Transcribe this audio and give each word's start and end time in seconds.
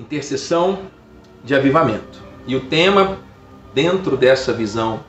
intercessão 0.00 0.80
de 1.44 1.54
avivamento. 1.54 2.20
E 2.46 2.56
o 2.56 2.60
tema, 2.60 3.18
dentro 3.74 4.16
dessa 4.16 4.52
visão 4.52 5.00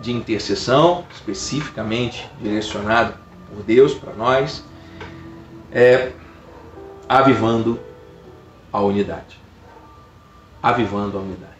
de 0.00 0.12
intercessão, 0.12 1.04
especificamente 1.12 2.28
direcionado 2.40 3.14
por 3.48 3.62
Deus 3.64 3.94
para 3.94 4.12
nós, 4.12 4.64
é 5.72 6.12
avivando 7.08 7.78
a 8.72 8.80
unidade. 8.80 9.38
Avivando 10.62 11.18
a 11.18 11.20
unidade. 11.20 11.52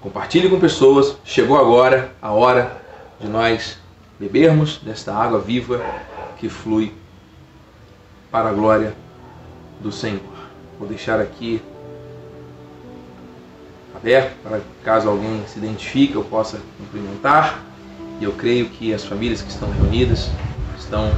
Compartilhe 0.00 0.48
com 0.48 0.60
pessoas. 0.60 1.16
Chegou 1.24 1.58
agora 1.58 2.12
a 2.20 2.32
hora 2.32 2.80
de 3.18 3.28
nós 3.28 3.78
bebermos 4.18 4.78
desta 4.78 5.14
água 5.14 5.40
viva 5.40 5.82
que 6.38 6.48
flui 6.48 6.92
para 8.30 8.50
a 8.50 8.52
glória 8.52 8.94
do 9.80 9.90
Senhor. 9.90 10.20
Vou 10.78 10.88
deixar 10.88 11.20
aqui 11.20 11.60
aberto 14.00 14.34
para 14.42 14.60
caso 14.82 15.08
alguém 15.08 15.42
se 15.46 15.58
identifique 15.58 16.14
eu 16.14 16.24
possa 16.24 16.58
cumprimentar. 16.78 17.62
E 18.18 18.24
eu 18.24 18.32
creio 18.32 18.68
que 18.68 18.92
as 18.92 19.04
famílias 19.04 19.40
que 19.40 19.50
estão 19.50 19.70
reunidas 19.70 20.30
estão 20.78 21.10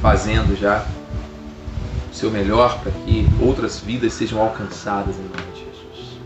fazendo 0.00 0.58
já 0.58 0.84
o 2.10 2.14
seu 2.14 2.30
melhor 2.30 2.80
para 2.80 2.90
que 2.90 3.26
outras 3.40 3.78
vidas 3.78 4.12
sejam 4.12 4.40
alcançadas 4.40 5.16
em 5.16 5.22
nome 5.22 5.52
de 5.54 5.60
Jesus. 5.60 6.18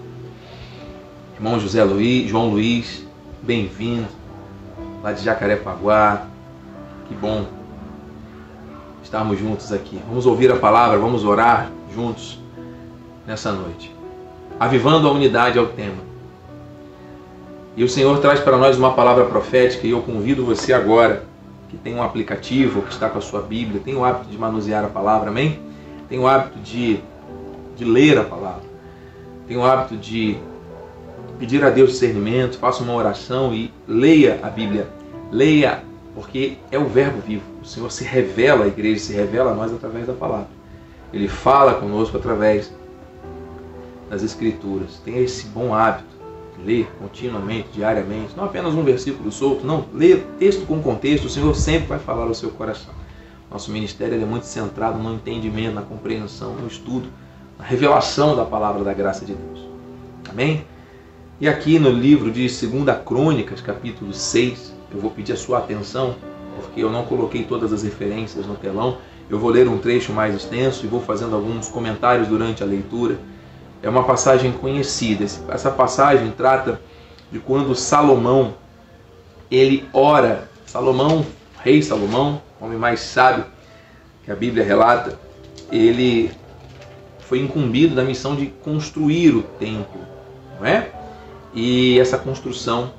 Irmão 1.34 1.60
José 1.60 1.84
Luiz, 1.84 2.30
João 2.30 2.48
Luiz, 2.48 3.04
bem-vindo 3.42 4.08
lá 5.02 5.12
de 5.12 5.22
Jacarepaguá. 5.22 6.26
Que 7.06 7.14
bom 7.14 7.46
estarmos 9.02 9.38
juntos 9.38 9.72
aqui. 9.72 10.00
Vamos 10.08 10.26
ouvir 10.26 10.50
a 10.50 10.56
palavra, 10.56 10.98
vamos 10.98 11.22
orar 11.22 11.70
juntos 11.94 12.40
nessa 13.26 13.52
noite. 13.52 13.95
Avivando 14.58 15.06
a 15.06 15.12
unidade 15.12 15.58
é 15.58 15.60
o 15.60 15.66
tema. 15.66 16.06
E 17.76 17.84
o 17.84 17.88
Senhor 17.88 18.18
traz 18.20 18.40
para 18.40 18.56
nós 18.56 18.78
uma 18.78 18.94
palavra 18.94 19.26
profética 19.26 19.86
e 19.86 19.90
eu 19.90 20.00
convido 20.00 20.46
você 20.46 20.72
agora, 20.72 21.24
que 21.68 21.76
tem 21.76 21.94
um 21.94 22.02
aplicativo, 22.02 22.80
que 22.80 22.92
está 22.92 23.10
com 23.10 23.18
a 23.18 23.20
sua 23.20 23.42
Bíblia, 23.42 23.82
tem 23.84 23.94
o 23.94 24.02
hábito 24.02 24.30
de 24.30 24.38
manusear 24.38 24.82
a 24.82 24.88
palavra, 24.88 25.28
amém? 25.28 25.60
Tem 26.08 26.18
o 26.18 26.26
hábito 26.26 26.58
de, 26.60 27.00
de 27.76 27.84
ler 27.84 28.18
a 28.18 28.24
palavra, 28.24 28.62
tem 29.46 29.58
o 29.58 29.64
hábito 29.64 29.96
de 29.96 30.38
pedir 31.38 31.62
a 31.62 31.68
Deus 31.68 31.90
discernimento, 31.90 32.56
faça 32.56 32.82
uma 32.82 32.94
oração 32.94 33.52
e 33.52 33.70
leia 33.86 34.40
a 34.42 34.48
Bíblia. 34.48 34.88
Leia, 35.30 35.82
porque 36.14 36.56
é 36.70 36.78
o 36.78 36.86
Verbo 36.86 37.20
vivo. 37.20 37.42
O 37.62 37.66
Senhor 37.66 37.90
se 37.90 38.04
revela 38.04 38.64
à 38.64 38.68
igreja, 38.68 39.00
se 39.00 39.12
revela 39.12 39.50
a 39.50 39.54
nós 39.54 39.70
através 39.70 40.06
da 40.06 40.14
palavra. 40.14 40.48
Ele 41.12 41.28
fala 41.28 41.74
conosco 41.74 42.16
através 42.16 42.72
das 44.08 44.22
Escrituras. 44.22 45.00
Tenha 45.04 45.20
esse 45.20 45.46
bom 45.46 45.74
hábito 45.74 46.16
ler 46.64 46.90
continuamente, 46.98 47.68
diariamente, 47.72 48.34
não 48.36 48.44
apenas 48.44 48.74
um 48.74 48.82
versículo 48.82 49.30
solto, 49.30 49.66
não. 49.66 49.84
Ler 49.92 50.26
texto 50.38 50.66
com 50.66 50.80
contexto, 50.82 51.26
o 51.26 51.30
Senhor 51.30 51.54
sempre 51.54 51.88
vai 51.88 51.98
falar 51.98 52.24
ao 52.24 52.34
seu 52.34 52.50
coração. 52.50 52.94
Nosso 53.50 53.70
ministério 53.70 54.20
é 54.20 54.24
muito 54.24 54.46
centrado 54.46 54.98
no 54.98 55.14
entendimento, 55.14 55.74
na 55.74 55.82
compreensão, 55.82 56.54
no 56.54 56.66
estudo, 56.66 57.08
na 57.58 57.64
revelação 57.64 58.34
da 58.34 58.44
palavra 58.44 58.82
da 58.82 58.92
graça 58.92 59.24
de 59.24 59.34
Deus. 59.34 59.66
Amém? 60.28 60.64
E 61.38 61.48
aqui 61.48 61.78
no 61.78 61.90
livro 61.90 62.30
de 62.30 62.48
2 62.48 63.02
Crônicas, 63.04 63.60
capítulo 63.60 64.12
6, 64.12 64.74
eu 64.92 65.00
vou 65.00 65.10
pedir 65.10 65.34
a 65.34 65.36
sua 65.36 65.58
atenção, 65.58 66.16
porque 66.56 66.82
eu 66.82 66.90
não 66.90 67.04
coloquei 67.04 67.44
todas 67.44 67.72
as 67.72 67.82
referências 67.82 68.46
no 68.46 68.54
telão. 68.54 68.98
Eu 69.28 69.38
vou 69.38 69.50
ler 69.50 69.68
um 69.68 69.78
trecho 69.78 70.12
mais 70.12 70.34
extenso 70.34 70.84
e 70.84 70.88
vou 70.88 71.00
fazendo 71.00 71.36
alguns 71.36 71.68
comentários 71.68 72.26
durante 72.28 72.62
a 72.62 72.66
leitura. 72.66 73.18
É 73.82 73.88
uma 73.88 74.04
passagem 74.04 74.52
conhecida. 74.52 75.24
Essa 75.48 75.70
passagem 75.70 76.30
trata 76.30 76.80
de 77.30 77.38
quando 77.38 77.74
Salomão 77.74 78.54
ele 79.50 79.88
ora. 79.92 80.48
Salomão, 80.64 81.24
rei 81.62 81.82
Salomão, 81.82 82.42
homem 82.60 82.78
mais 82.78 83.00
sábio 83.00 83.44
que 84.24 84.32
a 84.32 84.34
Bíblia 84.34 84.64
relata, 84.64 85.18
ele 85.70 86.32
foi 87.20 87.40
incumbido 87.40 87.94
da 87.94 88.02
missão 88.02 88.34
de 88.34 88.46
construir 88.46 89.30
o 89.30 89.42
templo, 89.42 90.00
não 90.58 90.66
é? 90.66 90.90
E 91.54 91.98
essa 91.98 92.18
construção, 92.18 92.90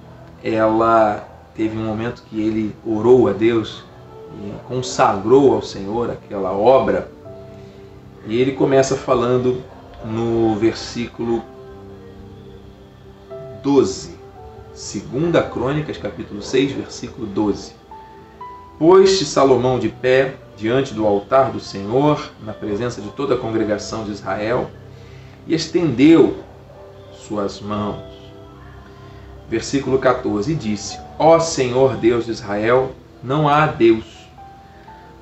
ela 0.41 1.27
teve 1.53 1.77
um 1.77 1.83
momento 1.83 2.23
que 2.29 2.41
ele 2.41 2.75
orou 2.85 3.27
a 3.27 3.33
Deus 3.33 3.83
e 4.33 4.53
consagrou 4.67 5.53
ao 5.53 5.61
Senhor 5.61 6.09
aquela 6.09 6.51
obra. 6.53 7.11
E 8.25 8.39
ele 8.39 8.53
começa 8.53 8.95
falando 8.95 9.61
no 10.11 10.55
versículo 10.55 11.43
12. 13.61 14.17
Segunda 14.73 15.41
Crônicas, 15.43 15.97
capítulo 15.97 16.41
6, 16.41 16.71
versículo 16.73 17.27
12. 17.27 17.73
Pôs-se 18.79 19.25
Salomão 19.25 19.79
de 19.79 19.89
pé 19.89 20.35
diante 20.55 20.93
do 20.93 21.05
altar 21.05 21.51
do 21.51 21.59
Senhor, 21.59 22.31
na 22.43 22.53
presença 22.53 23.01
de 23.01 23.09
toda 23.09 23.35
a 23.35 23.37
congregação 23.37 24.03
de 24.03 24.11
Israel, 24.11 24.69
e 25.45 25.53
estendeu 25.53 26.37
suas 27.13 27.59
mãos 27.59 28.17
versículo 29.49 29.97
14, 29.97 30.51
e 30.51 30.55
disse: 30.55 30.99
Ó 31.17 31.39
Senhor 31.39 31.95
Deus 31.95 32.25
de 32.25 32.31
Israel, 32.31 32.91
não 33.23 33.47
há 33.47 33.65
Deus 33.65 34.05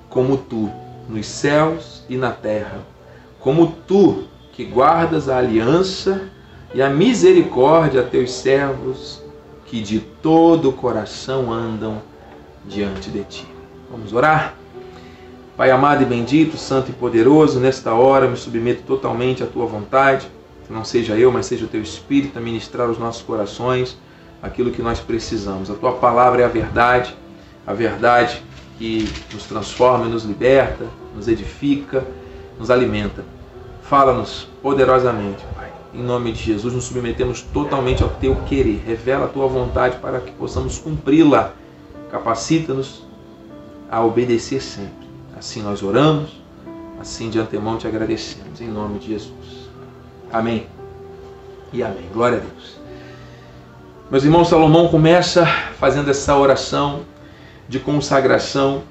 como 0.10 0.38
tu 0.38 0.70
nos 1.10 1.26
céus 1.28 2.04
e 2.10 2.18
na 2.18 2.32
terra, 2.32 2.80
como 3.40 3.68
tu 3.88 4.24
que 4.56 4.64
guardas 4.64 5.28
a 5.28 5.38
aliança 5.38 6.30
e 6.74 6.82
a 6.82 6.90
misericórdia 6.90 8.02
a 8.02 8.04
teus 8.04 8.32
servos 8.32 9.22
que 9.66 9.82
de 9.82 10.00
todo 10.00 10.70
o 10.70 10.74
coração 10.74 11.52
andam 11.52 12.02
diante 12.66 13.10
de 13.10 13.24
ti. 13.24 13.48
Vamos 13.92 14.14
orar? 14.14 14.56
Pai 15.58 15.72
amado 15.72 16.04
e 16.04 16.06
bendito, 16.06 16.58
santo 16.58 16.90
e 16.92 16.94
poderoso, 16.94 17.60
nesta 17.60 17.94
hora 17.94 18.28
me 18.28 18.38
submeto 18.38 18.84
totalmente 18.84 19.44
à 19.44 19.46
tua 19.46 19.66
vontade, 19.66 20.28
que 20.66 20.74
não 20.74 20.84
seja 20.84 21.16
eu, 21.16 21.32
mas 21.32 21.46
seja 21.46 21.66
o 21.66 21.68
teu 21.68 21.82
Espírito 21.82 22.38
a 22.38 22.42
ministrar 22.42 22.90
os 22.90 22.98
nossos 22.98 23.22
corações 23.22 23.98
aquilo 24.42 24.72
que 24.72 24.82
nós 24.82 25.00
precisamos. 25.00 25.70
A 25.70 25.76
tua 25.76 25.94
palavra 25.94 26.42
é 26.42 26.46
a 26.46 26.50
verdade, 26.50 27.16
a 27.66 27.74
verdade 27.74 28.44
que 28.78 29.10
nos 29.34 29.44
transforma, 29.44 30.06
nos 30.06 30.24
liberta, 30.24 30.86
nos 31.16 31.28
edifica, 31.28 32.06
nos 32.60 32.70
alimenta. 32.70 33.35
Fala-nos 33.90 34.48
poderosamente, 34.64 35.46
Pai. 35.56 35.72
Em 35.94 36.02
nome 36.02 36.32
de 36.32 36.42
Jesus, 36.42 36.74
nos 36.74 36.86
submetemos 36.86 37.42
totalmente 37.42 38.02
ao 38.02 38.10
teu 38.10 38.36
querer. 38.48 38.84
Revela 38.84 39.26
a 39.26 39.28
tua 39.28 39.48
vontade 39.48 39.98
para 39.98 40.20
que 40.20 40.32
possamos 40.32 40.80
cumpri-la. 40.80 41.54
Capacita-nos 42.10 43.04
a 43.90 44.04
obedecer 44.04 44.60
sempre. 44.60 45.08
Assim 45.38 45.62
nós 45.62 45.84
oramos, 45.84 46.42
assim 47.00 47.30
de 47.30 47.38
antemão 47.38 47.78
te 47.78 47.88
agradecemos. 47.88 48.60
Em 48.60 48.68
nome 48.68 48.98
de 48.98 49.10
Jesus. 49.10 49.70
Amém. 50.34 50.66
E 51.72 51.84
amém. 51.84 52.10
Glória 52.12 52.40
a 52.40 52.42
Deus. 52.42 52.80
Meus 54.10 54.24
irmãos, 54.24 54.48
Salomão 54.48 54.88
começa 54.88 55.46
fazendo 55.80 56.10
essa 56.10 56.36
oração 56.36 57.02
de 57.70 57.80
consagração, 57.80 58.82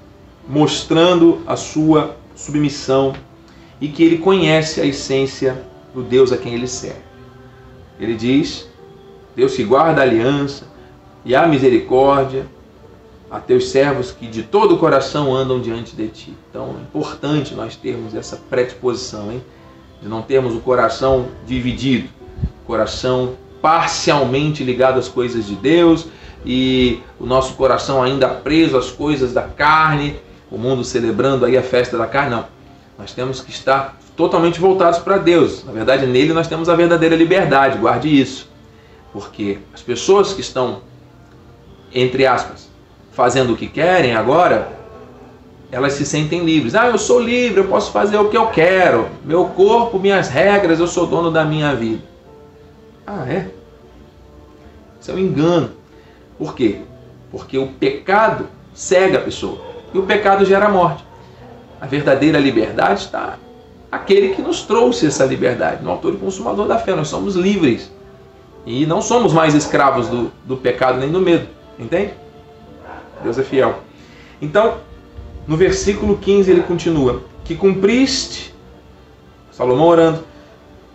mostrando 0.48 1.42
a 1.48 1.56
sua 1.56 2.14
submissão 2.36 3.12
e 3.84 3.88
que 3.88 4.02
ele 4.02 4.16
conhece 4.16 4.80
a 4.80 4.86
essência 4.86 5.62
do 5.92 6.02
Deus 6.02 6.32
a 6.32 6.38
quem 6.38 6.54
ele 6.54 6.66
serve. 6.66 7.02
Ele 8.00 8.14
diz: 8.14 8.66
Deus 9.36 9.54
que 9.54 9.62
guarda 9.62 10.00
a 10.00 10.04
aliança 10.04 10.66
e 11.22 11.36
a 11.36 11.46
misericórdia 11.46 12.46
a 13.30 13.38
teus 13.38 13.68
servos 13.68 14.10
que 14.10 14.26
de 14.26 14.42
todo 14.42 14.76
o 14.76 14.78
coração 14.78 15.34
andam 15.34 15.60
diante 15.60 15.94
de 15.94 16.08
ti. 16.08 16.34
Então 16.48 16.76
é 16.78 16.80
importante 16.80 17.54
nós 17.54 17.76
termos 17.76 18.14
essa 18.14 18.38
predisposição, 18.48 19.30
hein? 19.30 19.44
de 20.00 20.08
não 20.08 20.22
termos 20.22 20.54
o 20.54 20.60
coração 20.60 21.28
dividido, 21.46 22.08
coração 22.66 23.34
parcialmente 23.60 24.64
ligado 24.64 24.98
às 24.98 25.08
coisas 25.08 25.46
de 25.46 25.56
Deus 25.56 26.06
e 26.42 27.00
o 27.20 27.26
nosso 27.26 27.52
coração 27.52 28.02
ainda 28.02 28.28
preso 28.28 28.78
às 28.78 28.90
coisas 28.90 29.34
da 29.34 29.42
carne, 29.42 30.16
o 30.50 30.56
mundo 30.56 30.82
celebrando 30.84 31.44
aí 31.44 31.54
a 31.58 31.62
festa 31.62 31.98
da 31.98 32.06
carne. 32.06 32.30
Não. 32.30 32.54
Nós 32.98 33.12
temos 33.12 33.40
que 33.40 33.50
estar 33.50 33.98
totalmente 34.16 34.60
voltados 34.60 34.98
para 34.98 35.16
Deus. 35.16 35.64
Na 35.64 35.72
verdade, 35.72 36.06
nele 36.06 36.32
nós 36.32 36.46
temos 36.46 36.68
a 36.68 36.76
verdadeira 36.76 37.16
liberdade, 37.16 37.78
guarde 37.78 38.08
isso. 38.08 38.48
Porque 39.12 39.58
as 39.72 39.82
pessoas 39.82 40.32
que 40.32 40.40
estão, 40.40 40.82
entre 41.92 42.26
aspas, 42.26 42.68
fazendo 43.12 43.52
o 43.52 43.56
que 43.56 43.66
querem 43.66 44.14
agora, 44.14 44.72
elas 45.70 45.94
se 45.94 46.06
sentem 46.06 46.44
livres. 46.44 46.74
Ah, 46.74 46.86
eu 46.86 46.98
sou 46.98 47.20
livre, 47.20 47.60
eu 47.60 47.68
posso 47.68 47.90
fazer 47.90 48.16
o 48.16 48.28
que 48.28 48.36
eu 48.36 48.46
quero. 48.46 49.08
Meu 49.24 49.46
corpo, 49.46 49.98
minhas 49.98 50.28
regras, 50.28 50.78
eu 50.78 50.86
sou 50.86 51.06
dono 51.06 51.30
da 51.30 51.44
minha 51.44 51.74
vida. 51.74 52.02
Ah, 53.06 53.24
é? 53.28 53.48
Isso 55.00 55.10
é 55.10 55.14
um 55.14 55.18
engano. 55.18 55.70
Por 56.38 56.54
quê? 56.54 56.80
Porque 57.30 57.58
o 57.58 57.68
pecado 57.68 58.48
cega 58.72 59.18
a 59.18 59.20
pessoa. 59.20 59.58
E 59.92 59.98
o 59.98 60.04
pecado 60.04 60.44
gera 60.44 60.68
morte. 60.68 61.03
A 61.80 61.86
verdadeira 61.86 62.38
liberdade 62.38 63.00
está 63.00 63.38
aquele 63.90 64.34
que 64.34 64.42
nos 64.42 64.62
trouxe 64.62 65.06
essa 65.06 65.24
liberdade, 65.24 65.82
no 65.82 65.90
autor 65.90 66.14
e 66.14 66.16
consumador 66.16 66.66
da 66.66 66.78
fé. 66.78 66.94
Nós 66.94 67.08
somos 67.08 67.36
livres 67.36 67.90
e 68.66 68.86
não 68.86 69.00
somos 69.00 69.32
mais 69.32 69.54
escravos 69.54 70.08
do, 70.08 70.32
do 70.44 70.56
pecado 70.56 70.98
nem 70.98 71.10
do 71.10 71.20
medo, 71.20 71.46
entende? 71.78 72.12
Deus 73.22 73.38
é 73.38 73.42
fiel. 73.42 73.80
Então, 74.40 74.78
no 75.46 75.56
versículo 75.56 76.16
15 76.16 76.50
ele 76.50 76.62
continua: 76.62 77.22
Que 77.44 77.54
cumpriste, 77.54 78.54
Salomão 79.52 79.86
orando, 79.86 80.24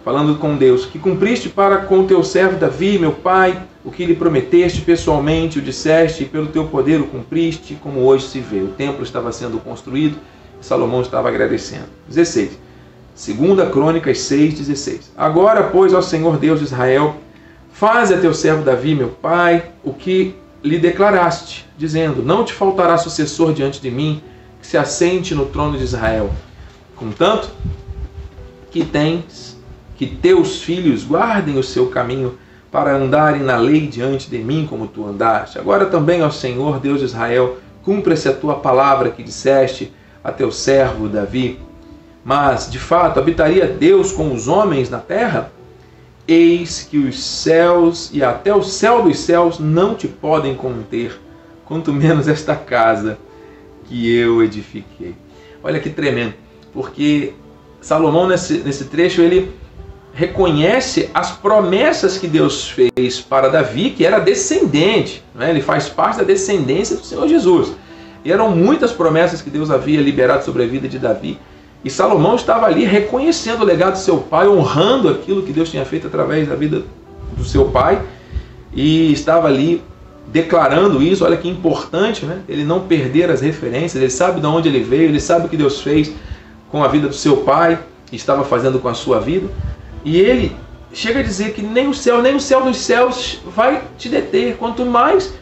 falando 0.04 0.38
com 0.38 0.58
Deus, 0.58 0.86
que 0.86 1.00
cumpriste 1.00 1.50
para 1.50 1.78
com 1.78 2.06
teu 2.06 2.24
servo 2.24 2.58
Davi, 2.58 2.98
meu 2.98 3.12
pai, 3.12 3.62
o 3.84 3.92
que 3.92 4.06
lhe 4.06 4.16
prometeste 4.16 4.82
pessoalmente, 4.82 5.60
o 5.60 5.62
disseste, 5.62 6.24
e 6.24 6.26
pelo 6.26 6.48
teu 6.48 6.66
poder 6.68 7.00
o 7.00 7.08
cumpriste, 7.08 7.76
como 7.76 8.02
hoje 8.02 8.28
se 8.28 8.40
vê. 8.40 8.60
O 8.62 8.70
templo 8.70 9.04
estava 9.04 9.32
sendo 9.32 9.60
construído 9.60 10.18
Salomão 10.62 11.02
estava 11.02 11.30
agradecendo. 11.30 11.88
16. 12.08 12.58
Segunda 13.16 13.66
Crônicas 13.66 14.18
6:16. 14.20 15.12
Agora, 15.18 15.64
pois, 15.64 15.94
ó 15.94 16.02
Senhor 16.02 16.38
Deus 16.38 16.60
de 16.60 16.66
Israel, 16.66 17.16
faze 17.72 18.14
a 18.14 18.18
teu 18.18 18.34
servo 18.34 18.64
Davi, 18.64 18.96
meu 18.96 19.10
pai, 19.10 19.72
o 19.84 19.94
que 19.94 20.36
lhe 20.64 20.78
declaraste, 20.78 21.68
dizendo: 21.78 22.24
Não 22.24 22.44
te 22.44 22.54
faltará 22.54 22.98
sucessor 22.98 23.54
diante 23.54 23.82
de 23.82 23.92
mim, 23.92 24.22
que 24.62 24.68
se 24.68 24.78
assente 24.78 25.36
no 25.36 25.46
trono 25.46 25.78
de 25.78 25.84
Israel. 25.84 26.30
Contanto 26.96 27.50
que 28.72 28.86
tens 28.86 29.58
que 29.96 30.06
teus 30.06 30.62
filhos 30.62 31.04
guardem 31.04 31.58
o 31.58 31.64
seu 31.64 31.88
caminho 31.88 32.38
para 32.72 32.96
andarem 32.96 33.42
na 33.42 33.58
lei 33.58 33.88
diante 33.88 34.30
de 34.30 34.38
mim 34.38 34.66
como 34.70 34.88
tu 34.88 35.06
andaste. 35.06 35.60
Agora 35.60 35.88
também, 35.88 36.22
ó 36.22 36.30
Senhor, 36.30 36.80
Deus 36.80 37.00
de 37.00 37.06
Israel, 37.06 37.58
cumpra-se 37.84 38.30
a 38.30 38.34
tua 38.34 38.56
palavra 38.56 39.10
que 39.10 39.24
disseste 39.24 39.92
a 40.24 40.32
teu 40.32 40.52
servo 40.52 41.08
Davi. 41.08 41.60
Mas, 42.24 42.70
de 42.70 42.80
fato, 42.80 43.20
habitaria 43.20 43.66
Deus 43.66 44.12
com 44.12 44.34
os 44.34 44.48
homens 44.48 44.90
na 44.90 45.00
terra? 45.00 45.52
Eis 46.28 46.88
que 46.90 46.98
os 46.98 47.24
céus 47.24 48.12
e 48.14 48.24
até 48.24 48.54
o 48.54 48.62
céu 48.62 49.04
dos 49.04 49.20
céus 49.20 49.58
não 49.58 49.96
te 49.96 50.08
podem 50.08 50.54
conter, 50.54 51.20
quanto 51.66 51.92
menos 51.92 52.28
esta 52.28 52.56
casa 52.56 53.18
que 53.86 54.16
eu 54.16 54.44
edifiquei. 54.44 55.16
Olha 55.64 55.80
que 55.80 55.90
tremendo, 55.90 56.36
porque 56.72 57.34
Salomão, 57.82 58.28
nesse, 58.28 58.60
nesse 58.60 58.86
trecho, 58.86 59.22
ele 59.22 59.52
reconhece 60.14 61.10
as 61.14 61.32
promessas 61.32 62.18
que 62.18 62.28
Deus 62.28 62.70
fez 62.70 63.22
para 63.22 63.48
Davi, 63.48 63.92
que 63.92 64.06
era 64.06 64.20
descendente, 64.20 65.24
né? 65.34 65.50
ele 65.50 65.62
faz 65.62 65.88
parte 65.88 66.18
da 66.18 66.24
descendência 66.24 66.96
do 66.96 67.04
Senhor 67.04 67.28
Jesus. 67.28 67.72
E 68.24 68.32
eram 68.32 68.52
muitas 68.52 68.92
promessas 68.92 69.42
que 69.42 69.50
Deus 69.50 69.72
havia 69.72 70.02
liberado 70.02 70.44
sobre 70.44 70.64
a 70.64 70.68
vida 70.68 70.88
de 70.88 71.00
Davi. 71.00 71.40
E 71.84 71.90
Salomão 71.90 72.36
estava 72.36 72.66
ali 72.66 72.84
reconhecendo 72.84 73.62
o 73.62 73.66
legado 73.66 73.94
do 73.94 74.00
seu 74.00 74.18
pai, 74.18 74.48
honrando 74.48 75.08
aquilo 75.10 75.44
que 75.44 75.54
Deus 75.54 75.70
tinha 75.70 75.86
feito 75.86 76.08
através 76.08 76.48
da 76.48 76.56
vida 76.56 76.84
do 77.38 77.46
seu 77.46 77.66
pai, 77.70 78.02
e 78.74 79.12
estava 79.14 79.48
ali 79.48 79.82
declarando 80.28 81.02
isso. 81.02 81.24
Olha 81.24 81.38
que 81.38 81.48
importante, 81.48 82.26
né? 82.26 82.42
Ele 82.50 82.66
não 82.66 82.82
perder 82.82 83.32
as 83.32 83.42
referências, 83.42 83.96
ele 83.96 84.12
sabe 84.12 84.42
de 84.42 84.48
onde 84.48 84.68
ele 84.68 84.84
veio, 84.84 85.04
ele 85.04 85.22
sabe 85.22 85.46
o 85.46 85.50
que 85.50 85.56
Deus 85.56 85.82
fez 85.82 86.12
com 86.70 86.84
a 86.84 86.88
vida 86.88 87.08
do 87.08 87.16
seu 87.16 87.38
pai, 87.38 87.80
estava 88.12 88.44
fazendo 88.44 88.80
com 88.80 88.90
a 88.90 88.94
sua 88.94 89.20
vida. 89.20 89.48
E 90.04 90.18
ele 90.20 90.56
chega 90.94 91.20
a 91.20 91.24
dizer 91.24 91.54
que 91.54 91.62
nem 91.62 91.88
o 91.88 91.94
céu, 91.94 92.22
nem 92.22 92.36
o 92.36 92.40
céu 92.40 92.64
dos 92.64 92.78
céus 92.78 93.40
vai 93.56 93.84
te 93.98 94.10
deter, 94.10 94.58
quanto 94.58 94.86
mais 94.86 95.34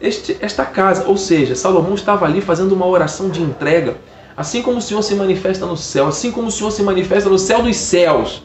este, 0.00 0.36
esta 0.40 0.64
casa. 0.64 1.06
Ou 1.06 1.16
seja, 1.16 1.54
Salomão 1.54 1.94
estava 1.94 2.24
ali 2.26 2.40
fazendo 2.40 2.72
uma 2.72 2.86
oração 2.86 3.28
de 3.28 3.42
entrega. 3.42 3.96
Assim 4.36 4.62
como 4.62 4.78
o 4.78 4.82
Senhor 4.82 5.02
se 5.02 5.14
manifesta 5.14 5.64
no 5.64 5.76
céu, 5.76 6.08
assim 6.08 6.30
como 6.30 6.48
o 6.48 6.52
Senhor 6.52 6.70
se 6.70 6.82
manifesta 6.82 7.30
no 7.30 7.38
céu 7.38 7.62
dos 7.62 7.76
céus, 7.76 8.42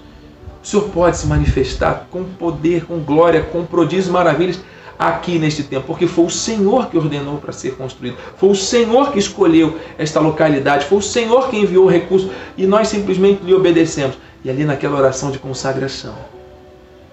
o 0.63 0.65
Senhor 0.65 0.89
pode 0.89 1.17
se 1.17 1.27
manifestar 1.27 2.07
com 2.09 2.23
poder, 2.23 2.85
com 2.85 2.99
glória, 2.99 3.41
com 3.41 3.65
prodígios 3.65 4.07
maravilhas 4.07 4.59
aqui 4.97 5.39
neste 5.39 5.63
tempo, 5.63 5.87
porque 5.87 6.05
foi 6.05 6.25
o 6.25 6.29
Senhor 6.29 6.87
que 6.87 6.95
ordenou 6.95 7.39
para 7.39 7.51
ser 7.51 7.75
construído, 7.75 8.17
foi 8.37 8.49
o 8.49 8.55
Senhor 8.55 9.11
que 9.11 9.17
escolheu 9.17 9.79
esta 9.97 10.19
localidade, 10.19 10.85
foi 10.85 10.99
o 10.99 11.01
Senhor 11.01 11.49
que 11.49 11.57
enviou 11.57 11.85
o 11.85 11.89
recurso 11.89 12.29
e 12.55 12.67
nós 12.67 12.87
simplesmente 12.87 13.43
lhe 13.43 13.53
obedecemos. 13.53 14.15
E 14.43 14.49
ali 14.49 14.63
naquela 14.63 14.97
oração 14.97 15.31
de 15.31 15.39
consagração, 15.39 16.15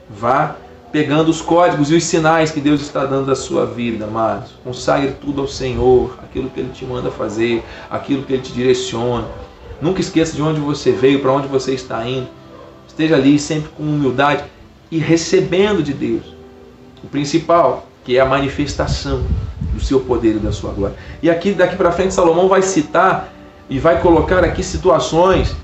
vá 0.08 0.56
pegando 0.98 1.28
os 1.28 1.40
códigos 1.40 1.92
e 1.92 1.94
os 1.94 2.02
sinais 2.02 2.50
que 2.50 2.60
Deus 2.60 2.80
está 2.80 3.06
dando 3.06 3.26
da 3.26 3.36
sua 3.36 3.64
vida, 3.64 4.06
amados. 4.06 4.50
Consagre 4.64 5.12
tudo 5.20 5.40
ao 5.40 5.46
Senhor, 5.46 6.18
aquilo 6.24 6.50
que 6.50 6.58
Ele 6.58 6.70
te 6.70 6.84
manda 6.84 7.08
fazer, 7.08 7.62
aquilo 7.88 8.24
que 8.24 8.32
Ele 8.32 8.42
te 8.42 8.52
direciona. 8.52 9.28
Nunca 9.80 10.00
esqueça 10.00 10.34
de 10.34 10.42
onde 10.42 10.58
você 10.58 10.90
veio, 10.90 11.20
para 11.20 11.30
onde 11.30 11.46
você 11.46 11.72
está 11.72 12.04
indo. 12.04 12.26
Esteja 12.88 13.14
ali 13.14 13.38
sempre 13.38 13.68
com 13.76 13.84
humildade 13.84 14.42
e 14.90 14.98
recebendo 14.98 15.84
de 15.84 15.92
Deus 15.92 16.34
o 17.04 17.06
principal, 17.06 17.86
que 18.02 18.16
é 18.16 18.20
a 18.20 18.26
manifestação 18.26 19.24
do 19.72 19.80
seu 19.80 20.00
poder 20.00 20.34
e 20.34 20.40
da 20.40 20.50
sua 20.50 20.72
glória. 20.72 20.96
E 21.22 21.30
aqui 21.30 21.52
daqui 21.52 21.76
para 21.76 21.92
frente 21.92 22.12
Salomão 22.12 22.48
vai 22.48 22.62
citar 22.62 23.32
e 23.70 23.78
vai 23.78 24.00
colocar 24.00 24.42
aqui 24.42 24.64
situações 24.64 25.54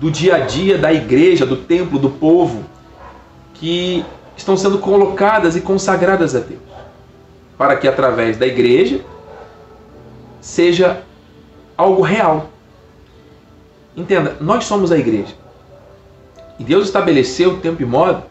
do 0.00 0.10
dia 0.10 0.36
a 0.36 0.38
dia 0.38 0.78
da 0.78 0.90
igreja, 0.90 1.44
do 1.44 1.58
templo, 1.58 1.98
do 1.98 2.08
povo, 2.08 2.64
que 3.52 4.02
estão 4.36 4.56
sendo 4.56 4.78
colocadas 4.78 5.56
e 5.56 5.60
consagradas 5.60 6.34
a 6.34 6.40
Deus, 6.40 6.60
para 7.56 7.76
que 7.76 7.86
através 7.86 8.36
da 8.36 8.46
igreja 8.46 9.00
seja 10.40 11.02
algo 11.76 12.02
real. 12.02 12.50
Entenda, 13.96 14.36
nós 14.40 14.64
somos 14.64 14.90
a 14.90 14.98
igreja. 14.98 15.34
E 16.58 16.64
Deus 16.64 16.86
estabeleceu 16.86 17.54
o 17.54 17.58
tempo 17.58 17.82
e 17.82 17.86
modo 17.86 18.22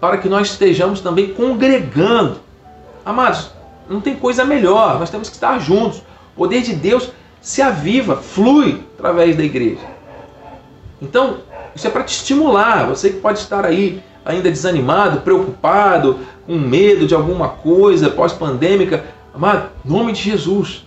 para 0.00 0.18
que 0.18 0.28
nós 0.28 0.48
estejamos 0.48 1.00
também 1.00 1.32
congregando. 1.34 2.40
Amados, 3.04 3.50
não 3.88 4.00
tem 4.00 4.14
coisa 4.14 4.44
melhor, 4.44 4.98
nós 4.98 5.10
temos 5.10 5.28
que 5.28 5.34
estar 5.34 5.58
juntos. 5.58 5.98
O 6.34 6.36
poder 6.36 6.62
de 6.62 6.74
Deus 6.74 7.10
se 7.40 7.62
aviva, 7.62 8.16
flui 8.16 8.84
através 8.98 9.36
da 9.36 9.44
igreja. 9.44 9.80
Então, 11.00 11.38
isso 11.74 11.86
é 11.86 11.90
para 11.90 12.02
te 12.02 12.14
estimular. 12.14 12.86
Você 12.88 13.10
que 13.10 13.20
pode 13.20 13.38
estar 13.38 13.64
aí 13.64 14.02
ainda 14.26 14.50
desanimado, 14.50 15.20
preocupado, 15.20 16.18
com 16.44 16.58
medo 16.58 17.06
de 17.06 17.14
alguma 17.14 17.48
coisa 17.48 18.10
pós-pandêmica, 18.10 19.04
amado, 19.32 19.70
nome 19.84 20.12
de 20.12 20.20
Jesus, 20.20 20.84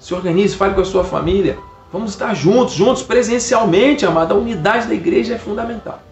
se 0.00 0.14
organize, 0.14 0.56
fale 0.56 0.74
com 0.74 0.80
a 0.80 0.84
sua 0.84 1.04
família. 1.04 1.58
Vamos 1.92 2.12
estar 2.12 2.34
juntos, 2.34 2.72
juntos 2.72 3.02
presencialmente, 3.02 4.06
amado. 4.06 4.32
A 4.32 4.36
unidade 4.36 4.88
da 4.88 4.94
igreja 4.94 5.34
é 5.34 5.38
fundamental. 5.38 6.02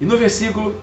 E 0.00 0.06
no 0.06 0.16
versículo 0.16 0.74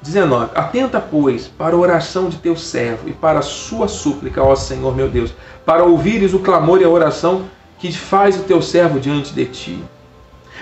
19: 0.00 0.52
Atenta, 0.54 1.00
pois, 1.00 1.48
para 1.48 1.74
a 1.74 1.78
oração 1.78 2.28
de 2.28 2.36
teu 2.36 2.56
servo 2.56 3.08
e 3.08 3.12
para 3.12 3.40
a 3.40 3.42
sua 3.42 3.88
súplica, 3.88 4.42
ó 4.42 4.54
Senhor 4.54 4.94
meu 4.94 5.08
Deus, 5.08 5.34
para 5.64 5.82
ouvires 5.82 6.32
o 6.32 6.38
clamor 6.38 6.80
e 6.80 6.84
a 6.84 6.88
oração 6.88 7.46
que 7.78 7.92
faz 7.92 8.38
o 8.38 8.44
teu 8.44 8.62
servo 8.62 9.00
diante 9.00 9.34
de 9.34 9.44
ti 9.46 9.84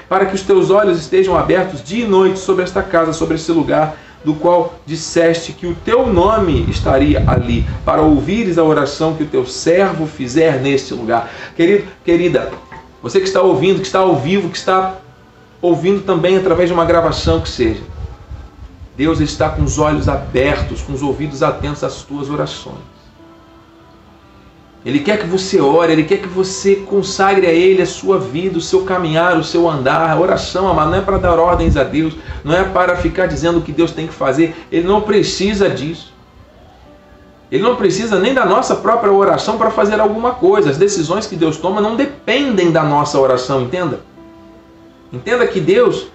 para 0.09 0.27
que 0.27 0.35
os 0.35 0.43
teus 0.43 0.71
olhos 0.71 0.99
estejam 0.99 1.37
abertos 1.37 1.83
dia 1.83 2.05
e 2.05 2.09
noite 2.09 2.39
sobre 2.39 2.65
esta 2.65 2.83
casa, 2.83 3.13
sobre 3.13 3.37
esse 3.37 3.51
lugar 3.53 3.97
do 4.25 4.35
qual 4.35 4.81
disseste 4.87 5.53
que 5.53 5.67
o 5.67 5.75
teu 5.75 6.07
nome 6.07 6.67
estaria 6.71 7.23
ali, 7.27 7.67
para 7.85 8.01
ouvires 8.01 8.57
a 8.57 8.65
oração 8.65 9.15
que 9.15 9.23
o 9.23 9.27
teu 9.27 9.47
servo 9.47 10.07
fizer 10.07 10.61
neste 10.61 10.95
lugar. 10.95 11.31
Querido, 11.55 11.85
querida, 12.05 12.51
você 13.03 13.21
que 13.21 13.27
está 13.27 13.43
ouvindo, 13.43 13.81
que 13.81 13.87
está 13.87 13.99
ao 13.99 14.17
vivo, 14.17 14.49
que 14.49 14.57
está 14.57 14.95
ouvindo 15.61 16.03
também 16.03 16.39
através 16.39 16.71
de 16.71 16.75
uma 16.75 16.87
gravação 16.87 17.41
que 17.41 17.49
seja. 17.49 17.83
Deus 18.97 19.21
está 19.21 19.51
com 19.51 19.63
os 19.63 19.79
olhos 19.79 20.09
abertos, 20.09 20.81
com 20.81 20.93
os 20.93 21.03
ouvidos 21.03 21.43
atentos 21.43 21.85
às 21.85 22.03
tuas 22.03 22.31
orações. 22.31 22.94
Ele 24.85 24.99
quer 24.99 25.19
que 25.19 25.27
você 25.27 25.61
ore, 25.61 25.93
ele 25.93 26.05
quer 26.05 26.19
que 26.19 26.29
você 26.29 26.77
consagre 26.77 27.47
a 27.47 27.51
ele 27.51 27.81
a 27.81 27.87
sua 27.87 28.19
vida, 28.19 28.59
o 28.59 28.61
seu 28.61 28.83
caminhar, 28.83 29.39
o 29.39 29.45
seu 29.45 29.69
andar. 29.69 30.11
A 30.11 30.21
oração, 30.21 30.69
amado, 30.69 30.91
não 30.91 30.99
é 30.99 31.01
para 31.01 31.17
dar 31.17 31.39
ordens 31.39 31.77
a 31.77 31.85
Deus, 31.85 32.15
não 32.45 32.55
é 32.55 32.65
para 32.65 32.95
ficar 32.97 33.27
dizendo 33.27 33.59
o 33.59 33.63
que 33.63 33.73
Deus 33.73 33.93
tem 33.93 34.07
que 34.07 34.13
fazer. 34.13 34.55
Ele 34.71 34.87
não 34.87 35.01
precisa 35.01 35.71
disso. 35.71 36.13
Ele 37.51 37.63
não 37.63 37.77
precisa 37.77 38.19
nem 38.19 38.35
da 38.35 38.45
nossa 38.45 38.77
própria 38.77 39.13
oração 39.13 39.57
para 39.57 39.71
fazer 39.71 40.01
alguma 40.01 40.33
coisa. 40.33 40.69
As 40.69 40.77
decisões 40.77 41.27
que 41.27 41.37
Deus 41.37 41.57
toma 41.57 41.81
não 41.81 41.97
dependem 41.97 42.71
da 42.71 42.83
nossa 42.83 43.19
oração, 43.19 43.63
entenda? 43.63 44.01
Entenda 45.11 45.47
que 45.47 45.61
Deus, 45.61 46.09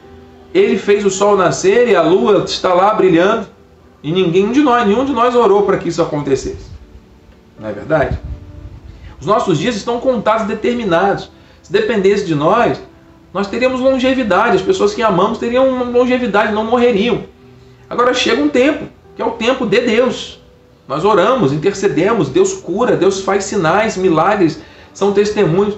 ele 0.53 0.77
fez 0.77 1.03
o 1.05 1.09
sol 1.09 1.35
nascer 1.35 1.87
e 1.87 1.95
a 1.95 2.01
lua 2.03 2.43
está 2.45 2.73
lá 2.73 2.93
brilhando 2.93 3.47
e 4.03 4.11
ninguém 4.11 4.51
de 4.51 4.61
nós, 4.61 4.85
nenhum 4.85 5.05
de 5.05 5.13
nós 5.13 5.33
orou 5.33 5.63
para 5.63 5.77
que 5.77 5.89
isso 5.89 6.01
acontecesse. 6.01 6.67
Não 7.59 7.69
é 7.69 7.71
verdade? 7.71 8.19
Os 9.19 9.27
nossos 9.27 9.57
dias 9.57 9.75
estão 9.75 9.99
contados, 9.99 10.47
determinados. 10.47 11.29
Se 11.61 11.71
dependesse 11.71 12.25
de 12.25 12.35
nós, 12.35 12.81
nós 13.33 13.47
teríamos 13.47 13.79
longevidade. 13.81 14.55
As 14.55 14.61
pessoas 14.61 14.93
que 14.93 15.01
amamos 15.01 15.37
teriam 15.37 15.91
longevidade, 15.91 16.53
não 16.53 16.63
morreriam. 16.63 17.23
Agora 17.89 18.13
chega 18.13 18.41
um 18.41 18.49
tempo, 18.49 18.85
que 19.15 19.21
é 19.21 19.25
o 19.25 19.31
tempo 19.31 19.65
de 19.65 19.81
Deus. 19.81 20.39
Nós 20.87 21.05
oramos, 21.05 21.53
intercedemos, 21.53 22.29
Deus 22.29 22.53
cura, 22.53 22.95
Deus 22.95 23.21
faz 23.21 23.43
sinais, 23.43 23.95
milagres, 23.95 24.59
são 24.93 25.13
testemunhos. 25.13 25.77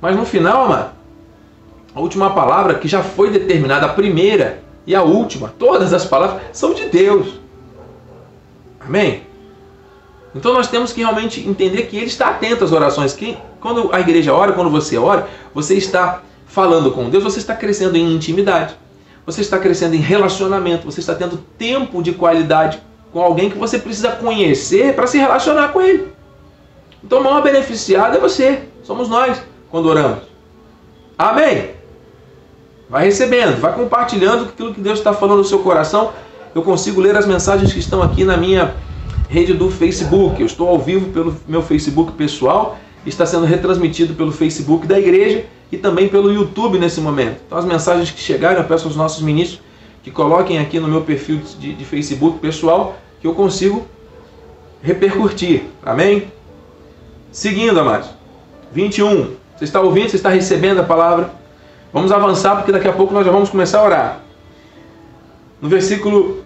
Mas 0.00 0.16
no 0.16 0.26
final, 0.26 0.64
amado, 0.64 0.90
A 1.94 2.00
última 2.00 2.34
palavra 2.34 2.74
que 2.74 2.88
já 2.88 3.02
foi 3.02 3.30
determinada, 3.30 3.86
a 3.86 3.90
primeira 3.90 4.62
e 4.86 4.94
a 4.94 5.02
última, 5.02 5.54
todas 5.58 5.92
as 5.92 6.04
palavras 6.04 6.42
são 6.52 6.74
de 6.74 6.86
Deus. 6.86 7.40
Amém? 8.80 9.22
Então 10.34 10.52
nós 10.52 10.68
temos 10.68 10.92
que 10.92 11.00
realmente 11.00 11.46
entender 11.46 11.82
que 11.82 11.96
Ele 11.96 12.06
está 12.06 12.28
atento 12.28 12.64
às 12.64 12.72
orações. 12.72 13.12
Que, 13.12 13.38
quando 13.60 13.94
a 13.94 14.00
igreja 14.00 14.32
ora, 14.32 14.52
quando 14.52 14.70
você 14.70 14.98
ora, 14.98 15.28
você 15.54 15.74
está 15.74 16.22
falando 16.46 16.90
com 16.90 17.08
Deus, 17.08 17.22
você 17.22 17.38
está 17.38 17.54
crescendo 17.54 17.96
em 17.96 18.12
intimidade, 18.12 18.74
você 19.24 19.40
está 19.40 19.58
crescendo 19.58 19.94
em 19.94 20.00
relacionamento, 20.00 20.84
você 20.84 21.00
está 21.00 21.14
tendo 21.14 21.38
tempo 21.58 22.02
de 22.02 22.12
qualidade 22.12 22.80
com 23.12 23.22
alguém 23.22 23.48
que 23.48 23.56
você 23.56 23.78
precisa 23.78 24.10
conhecer 24.12 24.94
para 24.94 25.06
se 25.06 25.18
relacionar 25.18 25.68
com 25.68 25.80
Ele. 25.80 26.12
Então 27.02 27.20
o 27.20 27.24
maior 27.24 27.42
beneficiado 27.42 28.16
é 28.16 28.20
você, 28.20 28.62
somos 28.82 29.08
nós, 29.08 29.40
quando 29.70 29.86
oramos. 29.86 30.18
Amém? 31.16 31.70
Vai 32.88 33.04
recebendo, 33.04 33.60
vai 33.60 33.72
compartilhando 33.72 34.44
aquilo 34.44 34.74
que 34.74 34.80
Deus 34.80 34.98
está 34.98 35.12
falando 35.12 35.38
no 35.38 35.44
seu 35.44 35.60
coração. 35.60 36.12
Eu 36.54 36.62
consigo 36.62 37.00
ler 37.00 37.16
as 37.16 37.26
mensagens 37.26 37.72
que 37.72 37.78
estão 37.78 38.02
aqui 38.02 38.24
na 38.24 38.36
minha 38.36 38.74
rede 39.28 39.52
do 39.52 39.70
Facebook. 39.70 40.40
Eu 40.40 40.46
estou 40.46 40.68
ao 40.68 40.78
vivo 40.78 41.10
pelo 41.10 41.36
meu 41.46 41.62
Facebook 41.62 42.12
pessoal, 42.12 42.78
está 43.06 43.26
sendo 43.26 43.44
retransmitido 43.44 44.14
pelo 44.14 44.32
Facebook 44.32 44.86
da 44.86 44.98
igreja 44.98 45.44
e 45.70 45.76
também 45.76 46.08
pelo 46.08 46.32
YouTube 46.32 46.78
nesse 46.78 47.00
momento. 47.00 47.40
Então, 47.46 47.58
as 47.58 47.64
mensagens 47.64 48.10
que 48.10 48.20
chegaram, 48.20 48.60
eu 48.60 48.64
peço 48.64 48.86
aos 48.86 48.96
nossos 48.96 49.22
ministros 49.22 49.60
que 50.02 50.10
coloquem 50.10 50.58
aqui 50.58 50.78
no 50.78 50.88
meu 50.88 51.02
perfil 51.02 51.40
de, 51.58 51.74
de 51.74 51.84
Facebook 51.84 52.38
pessoal 52.38 52.96
que 53.20 53.26
eu 53.26 53.34
consigo 53.34 53.86
repercutir. 54.82 55.62
Amém? 55.82 56.30
Seguindo, 57.32 57.80
amados. 57.80 58.10
21. 58.72 59.34
Você 59.56 59.64
está 59.64 59.80
ouvindo? 59.80 60.10
Você 60.10 60.16
está 60.16 60.28
recebendo 60.28 60.80
a 60.80 60.84
palavra? 60.84 61.32
Vamos 61.92 62.12
avançar 62.12 62.56
porque 62.56 62.72
daqui 62.72 62.88
a 62.88 62.92
pouco 62.92 63.14
nós 63.14 63.24
já 63.24 63.32
vamos 63.32 63.48
começar 63.48 63.78
a 63.78 63.84
orar. 63.84 64.20
No 65.60 65.68
versículo 65.68 66.44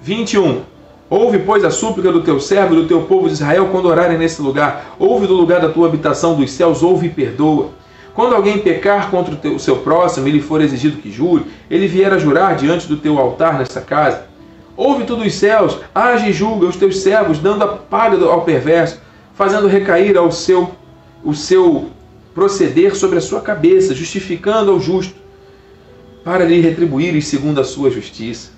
21. 0.00 0.62
Ouve, 1.10 1.38
pois, 1.38 1.64
a 1.64 1.70
súplica 1.70 2.12
do 2.12 2.22
teu 2.22 2.38
servo 2.38 2.74
e 2.74 2.82
do 2.82 2.86
teu 2.86 3.02
povo 3.02 3.28
de 3.28 3.32
Israel 3.32 3.68
quando 3.72 3.86
orarem 3.86 4.18
nesse 4.18 4.42
lugar. 4.42 4.94
Ouve 4.98 5.26
do 5.26 5.34
lugar 5.34 5.60
da 5.60 5.70
tua 5.70 5.88
habitação 5.88 6.34
dos 6.34 6.50
céus, 6.50 6.82
ouve 6.82 7.06
e 7.06 7.10
perdoa. 7.10 7.70
Quando 8.14 8.34
alguém 8.34 8.58
pecar 8.58 9.10
contra 9.10 9.32
o, 9.32 9.36
teu, 9.36 9.54
o 9.54 9.60
seu 9.60 9.76
próximo 9.76 10.28
e 10.28 10.32
lhe 10.32 10.40
for 10.40 10.60
exigido 10.60 11.00
que 11.00 11.10
jure, 11.10 11.46
ele 11.70 11.86
vier 11.86 12.12
a 12.12 12.18
jurar 12.18 12.56
diante 12.56 12.86
do 12.86 12.96
teu 12.96 13.18
altar 13.18 13.58
nesta 13.58 13.80
casa. 13.80 14.26
Ouve 14.76 15.04
tu 15.04 15.16
dos 15.16 15.34
céus, 15.34 15.78
age 15.94 16.28
e 16.28 16.32
julga 16.32 16.66
os 16.66 16.76
teus 16.76 16.98
servos, 16.98 17.38
dando 17.38 17.64
a 17.64 17.68
paga 17.68 18.22
ao 18.26 18.42
perverso, 18.42 19.00
fazendo 19.34 19.66
recair 19.66 20.16
ao 20.16 20.30
seu, 20.30 20.72
o 21.24 21.32
seu 21.32 21.90
proceder 22.34 22.94
sobre 22.94 23.18
a 23.18 23.20
sua 23.22 23.40
cabeça, 23.40 23.94
justificando 23.94 24.72
ao 24.72 24.80
justo, 24.80 25.14
para 26.22 26.44
lhe 26.44 26.60
retribuir 26.60 27.20
segundo 27.22 27.60
a 27.60 27.64
sua 27.64 27.90
justiça. 27.90 28.50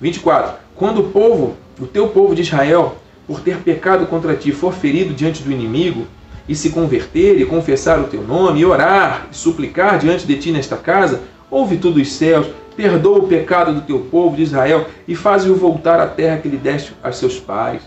24. 0.00 0.61
Quando 0.74 1.00
o 1.00 1.08
povo, 1.10 1.54
o 1.80 1.86
teu 1.86 2.08
povo 2.08 2.34
de 2.34 2.42
Israel, 2.42 2.96
por 3.26 3.40
ter 3.40 3.58
pecado 3.58 4.06
contra 4.06 4.34
ti, 4.34 4.52
for 4.52 4.72
ferido 4.72 5.14
diante 5.14 5.42
do 5.42 5.52
inimigo, 5.52 6.06
e 6.48 6.54
se 6.54 6.70
converter 6.70 7.40
e 7.40 7.46
confessar 7.46 8.00
o 8.00 8.08
teu 8.08 8.22
nome, 8.22 8.60
e 8.60 8.64
orar 8.64 9.28
e 9.30 9.36
suplicar 9.36 9.98
diante 9.98 10.26
de 10.26 10.36
ti 10.36 10.50
nesta 10.50 10.76
casa, 10.76 11.22
ouve 11.50 11.76
tu 11.76 11.90
dos 11.90 12.12
céus, 12.12 12.46
perdoa 12.76 13.18
o 13.18 13.28
pecado 13.28 13.72
do 13.72 13.82
teu 13.82 14.00
povo 14.00 14.36
de 14.36 14.42
Israel 14.42 14.86
e 15.06 15.14
faze-o 15.14 15.54
voltar 15.54 16.00
à 16.00 16.06
terra 16.06 16.38
que 16.38 16.48
lhe 16.48 16.56
deste 16.56 16.94
a 17.02 17.12
seus 17.12 17.38
pais. 17.38 17.82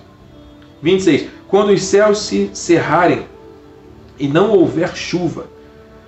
26. 0.82 1.28
Quando 1.48 1.72
os 1.72 1.84
céus 1.84 2.20
se 2.20 2.50
cerrarem 2.54 3.24
e 4.20 4.28
não 4.28 4.52
houver 4.52 4.96
chuva, 4.96 5.48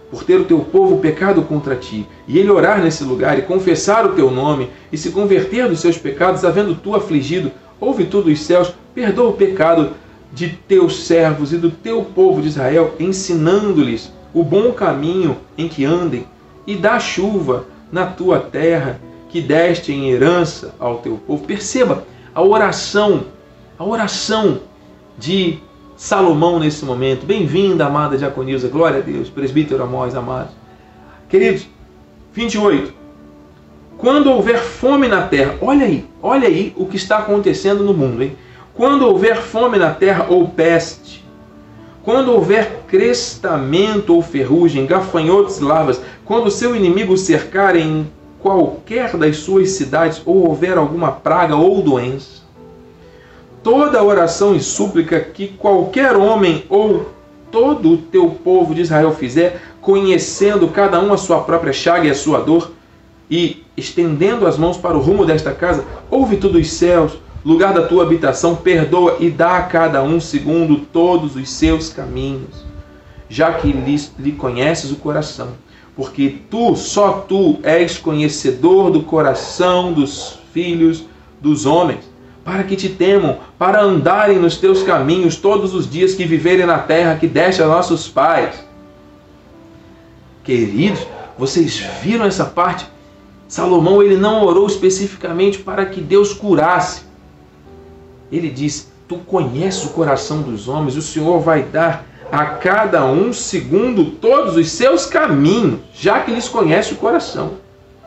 por 0.10 0.24
ter 0.24 0.40
o 0.40 0.46
teu 0.46 0.60
povo 0.60 1.00
pecado 1.00 1.42
contra 1.42 1.76
ti, 1.76 2.08
e 2.28 2.38
ele 2.38 2.50
orar 2.50 2.82
nesse 2.82 3.04
lugar 3.04 3.38
e 3.38 3.42
confessar 3.42 4.06
o 4.06 4.14
teu 4.14 4.32
nome, 4.32 4.70
e 4.92 4.98
se 4.98 5.12
converter 5.12 5.68
dos 5.68 5.80
seus 5.80 5.98
pecados, 5.98 6.46
havendo 6.46 6.76
tu 6.76 6.96
afligido, 6.96 7.52
ouve 7.80 8.06
tu 8.06 8.22
dos 8.22 8.40
céus, 8.40 8.74
perdoa 8.96 9.30
o 9.30 9.34
pecado 9.34 9.92
de 10.32 10.50
teus 10.50 11.06
servos 11.06 11.52
e 11.52 11.58
do 11.58 11.72
teu 11.72 12.04
povo 12.04 12.42
de 12.42 12.48
Israel, 12.48 12.96
ensinando-lhes 13.00 14.12
o 14.34 14.44
bom 14.44 14.72
caminho 14.72 15.38
em 15.58 15.68
que 15.68 15.84
andem, 15.84 16.26
e 16.66 16.76
dá 16.76 17.00
chuva 17.00 17.66
na 17.92 18.06
tua 18.06 18.40
terra, 18.40 19.00
que 19.30 19.42
deste 19.42 19.92
em 19.92 20.10
herança 20.10 20.74
ao 20.80 21.00
teu 21.00 21.18
povo. 21.18 21.46
Perceba 21.46 22.06
a 22.34 22.42
oração, 22.42 23.26
a 23.78 23.84
oração 23.84 24.60
de 25.18 25.60
Salomão 25.98 26.60
nesse 26.60 26.86
momento. 26.86 27.26
Bem-vinda, 27.26 27.88
amada 27.88 28.16
Diaconilza. 28.16 28.68
Glória 28.68 29.00
a 29.00 29.02
Deus. 29.02 29.32
Presbítero 29.32 29.82
Amós, 29.82 30.14
amados. 30.14 30.52
Queridos, 31.28 31.68
28. 32.34 32.94
Quando 33.98 34.30
houver 34.30 34.60
fome 34.60 35.08
na 35.08 35.24
terra, 35.24 35.56
olha 35.60 35.88
aí, 35.88 36.06
olha 36.22 36.48
aí 36.48 36.72
o 36.78 36.86
que 36.86 36.98
está 36.98 37.18
acontecendo 37.18 37.84
no 37.84 37.96
mundo, 37.96 38.22
hein? 38.22 38.38
Quando 38.76 39.08
houver 39.08 39.38
fome 39.38 39.80
na 39.80 39.90
terra 39.90 40.28
ou 40.30 40.48
peste, 40.48 41.26
quando 42.04 42.32
houver 42.32 42.84
crestamento 42.88 44.14
ou 44.14 44.22
ferrugem, 44.22 44.86
gafanhotos 44.86 45.58
e 45.58 45.64
larvas, 45.64 46.00
quando 46.24 46.52
seu 46.52 46.76
inimigo 46.76 47.18
cercar 47.18 47.76
em 47.76 48.08
qualquer 48.40 49.18
das 49.18 49.38
suas 49.38 49.72
cidades 49.72 50.22
ou 50.24 50.48
houver 50.48 50.78
alguma 50.78 51.12
praga 51.12 51.56
ou 51.56 51.82
doença, 51.82 52.44
toda 53.64 54.04
oração 54.04 54.56
e 54.56 54.62
súplica 54.62 55.20
que 55.20 55.48
qualquer 55.50 56.16
homem 56.16 56.66
ou 56.70 57.12
todo 57.52 57.94
o 57.94 57.98
teu 57.98 58.30
povo 58.30 58.76
de 58.76 58.82
Israel 58.82 59.14
fizer, 59.14 59.62
conhecendo 59.82 60.68
cada 60.68 61.00
um 61.00 61.14
a 61.14 61.18
sua 61.18 61.42
própria 61.42 61.74
chaga 61.74 62.08
e 62.08 62.10
a 62.10 62.16
sua 62.16 62.40
dor, 62.40 62.72
e 63.30 63.64
estendendo 63.76 64.48
as 64.48 64.58
mãos 64.58 64.78
para 64.78 64.98
o 64.98 65.02
rumo 65.02 65.26
desta 65.26 65.54
casa, 65.54 65.84
ouve 66.10 66.38
tu 66.38 66.50
dos 66.50 66.72
céus, 66.72 67.14
lugar 67.44 67.74
da 67.74 67.88
tua 67.88 68.04
habitação, 68.04 68.56
perdoa 68.56 69.18
e 69.20 69.30
dá 69.30 69.58
a 69.58 69.64
cada 69.64 70.04
um 70.04 70.20
segundo 70.20 70.80
todos 70.92 71.36
os 71.36 71.50
seus 71.50 71.90
caminhos, 71.90 72.66
já 73.30 73.54
que 73.54 73.72
lhe, 73.72 73.96
lhe 74.20 74.32
conheces 74.34 74.92
o 74.92 74.98
coração, 74.98 75.50
porque 75.96 76.38
tu, 76.50 76.76
só 76.76 77.26
tu, 77.28 77.60
és 77.64 77.98
conhecedor 77.98 78.92
do 78.92 79.04
coração 79.04 79.92
dos 79.92 80.40
filhos 80.54 81.06
dos 81.42 81.66
homens 81.66 82.17
para 82.48 82.64
que 82.64 82.78
te 82.78 82.88
temam, 82.88 83.40
para 83.60 83.82
andarem 83.82 84.40
nos 84.40 84.56
teus 84.56 84.82
caminhos 84.82 85.36
todos 85.36 85.74
os 85.74 85.86
dias 85.88 86.14
que 86.14 86.24
viverem 86.24 86.66
na 86.66 86.80
terra 86.80 87.18
que 87.18 87.28
deste 87.28 87.62
a 87.62 87.68
nossos 87.68 88.08
pais. 88.08 88.64
Queridos, 90.46 91.06
vocês 91.38 91.78
viram 92.02 92.24
essa 92.24 92.46
parte? 92.46 92.88
Salomão 93.50 94.02
ele 94.02 94.16
não 94.16 94.46
orou 94.46 94.66
especificamente 94.66 95.58
para 95.58 95.86
que 95.88 96.00
Deus 96.00 96.32
curasse. 96.32 97.02
Ele 98.32 98.50
disse: 98.50 98.88
Tu 99.10 99.18
conheces 99.18 99.84
o 99.84 99.90
coração 99.90 100.42
dos 100.42 100.70
homens, 100.70 100.96
o 100.96 101.02
Senhor 101.02 101.42
vai 101.42 101.64
dar 101.64 102.06
a 102.32 102.46
cada 102.46 103.06
um 103.06 103.34
segundo 103.34 104.06
todos 104.06 104.56
os 104.56 104.72
seus 104.72 105.06
caminhos, 105.06 105.82
já 105.94 106.22
que 106.22 106.32
eles 106.32 106.48
conhecem 106.48 106.94
o 106.94 106.98
coração. 106.98 107.56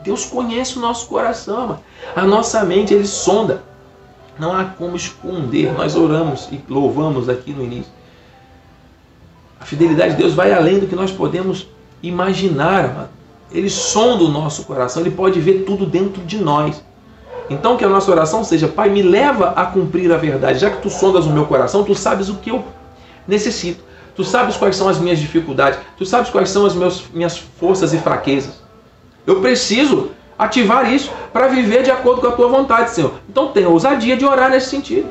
Deus 0.03 0.25
conhece 0.25 0.79
o 0.79 0.81
nosso 0.81 1.07
coração, 1.07 1.77
a 2.15 2.25
nossa 2.25 2.63
mente 2.63 2.91
ele 2.91 3.05
sonda. 3.05 3.69
Não 4.41 4.57
há 4.57 4.63
como 4.65 4.95
esconder. 4.95 5.71
Nós 5.71 5.95
oramos 5.95 6.49
e 6.51 6.59
louvamos 6.67 7.29
aqui 7.29 7.53
no 7.53 7.63
início. 7.63 7.91
A 9.59 9.65
fidelidade 9.65 10.13
de 10.13 10.17
Deus 10.17 10.33
vai 10.33 10.51
além 10.51 10.79
do 10.79 10.87
que 10.87 10.95
nós 10.95 11.11
podemos 11.11 11.67
imaginar. 12.01 13.11
Ele 13.51 13.69
sonda 13.69 14.23
o 14.23 14.29
nosso 14.29 14.63
coração, 14.63 15.03
ele 15.03 15.11
pode 15.11 15.39
ver 15.39 15.63
tudo 15.63 15.85
dentro 15.85 16.23
de 16.23 16.39
nós. 16.39 16.83
Então 17.51 17.77
que 17.77 17.85
a 17.85 17.87
nossa 17.87 18.09
oração 18.09 18.43
seja, 18.43 18.67
Pai, 18.67 18.89
me 18.89 19.03
leva 19.03 19.49
a 19.49 19.63
cumprir 19.67 20.11
a 20.11 20.17
verdade. 20.17 20.57
Já 20.57 20.71
que 20.71 20.81
tu 20.81 20.89
sondas 20.89 21.27
o 21.27 21.29
meu 21.29 21.45
coração, 21.45 21.83
tu 21.83 21.93
sabes 21.93 22.27
o 22.27 22.37
que 22.37 22.49
eu 22.49 22.65
necessito. 23.27 23.83
Tu 24.15 24.23
sabes 24.23 24.57
quais 24.57 24.75
são 24.75 24.89
as 24.89 24.97
minhas 24.97 25.19
dificuldades. 25.19 25.79
Tu 25.99 26.05
sabes 26.07 26.31
quais 26.31 26.49
são 26.49 26.65
as 26.65 26.73
minhas 27.13 27.37
forças 27.37 27.93
e 27.93 27.99
fraquezas. 27.99 28.59
Eu 29.27 29.39
preciso 29.39 30.09
ativar 30.41 30.91
isso 30.91 31.11
para 31.31 31.47
viver 31.47 31.83
de 31.83 31.91
acordo 31.91 32.21
com 32.21 32.27
a 32.27 32.31
tua 32.31 32.47
vontade, 32.47 32.89
Senhor. 32.89 33.13
Então 33.29 33.49
tenha 33.49 33.69
ousadia 33.69 34.17
de 34.17 34.25
orar 34.25 34.49
nesse 34.49 34.69
sentido. 34.69 35.07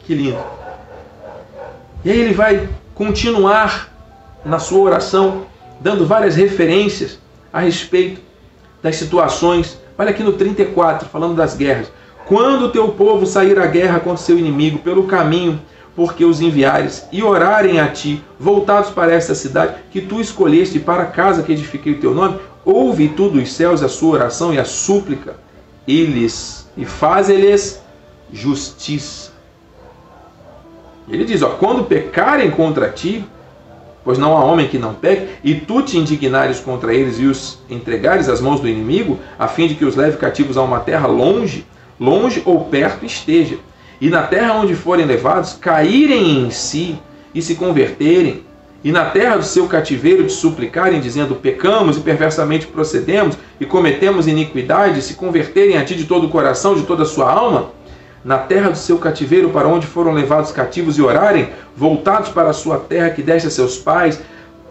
Que 0.00 0.14
lindo. 0.14 0.38
E 2.02 2.10
aí 2.10 2.18
ele 2.18 2.32
vai 2.32 2.66
continuar 2.94 3.92
na 4.42 4.58
sua 4.58 4.80
oração, 4.80 5.42
dando 5.78 6.06
várias 6.06 6.34
referências 6.34 7.18
a 7.52 7.60
respeito 7.60 8.22
das 8.82 8.96
situações. 8.96 9.78
Olha 9.98 10.10
aqui 10.10 10.22
no 10.22 10.32
34, 10.32 11.08
falando 11.10 11.36
das 11.36 11.54
guerras. 11.54 11.92
Quando 12.26 12.66
o 12.66 12.70
teu 12.70 12.88
povo 12.88 13.26
sair 13.26 13.58
à 13.58 13.66
guerra 13.66 14.00
contra 14.00 14.22
seu 14.22 14.38
inimigo 14.38 14.78
pelo 14.78 15.06
caminho 15.06 15.60
porque 15.98 16.24
os 16.24 16.40
enviares 16.40 17.08
e 17.10 17.24
orarem 17.24 17.80
a 17.80 17.88
ti, 17.88 18.22
voltados 18.38 18.88
para 18.88 19.12
esta 19.12 19.34
cidade 19.34 19.74
que 19.90 20.00
tu 20.00 20.20
escolheste 20.20 20.78
para 20.78 21.02
a 21.02 21.06
casa 21.06 21.42
que 21.42 21.50
edifiquei 21.50 21.94
o 21.94 22.00
teu 22.00 22.14
nome, 22.14 22.38
ouve 22.70 23.08
tu 23.08 23.30
dos 23.30 23.50
céus 23.50 23.82
a 23.82 23.88
sua 23.88 24.12
oração 24.12 24.52
e 24.52 24.58
a 24.58 24.64
súplica, 24.64 25.36
eles 25.86 26.68
e 26.76 26.84
faz-lhes 26.84 27.82
justiça. 28.30 29.32
Ele 31.08 31.24
diz, 31.24 31.40
ó, 31.40 31.48
quando 31.48 31.84
pecarem 31.84 32.50
contra 32.50 32.90
ti, 32.90 33.24
pois 34.04 34.18
não 34.18 34.36
há 34.36 34.44
homem 34.44 34.68
que 34.68 34.78
não 34.78 34.92
peque, 34.92 35.28
e 35.42 35.54
tu 35.54 35.80
te 35.80 35.96
indignares 35.96 36.60
contra 36.60 36.92
eles 36.92 37.18
e 37.18 37.24
os 37.24 37.58
entregares 37.70 38.28
às 38.28 38.38
mãos 38.38 38.60
do 38.60 38.68
inimigo, 38.68 39.18
a 39.38 39.48
fim 39.48 39.66
de 39.66 39.74
que 39.74 39.86
os 39.86 39.96
leve 39.96 40.18
cativos 40.18 40.58
a 40.58 40.62
uma 40.62 40.80
terra 40.80 41.06
longe, 41.06 41.66
longe 41.98 42.42
ou 42.44 42.66
perto 42.66 43.06
esteja, 43.06 43.56
e 43.98 44.10
na 44.10 44.24
terra 44.24 44.52
onde 44.52 44.74
forem 44.74 45.06
levados, 45.06 45.54
caírem 45.54 46.44
em 46.44 46.50
si 46.50 46.98
e 47.34 47.40
se 47.40 47.54
converterem, 47.54 48.44
e 48.82 48.92
na 48.92 49.06
terra 49.06 49.36
do 49.36 49.44
seu 49.44 49.66
cativeiro 49.66 50.24
te 50.26 50.32
suplicarem, 50.32 51.00
dizendo: 51.00 51.34
Pecamos 51.34 51.96
e 51.96 52.00
perversamente 52.00 52.66
procedemos 52.66 53.36
e 53.60 53.66
cometemos 53.66 54.28
iniquidade, 54.28 55.02
se 55.02 55.14
converterem 55.14 55.76
a 55.76 55.84
ti 55.84 55.96
de 55.96 56.04
todo 56.04 56.26
o 56.26 56.30
coração, 56.30 56.74
de 56.74 56.84
toda 56.84 57.02
a 57.02 57.06
sua 57.06 57.30
alma, 57.30 57.72
na 58.24 58.38
terra 58.38 58.70
do 58.70 58.76
seu 58.76 58.98
cativeiro, 58.98 59.50
para 59.50 59.66
onde 59.66 59.86
foram 59.86 60.12
levados 60.12 60.52
cativos 60.52 60.96
e 60.96 61.02
orarem, 61.02 61.50
voltados 61.76 62.28
para 62.28 62.50
a 62.50 62.52
sua 62.52 62.78
terra 62.78 63.10
que 63.10 63.22
deste 63.22 63.48
a 63.48 63.50
seus 63.50 63.78
pais, 63.78 64.20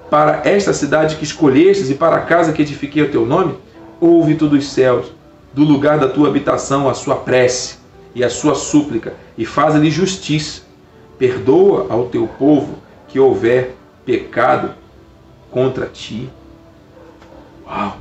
para 0.09 0.41
esta 0.45 0.71
cidade 0.71 1.17
que 1.17 1.25
escolhestes 1.25 1.89
e 1.89 1.93
para 1.93 2.15
a 2.15 2.21
casa 2.21 2.53
que 2.53 2.61
edifiquei 2.61 3.03
o 3.03 3.11
teu 3.11 3.25
nome, 3.25 3.55
ouve 3.99 4.35
tu 4.35 4.47
dos 4.47 4.69
céus, 4.69 5.11
do 5.53 5.65
lugar 5.65 5.99
da 5.99 6.07
tua 6.07 6.29
habitação, 6.29 6.87
a 6.87 6.93
sua 6.93 7.15
prece 7.15 7.75
e 8.15 8.23
a 8.23 8.29
sua 8.29 8.55
súplica, 8.55 9.13
e 9.37 9.45
faz-lhe 9.45 9.91
justiça. 9.91 10.61
Perdoa 11.19 11.87
ao 11.89 12.05
teu 12.05 12.27
povo 12.27 12.77
que 13.07 13.19
houver 13.19 13.76
pecado 14.07 14.73
contra 15.51 15.85
ti. 15.85 16.29
Uau! 17.67 17.97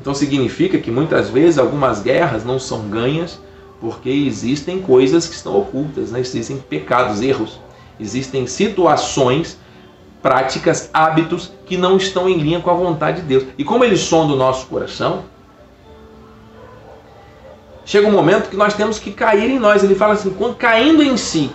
Então 0.00 0.12
significa 0.12 0.76
que 0.78 0.90
muitas 0.90 1.30
vezes 1.30 1.56
algumas 1.56 2.02
guerras 2.02 2.44
não 2.44 2.58
são 2.58 2.88
ganhas 2.88 3.40
porque 3.80 4.10
existem 4.10 4.82
coisas 4.82 5.28
que 5.28 5.36
estão 5.36 5.56
ocultas, 5.56 6.10
né? 6.10 6.18
existem 6.18 6.58
pecados, 6.58 7.22
erros, 7.22 7.60
existem 8.00 8.44
situações, 8.48 9.56
práticas, 10.20 10.90
hábitos 10.92 11.52
que 11.64 11.76
não 11.76 11.96
estão 11.96 12.28
em 12.28 12.36
linha 12.36 12.58
com 12.58 12.70
a 12.70 12.74
vontade 12.74 13.20
de 13.20 13.28
Deus. 13.28 13.44
E 13.56 13.62
como 13.62 13.84
eles 13.84 14.00
sondam 14.00 14.34
o 14.34 14.38
nosso 14.38 14.66
coração, 14.66 15.22
chega 17.84 18.08
um 18.08 18.12
momento 18.12 18.50
que 18.50 18.56
nós 18.56 18.74
temos 18.74 18.98
que 18.98 19.12
cair 19.12 19.48
em 19.48 19.60
nós. 19.60 19.84
Ele 19.84 19.94
fala 19.94 20.14
assim, 20.14 20.34
caindo 20.58 21.04
em 21.04 21.16
si. 21.16 21.52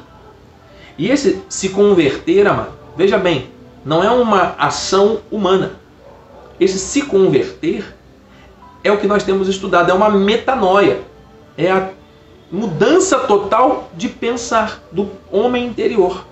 E 0.98 1.10
esse 1.10 1.42
se 1.50 1.70
converter, 1.70 2.48
amado, 2.48 2.83
veja 2.96 3.18
bem, 3.18 3.50
não 3.86 4.04
é 4.04 4.10
uma 4.10 4.56
ação 4.58 5.20
humana. 5.32 5.74
Esse 6.60 6.80
se 6.80 7.02
converter 7.04 7.96
é 8.84 8.92
o 8.92 8.98
que 8.98 9.08
nós 9.08 9.24
temos 9.24 9.48
estudado, 9.48 9.92
é 9.92 9.94
uma 9.94 10.10
metanoia. 10.10 11.02
É 11.58 11.72
a 11.72 11.90
mudança 12.52 13.20
total 13.20 13.90
de 13.96 14.08
pensar 14.08 14.80
do 14.92 15.10
homem 15.32 15.66
interior, 15.66 16.26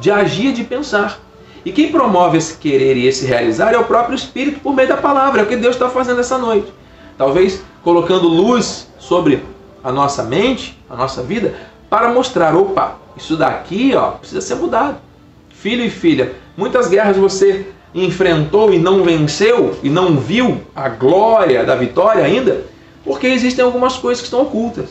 de 0.00 0.10
agir, 0.10 0.52
de 0.52 0.64
pensar. 0.64 1.18
E 1.64 1.72
quem 1.72 1.90
promove 1.90 2.38
esse 2.38 2.56
querer 2.58 2.96
e 2.96 3.06
esse 3.06 3.26
realizar 3.26 3.72
é 3.72 3.78
o 3.78 3.84
próprio 3.84 4.14
Espírito 4.14 4.60
por 4.60 4.74
meio 4.74 4.88
da 4.88 4.96
palavra, 4.96 5.40
é 5.40 5.44
o 5.44 5.46
que 5.46 5.56
Deus 5.56 5.74
está 5.74 5.88
fazendo 5.88 6.20
essa 6.20 6.38
noite. 6.38 6.72
Talvez 7.18 7.62
colocando 7.82 8.28
luz 8.28 8.88
sobre 8.98 9.42
a 9.82 9.90
nossa 9.90 10.22
mente, 10.22 10.78
a 10.88 10.94
nossa 10.94 11.22
vida, 11.22 11.54
para 11.88 12.12
mostrar, 12.12 12.54
opa, 12.54 12.96
isso 13.16 13.36
daqui 13.36 13.94
ó, 13.94 14.12
precisa 14.12 14.40
ser 14.40 14.56
mudado. 14.56 14.98
Filho 15.66 15.84
e 15.84 15.90
filha, 15.90 16.32
muitas 16.56 16.86
guerras 16.86 17.16
você 17.16 17.66
enfrentou 17.92 18.72
e 18.72 18.78
não 18.78 19.02
venceu 19.02 19.76
e 19.82 19.90
não 19.90 20.16
viu 20.16 20.60
a 20.72 20.88
glória 20.88 21.64
da 21.64 21.74
vitória 21.74 22.22
ainda, 22.22 22.62
porque 23.04 23.26
existem 23.26 23.64
algumas 23.64 23.96
coisas 23.96 24.20
que 24.20 24.28
estão 24.28 24.42
ocultas 24.42 24.90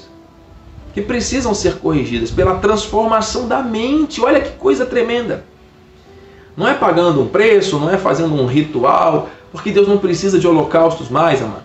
que 0.94 1.02
precisam 1.02 1.54
ser 1.54 1.78
corrigidas 1.78 2.30
pela 2.30 2.56
transformação 2.56 3.48
da 3.48 3.64
mente. 3.64 4.20
Olha 4.20 4.42
que 4.42 4.50
coisa 4.58 4.86
tremenda. 4.86 5.46
Não 6.58 6.68
é 6.68 6.74
pagando 6.74 7.22
um 7.22 7.30
preço, 7.30 7.80
não 7.80 7.90
é 7.90 7.98
fazendo 7.98 8.36
um 8.36 8.46
ritual, 8.46 9.30
porque 9.54 9.72
Deus 9.72 9.88
não 9.88 9.98
precisa 9.98 10.38
de 10.38 10.46
holocaustos 10.46 11.08
mais, 11.08 11.42
amado. 11.42 11.64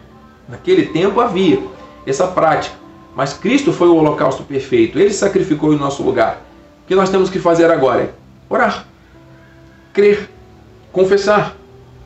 Naquele 0.48 0.86
tempo 0.86 1.20
havia 1.20 1.60
essa 2.06 2.28
prática, 2.28 2.76
mas 3.16 3.32
Cristo 3.32 3.72
foi 3.72 3.88
o 3.88 3.96
holocausto 3.96 4.44
perfeito. 4.44 5.00
Ele 5.00 5.12
sacrificou 5.12 5.74
em 5.74 5.78
nosso 5.78 6.00
lugar. 6.00 6.44
O 6.84 6.86
que 6.86 6.94
nós 6.94 7.10
temos 7.10 7.28
que 7.28 7.40
fazer 7.40 7.72
agora 7.72 8.14
orar, 8.48 8.86
crer, 9.92 10.30
confessar, 10.92 11.56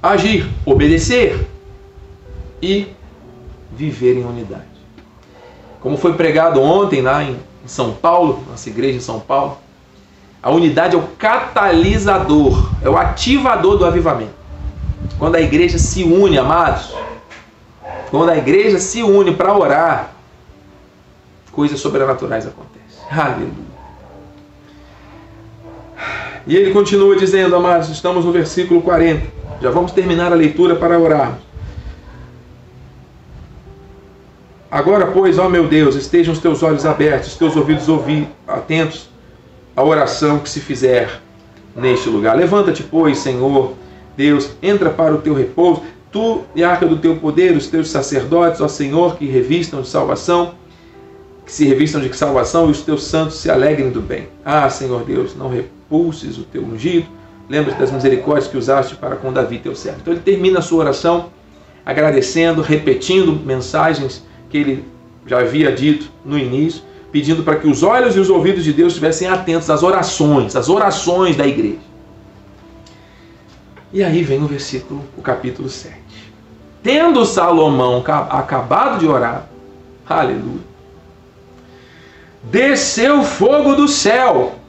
agir, 0.02 0.48
obedecer 0.64 1.48
e 2.62 2.88
viver 3.72 4.16
em 4.16 4.24
unidade. 4.24 4.64
Como 5.80 5.96
foi 5.96 6.14
pregado 6.14 6.60
ontem 6.62 7.02
lá 7.02 7.22
em 7.22 7.38
São 7.66 7.92
Paulo, 7.92 8.42
nossa 8.48 8.68
igreja 8.68 8.98
em 8.98 9.00
São 9.00 9.20
Paulo, 9.20 9.58
a 10.42 10.50
unidade 10.50 10.94
é 10.94 10.98
o 10.98 11.06
catalisador, 11.18 12.70
é 12.82 12.88
o 12.88 12.96
ativador 12.96 13.78
do 13.78 13.86
avivamento. 13.86 14.34
Quando 15.18 15.36
a 15.36 15.40
igreja 15.40 15.78
se 15.78 16.04
une, 16.04 16.38
amados, 16.38 16.94
quando 18.10 18.30
a 18.30 18.36
igreja 18.36 18.78
se 18.78 19.02
une 19.02 19.34
para 19.34 19.56
orar, 19.56 20.12
coisas 21.50 21.80
sobrenaturais 21.80 22.46
acontecem. 22.46 23.04
Aleluia. 23.10 23.63
E 26.46 26.56
ele 26.56 26.72
continua 26.72 27.16
dizendo, 27.16 27.56
amados, 27.56 27.88
estamos 27.88 28.24
no 28.24 28.32
versículo 28.32 28.82
40. 28.82 29.26
Já 29.62 29.70
vamos 29.70 29.92
terminar 29.92 30.32
a 30.32 30.34
leitura 30.34 30.76
para 30.76 30.98
orarmos. 30.98 31.38
Agora, 34.70 35.06
pois, 35.06 35.38
ó 35.38 35.48
meu 35.48 35.68
Deus, 35.68 35.94
estejam 35.94 36.34
os 36.34 36.40
teus 36.40 36.62
olhos 36.62 36.84
abertos, 36.84 37.28
os 37.28 37.36
teus 37.36 37.54
ouvidos 37.54 37.88
ouvir, 37.88 38.26
atentos 38.46 39.08
à 39.76 39.82
oração 39.82 40.40
que 40.40 40.50
se 40.50 40.60
fizer 40.60 41.20
neste 41.76 42.08
lugar. 42.08 42.36
Levanta-te, 42.36 42.82
pois, 42.82 43.18
Senhor, 43.18 43.74
Deus, 44.16 44.50
entra 44.60 44.90
para 44.90 45.14
o 45.14 45.18
teu 45.18 45.32
repouso, 45.32 45.82
tu 46.10 46.42
e 46.54 46.62
a 46.62 46.70
arca 46.70 46.86
do 46.86 46.98
teu 46.98 47.16
poder, 47.16 47.56
os 47.56 47.68
teus 47.68 47.88
sacerdotes, 47.88 48.60
ó 48.60 48.68
Senhor, 48.68 49.16
que 49.16 49.26
revistam 49.26 49.80
de 49.80 49.88
salvação, 49.88 50.54
que 51.46 51.52
se 51.52 51.64
revistam 51.66 52.00
de 52.00 52.14
salvação 52.16 52.68
e 52.68 52.72
os 52.72 52.82
teus 52.82 53.04
santos 53.04 53.36
se 53.36 53.50
alegrem 53.50 53.90
do 53.90 54.00
bem. 54.00 54.28
Ah, 54.44 54.68
Senhor 54.68 55.04
Deus, 55.04 55.36
não 55.36 55.48
repulses 55.94 56.38
o 56.38 56.42
teu 56.42 56.62
ungido, 56.62 57.06
lembra-te 57.48 57.78
das 57.78 57.92
misericórdias 57.92 58.48
que 58.48 58.56
usaste 58.56 58.96
para 58.96 59.16
com 59.16 59.32
Davi, 59.32 59.58
teu 59.58 59.76
servo. 59.76 60.00
Então 60.00 60.12
ele 60.12 60.22
termina 60.22 60.58
a 60.58 60.62
sua 60.62 60.80
oração 60.80 61.30
agradecendo, 61.86 62.62
repetindo 62.62 63.32
mensagens 63.44 64.24
que 64.50 64.58
ele 64.58 64.84
já 65.26 65.40
havia 65.40 65.70
dito 65.70 66.10
no 66.24 66.38
início, 66.38 66.82
pedindo 67.12 67.44
para 67.44 67.56
que 67.56 67.68
os 67.68 67.82
olhos 67.82 68.16
e 68.16 68.18
os 68.18 68.28
ouvidos 68.28 68.64
de 68.64 68.72
Deus 68.72 68.92
estivessem 68.92 69.28
atentos 69.28 69.70
às 69.70 69.82
orações, 69.82 70.56
às 70.56 70.68
orações 70.68 71.36
da 71.36 71.46
igreja. 71.46 71.78
E 73.92 74.02
aí 74.02 74.22
vem 74.22 74.42
o 74.42 74.46
versículo, 74.46 75.04
o 75.16 75.22
capítulo 75.22 75.68
7. 75.68 75.94
Tendo 76.82 77.24
Salomão 77.24 78.02
acabado 78.30 78.98
de 78.98 79.06
orar, 79.06 79.48
aleluia, 80.06 80.60
desceu 82.42 83.22
fogo 83.22 83.76
do 83.76 83.86
céu. 83.86 84.63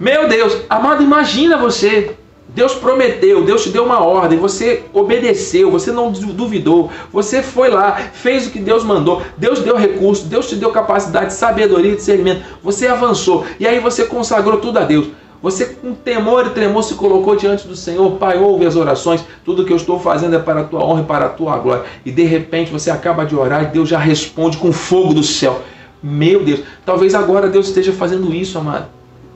Meu 0.00 0.26
Deus, 0.26 0.56
amado, 0.70 1.02
imagina 1.02 1.58
você 1.58 2.16
Deus 2.54 2.74
prometeu, 2.74 3.44
Deus 3.44 3.62
te 3.62 3.68
deu 3.68 3.84
uma 3.84 4.02
ordem, 4.02 4.38
você 4.38 4.84
obedeceu, 4.94 5.70
você 5.70 5.92
não 5.92 6.10
duvidou, 6.10 6.90
você 7.12 7.42
foi 7.42 7.68
lá, 7.68 7.92
fez 8.12 8.46
o 8.46 8.50
que 8.50 8.58
Deus 8.58 8.82
mandou, 8.82 9.22
Deus 9.36 9.60
deu 9.60 9.76
recurso, 9.76 10.24
Deus 10.24 10.48
te 10.48 10.56
deu 10.56 10.70
capacidade, 10.70 11.32
sabedoria, 11.32 11.94
discernimento, 11.94 12.42
você 12.62 12.86
avançou 12.86 13.44
e 13.60 13.66
aí 13.66 13.78
você 13.78 14.04
consagrou 14.04 14.58
tudo 14.58 14.78
a 14.78 14.84
Deus. 14.84 15.08
Você 15.42 15.66
com 15.66 15.94
temor 15.94 16.46
e 16.46 16.50
tremor 16.50 16.82
se 16.82 16.94
colocou 16.94 17.36
diante 17.36 17.68
do 17.68 17.76
Senhor, 17.76 18.10
Pai, 18.12 18.38
ouve 18.38 18.66
as 18.66 18.76
orações, 18.76 19.24
tudo 19.44 19.64
que 19.64 19.72
eu 19.72 19.76
estou 19.76 19.98
fazendo 19.98 20.36
é 20.36 20.38
para 20.38 20.60
a 20.60 20.64
tua 20.64 20.84
honra 20.84 21.02
e 21.02 21.04
para 21.04 21.26
a 21.26 21.28
tua 21.30 21.56
glória. 21.56 21.84
E 22.04 22.10
de 22.10 22.24
repente 22.24 22.70
você 22.70 22.90
acaba 22.90 23.24
de 23.24 23.34
orar 23.34 23.64
e 23.64 23.66
Deus 23.66 23.88
já 23.88 23.98
responde 23.98 24.58
com 24.58 24.72
fogo 24.72 25.14
do 25.14 25.22
céu. 25.22 25.62
Meu 26.02 26.42
Deus, 26.42 26.60
talvez 26.84 27.14
agora 27.14 27.48
Deus 27.48 27.68
esteja 27.68 27.92
fazendo 27.92 28.34
isso, 28.34 28.58
amado, 28.58 28.88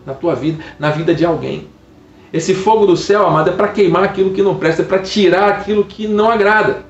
na 0.05 0.15
tua 0.15 0.35
vida, 0.35 0.63
na 0.79 0.91
vida 0.91 1.15
de 1.15 1.25
alguém. 1.25 1.69
Esse 2.33 2.53
fogo 2.55 2.85
do 2.85 2.97
céu, 2.97 3.27
amado, 3.27 3.51
é 3.51 3.53
para 3.53 3.69
queimar 3.69 4.05
aquilo 4.05 4.31
que 4.31 4.43
não 4.43 4.57
presta, 4.57 4.83
é 4.83 4.85
para 4.85 4.99
tirar 4.99 5.49
aquilo 5.51 5.85
que 5.85 6.09
não 6.09 6.31
agrada, 6.31 6.83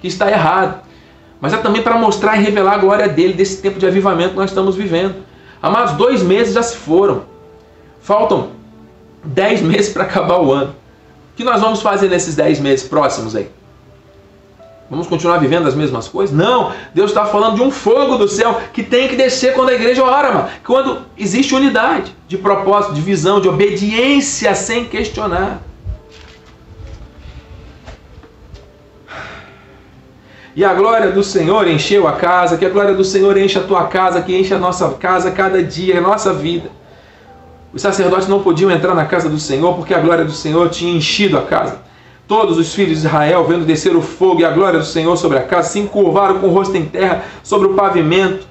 que 0.00 0.06
está 0.06 0.30
errado. 0.30 0.80
Mas 1.40 1.52
é 1.52 1.56
também 1.56 1.82
para 1.82 1.96
mostrar 1.96 2.36
e 2.36 2.44
revelar 2.44 2.74
a 2.74 2.78
glória 2.78 3.08
dele 3.08 3.32
desse 3.32 3.60
tempo 3.60 3.80
de 3.80 3.86
avivamento 3.86 4.30
que 4.30 4.36
nós 4.36 4.50
estamos 4.50 4.76
vivendo. 4.76 5.16
Amados, 5.60 5.94
dois 5.94 6.22
meses 6.22 6.54
já 6.54 6.62
se 6.62 6.76
foram. 6.76 7.24
Faltam 8.00 8.50
dez 9.24 9.60
meses 9.60 9.92
para 9.92 10.04
acabar 10.04 10.40
o 10.40 10.52
ano. 10.52 10.70
O 10.70 11.36
que 11.36 11.44
nós 11.44 11.60
vamos 11.60 11.82
fazer 11.82 12.08
nesses 12.08 12.36
dez 12.36 12.60
meses 12.60 12.86
próximos 12.86 13.34
aí? 13.34 13.48
Vamos 14.92 15.06
continuar 15.06 15.38
vivendo 15.38 15.66
as 15.66 15.74
mesmas 15.74 16.06
coisas? 16.06 16.36
Não! 16.36 16.70
Deus 16.92 17.12
está 17.12 17.24
falando 17.24 17.54
de 17.54 17.62
um 17.62 17.70
fogo 17.70 18.18
do 18.18 18.28
céu 18.28 18.60
que 18.74 18.82
tem 18.82 19.08
que 19.08 19.16
descer 19.16 19.54
quando 19.54 19.70
a 19.70 19.72
igreja 19.72 20.04
ora, 20.04 20.30
mano. 20.30 20.48
Quando 20.62 20.98
existe 21.16 21.54
unidade 21.54 22.14
de 22.28 22.36
propósito, 22.36 22.92
de 22.92 23.00
visão, 23.00 23.40
de 23.40 23.48
obediência 23.48 24.54
sem 24.54 24.84
questionar. 24.84 25.62
E 30.54 30.62
a 30.62 30.74
glória 30.74 31.10
do 31.10 31.24
Senhor 31.24 31.66
encheu 31.66 32.06
a 32.06 32.12
casa, 32.12 32.58
que 32.58 32.66
a 32.66 32.68
glória 32.68 32.92
do 32.92 33.02
Senhor 33.02 33.34
enche 33.38 33.58
a 33.58 33.62
tua 33.62 33.86
casa, 33.86 34.20
que 34.20 34.36
enche 34.36 34.52
a 34.52 34.58
nossa 34.58 34.90
casa 34.90 35.30
cada 35.30 35.62
dia, 35.62 35.96
a 35.96 36.02
nossa 36.02 36.34
vida. 36.34 36.70
Os 37.72 37.80
sacerdotes 37.80 38.28
não 38.28 38.42
podiam 38.42 38.70
entrar 38.70 38.94
na 38.94 39.06
casa 39.06 39.30
do 39.30 39.38
Senhor 39.38 39.74
porque 39.74 39.94
a 39.94 40.00
glória 40.00 40.26
do 40.26 40.32
Senhor 40.32 40.68
tinha 40.68 40.94
enchido 40.94 41.38
a 41.38 41.42
casa. 41.46 41.80
Todos 42.32 42.56
os 42.56 42.74
filhos 42.74 43.02
de 43.02 43.06
Israel, 43.06 43.44
vendo 43.44 43.66
descer 43.66 43.94
o 43.94 44.00
fogo 44.00 44.40
e 44.40 44.44
a 44.46 44.50
glória 44.50 44.78
do 44.78 44.86
Senhor 44.86 45.14
sobre 45.18 45.36
a 45.36 45.42
casa, 45.42 45.68
se 45.68 45.78
encurvaram 45.78 46.38
com 46.38 46.46
o 46.46 46.50
rosto 46.50 46.74
em 46.74 46.86
terra 46.86 47.26
sobre 47.42 47.68
o 47.68 47.74
pavimento 47.74 48.46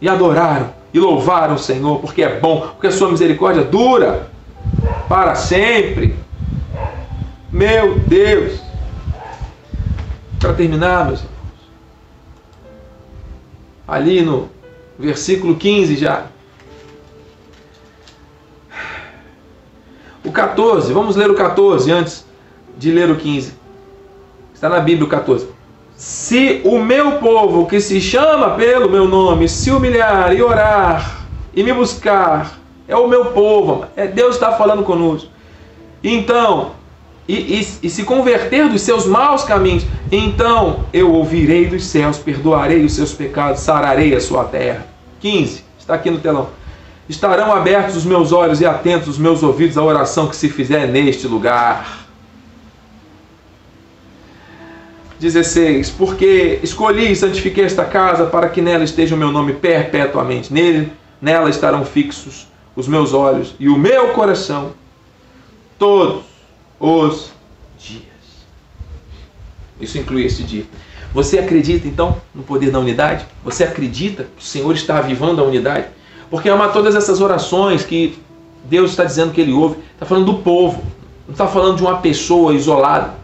e 0.00 0.08
adoraram 0.08 0.74
e 0.92 0.98
louvaram 0.98 1.54
o 1.54 1.58
Senhor, 1.58 2.00
porque 2.00 2.24
é 2.24 2.40
bom, 2.40 2.62
porque 2.72 2.88
a 2.88 2.90
sua 2.90 3.12
misericórdia 3.12 3.62
dura 3.62 4.28
para 5.08 5.36
sempre. 5.36 6.16
Meu 7.52 8.00
Deus! 8.00 8.60
Para 10.40 10.52
terminar, 10.54 11.06
meus 11.06 11.20
irmãos, 11.20 11.36
ali 13.86 14.22
no 14.22 14.48
versículo 14.98 15.54
15 15.54 15.94
já. 15.94 16.24
O 20.24 20.32
14, 20.32 20.92
vamos 20.92 21.14
ler 21.14 21.30
o 21.30 21.36
14 21.36 21.92
antes 21.92 22.23
de 22.76 22.90
ler 22.90 23.10
o 23.10 23.16
15. 23.16 23.54
Está 24.54 24.68
na 24.68 24.80
Bíblia 24.80 25.06
o 25.06 25.10
14. 25.10 25.48
Se 25.96 26.60
o 26.64 26.78
meu 26.78 27.12
povo 27.12 27.66
que 27.66 27.80
se 27.80 28.00
chama 28.00 28.50
pelo 28.50 28.90
meu 28.90 29.06
nome 29.06 29.48
se 29.48 29.70
humilhar 29.70 30.34
e 30.34 30.42
orar 30.42 31.26
e 31.54 31.62
me 31.62 31.72
buscar, 31.72 32.58
é 32.88 32.96
o 32.96 33.08
meu 33.08 33.26
povo, 33.26 33.86
é 33.96 34.06
Deus 34.06 34.34
está 34.34 34.52
falando 34.52 34.82
conosco. 34.82 35.28
Então, 36.02 36.72
e, 37.26 37.34
e, 37.34 37.68
e, 37.82 37.90
se 37.90 38.04
converter 38.04 38.68
dos 38.68 38.82
seus 38.82 39.06
maus 39.06 39.44
caminhos, 39.44 39.86
então 40.12 40.80
eu 40.92 41.10
ouvirei 41.12 41.66
dos 41.66 41.86
céus, 41.86 42.18
perdoarei 42.18 42.84
os 42.84 42.92
seus 42.92 43.14
pecados, 43.14 43.60
sararei 43.60 44.14
a 44.14 44.20
sua 44.20 44.44
terra. 44.44 44.86
15, 45.20 45.64
está 45.78 45.94
aqui 45.94 46.10
no 46.10 46.18
telão. 46.18 46.48
Estarão 47.08 47.54
abertos 47.54 47.96
os 47.96 48.04
meus 48.04 48.32
olhos 48.32 48.60
e 48.60 48.66
atentos 48.66 49.08
os 49.08 49.18
meus 49.18 49.42
ouvidos 49.42 49.78
à 49.78 49.82
oração 49.82 50.26
que 50.26 50.36
se 50.36 50.50
fizer 50.50 50.86
neste 50.86 51.26
lugar. 51.26 52.03
16. 55.18 55.90
Porque 55.90 56.60
escolhi 56.62 57.12
e 57.12 57.16
santifiquei 57.16 57.64
esta 57.64 57.84
casa 57.84 58.26
para 58.26 58.48
que 58.48 58.60
nela 58.60 58.84
esteja 58.84 59.14
o 59.14 59.18
meu 59.18 59.30
nome 59.30 59.54
perpetuamente. 59.54 60.52
Nele, 60.52 60.92
nela 61.20 61.50
estarão 61.50 61.84
fixos 61.84 62.46
os 62.76 62.88
meus 62.88 63.12
olhos 63.12 63.54
e 63.58 63.68
o 63.68 63.78
meu 63.78 64.08
coração 64.08 64.72
todos 65.78 66.24
os 66.80 67.32
dias. 67.78 68.02
Isso 69.80 69.98
inclui 69.98 70.24
este 70.24 70.42
dia. 70.42 70.64
Você 71.12 71.38
acredita 71.38 71.86
então 71.86 72.16
no 72.34 72.42
poder 72.42 72.70
da 72.70 72.80
unidade? 72.80 73.24
Você 73.44 73.62
acredita 73.62 74.24
que 74.24 74.42
o 74.42 74.44
Senhor 74.44 74.74
está 74.74 74.98
avivando 74.98 75.40
a 75.40 75.44
unidade? 75.44 75.86
Porque 76.28 76.48
ama 76.48 76.68
todas 76.68 76.96
essas 76.96 77.20
orações 77.20 77.84
que 77.84 78.18
Deus 78.64 78.90
está 78.90 79.04
dizendo 79.04 79.32
que 79.32 79.40
Ele 79.40 79.52
ouve, 79.52 79.76
está 79.92 80.04
falando 80.04 80.26
do 80.26 80.38
povo, 80.38 80.82
não 81.26 81.32
está 81.32 81.46
falando 81.46 81.76
de 81.76 81.82
uma 81.82 81.98
pessoa 81.98 82.54
isolada, 82.54 83.14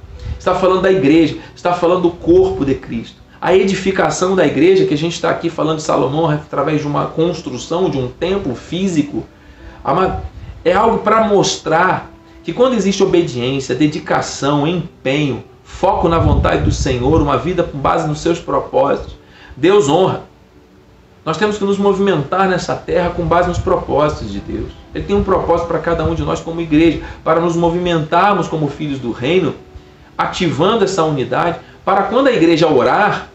está 0.41 0.55
falando 0.55 0.81
da 0.81 0.91
igreja, 0.91 1.37
está 1.55 1.75
falando 1.75 2.03
do 2.03 2.11
corpo 2.11 2.65
de 2.65 2.75
Cristo. 2.75 3.21
A 3.39 3.55
edificação 3.55 4.35
da 4.35 4.47
igreja, 4.47 4.87
que 4.87 4.95
a 4.95 4.99
gente 4.99 5.13
está 5.13 5.31
aqui 5.31 5.51
falando 5.51 5.77
de 5.77 5.83
Salomão 5.83 6.29
através 6.31 6.81
de 6.81 6.87
uma 6.87 7.07
construção 7.07 7.91
de 7.91 7.99
um 7.99 8.09
templo 8.09 8.55
físico, 8.55 9.25
é 10.65 10.73
algo 10.73 10.99
para 10.99 11.29
mostrar 11.29 12.11
que 12.43 12.55
quando 12.55 12.75
existe 12.75 13.03
obediência, 13.03 13.75
dedicação, 13.75 14.67
empenho, 14.67 15.45
foco 15.63 16.09
na 16.09 16.19
vontade 16.19 16.65
do 16.65 16.73
Senhor, 16.73 17.21
uma 17.21 17.37
vida 17.37 17.63
com 17.63 17.79
base 17.79 18.09
nos 18.09 18.21
seus 18.21 18.39
propósitos, 18.39 19.15
Deus 19.57 19.89
honra. 19.89 20.23
Nós 21.23 21.37
temos 21.37 21.59
que 21.59 21.65
nos 21.65 21.77
movimentar 21.77 22.49
nessa 22.49 22.75
terra 22.75 23.11
com 23.11 23.25
base 23.25 23.49
nos 23.49 23.59
propósitos 23.59 24.33
de 24.33 24.41
Deus. 24.41 24.71
Ele 24.95 25.05
tem 25.05 25.15
um 25.15 25.23
propósito 25.23 25.69
para 25.69 25.79
cada 25.79 26.03
um 26.03 26.15
de 26.15 26.23
nós 26.23 26.41
como 26.41 26.63
igreja, 26.63 27.03
para 27.23 27.41
nos 27.41 27.55
movimentarmos 27.55 28.49
como 28.49 28.69
filhos 28.69 28.99
do 28.99 29.13
reino, 29.13 29.55
ativando 30.23 30.85
essa 30.85 31.05
unidade, 31.05 31.59
para 31.85 32.05
quando 32.05 32.29
a 32.29 32.33
igreja 32.33 32.69
orar, 32.69 33.29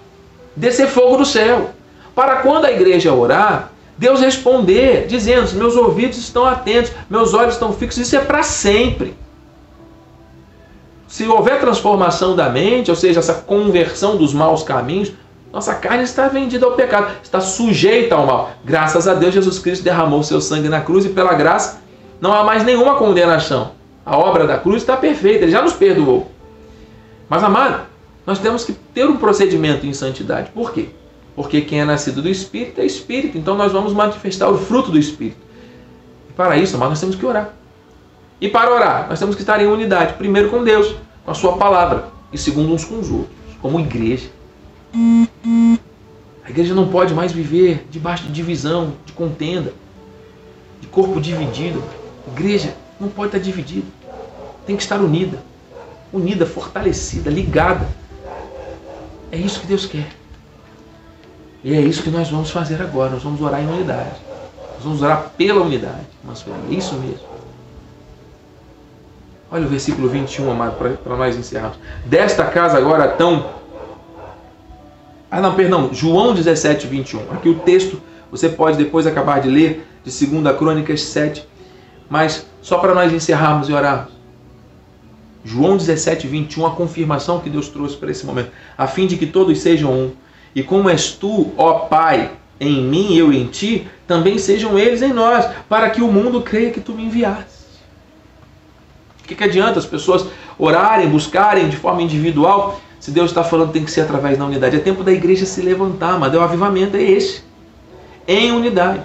descer 0.56 0.88
fogo 0.88 1.18
do 1.18 1.26
céu. 1.26 1.72
Para 2.14 2.38
quando 2.38 2.66
a 2.66 2.72
igreja 2.72 3.14
orar, 3.14 3.72
Deus 3.98 4.22
responder, 4.22 5.06
dizendo: 5.08 5.54
Meus 5.56 5.76
ouvidos 5.76 6.18
estão 6.18 6.46
atentos, 6.46 6.92
meus 7.10 7.34
olhos 7.34 7.54
estão 7.54 7.74
fixos. 7.74 8.08
Isso 8.08 8.16
é 8.16 8.20
para 8.20 8.44
sempre. 8.44 9.16
Se 11.08 11.28
houver 11.28 11.60
transformação 11.60 12.36
da 12.36 12.50
mente, 12.50 12.90
ou 12.90 12.96
seja, 12.96 13.20
essa 13.20 13.34
conversão 13.34 14.18
dos 14.18 14.34
maus 14.34 14.64
caminhos, 14.64 15.12
nossa 15.52 15.74
carne 15.74 16.04
está 16.04 16.28
vendida 16.28 16.66
ao 16.66 16.74
pecado, 16.74 17.08
está 17.24 17.40
sujeita 17.40 18.16
ao 18.16 18.26
mal. 18.26 18.52
Graças 18.66 19.08
a 19.08 19.14
Deus, 19.14 19.34
Jesus 19.34 19.60
Cristo 19.60 19.84
derramou 19.84 20.24
seu 20.24 20.42
sangue 20.42 20.68
na 20.68 20.82
cruz 20.82 21.06
e 21.06 21.10
pela 21.10 21.34
graça 21.34 21.80
não 22.20 22.34
há 22.34 22.44
mais 22.44 22.64
nenhuma 22.64 22.96
condenação. 22.96 23.72
A 24.06 24.18
obra 24.18 24.46
da 24.46 24.58
cruz 24.58 24.82
está 24.82 24.98
perfeita, 24.98 25.46
ele 25.46 25.52
já 25.52 25.62
nos 25.62 25.74
perdoou. 25.74 26.30
Mas, 27.30 27.44
amado, 27.44 27.86
nós 28.26 28.40
temos 28.40 28.64
que 28.64 28.74
ter 28.74 29.08
um 29.08 29.18
procedimento 29.18 29.86
em 29.86 29.94
santidade. 29.94 30.52
Por 30.52 30.74
quê? 30.74 30.90
Porque 31.36 31.62
quem 31.62 31.82
é 31.82 31.86
nascido 31.86 32.22
do 32.22 32.30
Espírito 32.30 32.82
é 32.82 32.86
Espírito. 32.86 33.38
Então 33.38 33.56
nós 33.56 33.72
vamos 33.72 33.94
manifestar 33.94 34.50
o 34.50 34.58
fruto 34.58 34.92
do 34.92 34.98
Espírito. 34.98 35.38
E 36.30 36.34
para 36.34 36.58
isso, 36.58 36.76
amado, 36.76 36.90
nós 36.90 37.00
temos 37.00 37.16
que 37.16 37.26
orar. 37.26 37.54
E 38.40 38.50
para 38.50 38.74
orar, 38.74 39.08
nós 39.10 39.20
temos 39.20 39.36
que 39.36 39.42
estar 39.42 39.62
em 39.62 39.68
unidade. 39.68 40.14
Primeiro 40.14 40.50
com 40.50 40.64
Deus, 40.64 40.96
com 41.24 41.32
a 41.32 41.34
Sua 41.34 41.58
palavra. 41.58 42.10
E 42.32 42.38
segundo 42.38 42.74
uns 42.74 42.84
com 42.84 43.00
os 43.00 43.10
outros, 43.10 43.36
como 43.62 43.80
igreja. 43.80 44.30
A 46.44 46.50
igreja 46.50 46.74
não 46.74 46.88
pode 46.88 47.14
mais 47.14 47.32
viver 47.32 47.86
debaixo 47.90 48.24
de 48.24 48.32
divisão, 48.32 48.94
de 49.06 49.14
contenda, 49.14 49.74
de 50.80 50.88
corpo 50.88 51.20
dividido. 51.20 51.84
A 52.28 52.32
igreja 52.32 52.76
não 53.00 53.10
pode 53.10 53.28
estar 53.30 53.40
dividida. 53.40 53.88
Tem 54.66 54.76
que 54.76 54.84
estar 54.84 55.00
unida. 55.00 55.40
Unida, 56.16 56.46
fortalecida, 56.46 57.30
ligada. 57.30 57.86
É 59.30 59.38
isso 59.38 59.60
que 59.60 59.68
Deus 59.68 59.86
quer. 59.86 60.08
E 61.62 61.76
é 61.76 61.82
isso 61.82 62.02
que 62.04 62.10
nós 62.10 62.30
vamos 62.30 62.52
fazer 62.52 62.82
agora. 62.82 63.10
Nós 63.10 63.22
vamos 63.24 63.42
orar 63.42 63.62
em 63.62 63.68
unidade. 63.68 64.16
Nós 64.76 64.84
vamos 64.84 65.02
orar 65.02 65.32
pela 65.38 65.62
unidade. 65.62 66.08
Mas 66.24 66.46
é 66.48 66.74
isso 66.74 66.96
mesmo. 66.96 67.36
Olha 69.52 69.66
o 69.66 69.70
versículo 69.70 70.08
21, 70.08 70.50
amado, 70.50 70.78
para 71.04 71.18
nós 71.18 71.36
encerrarmos. 71.36 71.78
Desta 72.06 72.46
casa 72.46 72.78
agora 72.78 73.10
tão. 73.10 73.50
Ah, 75.30 75.42
não, 75.42 75.54
perdão. 75.54 75.94
João 75.94 76.34
17, 76.34 76.88
21. 76.88 77.34
Aqui 77.34 77.50
o 77.50 77.60
texto 77.60 78.02
você 78.32 78.48
pode 78.48 78.78
depois 78.78 79.06
acabar 79.06 79.42
de 79.42 79.50
ler, 79.50 79.86
de 80.02 80.28
2 80.28 80.58
Crônicas 80.58 81.02
7. 81.02 81.46
Mas 82.10 82.46
só 82.62 82.78
para 82.78 82.94
nós 82.94 83.12
encerrarmos 83.12 83.68
e 83.68 83.74
orarmos. 83.74 84.15
João 85.46 85.78
17, 85.78 86.28
21, 86.28 86.66
a 86.66 86.72
confirmação 86.72 87.40
que 87.40 87.52
Deus 87.52 87.70
trouxe 87.70 87.96
para 87.96 88.10
esse 88.10 88.26
momento. 88.26 88.50
A 88.76 88.88
fim 88.88 89.06
de 89.06 89.16
que 89.16 89.28
todos 89.28 89.62
sejam 89.62 89.94
um 89.94 90.12
e 90.56 90.64
como 90.64 90.90
és 90.90 91.12
tu, 91.12 91.52
ó 91.56 91.74
Pai, 91.82 92.32
em 92.60 92.82
mim 92.82 93.16
eu 93.16 93.32
em 93.32 93.46
ti, 93.46 93.88
também 94.08 94.40
sejam 94.40 94.80
eles 94.80 95.04
em 95.04 95.14
nós, 95.14 95.46
para 95.70 95.90
que 95.92 96.02
o 96.02 96.12
mundo 96.12 96.42
creia 96.42 96.72
que 96.72 96.82
tu 96.82 96.94
me 96.94 97.06
enviaste. 97.06 97.54
O 99.24 99.28
que, 99.28 99.36
que 99.36 99.44
adianta 99.44 99.78
as 99.78 99.86
pessoas 99.86 100.26
orarem, 100.58 101.10
buscarem 101.10 101.70
de 101.70 101.78
forma 101.78 102.02
individual, 102.02 102.82
se 103.00 103.12
Deus 103.12 103.30
está 103.30 103.44
falando 103.44 103.72
tem 103.72 103.84
que 103.84 103.92
ser 103.92 104.02
através 104.02 104.38
da 104.38 104.46
unidade? 104.46 104.78
É 104.78 104.80
tempo 104.80 105.04
da 105.04 105.12
igreja 105.12 105.46
se 105.46 105.62
levantar, 105.62 106.18
mas 106.18 106.34
o 106.34 106.40
avivamento 106.40 106.98
é 106.98 107.04
esse. 107.04 107.44
Em 108.28 108.52
unidade. 108.52 109.02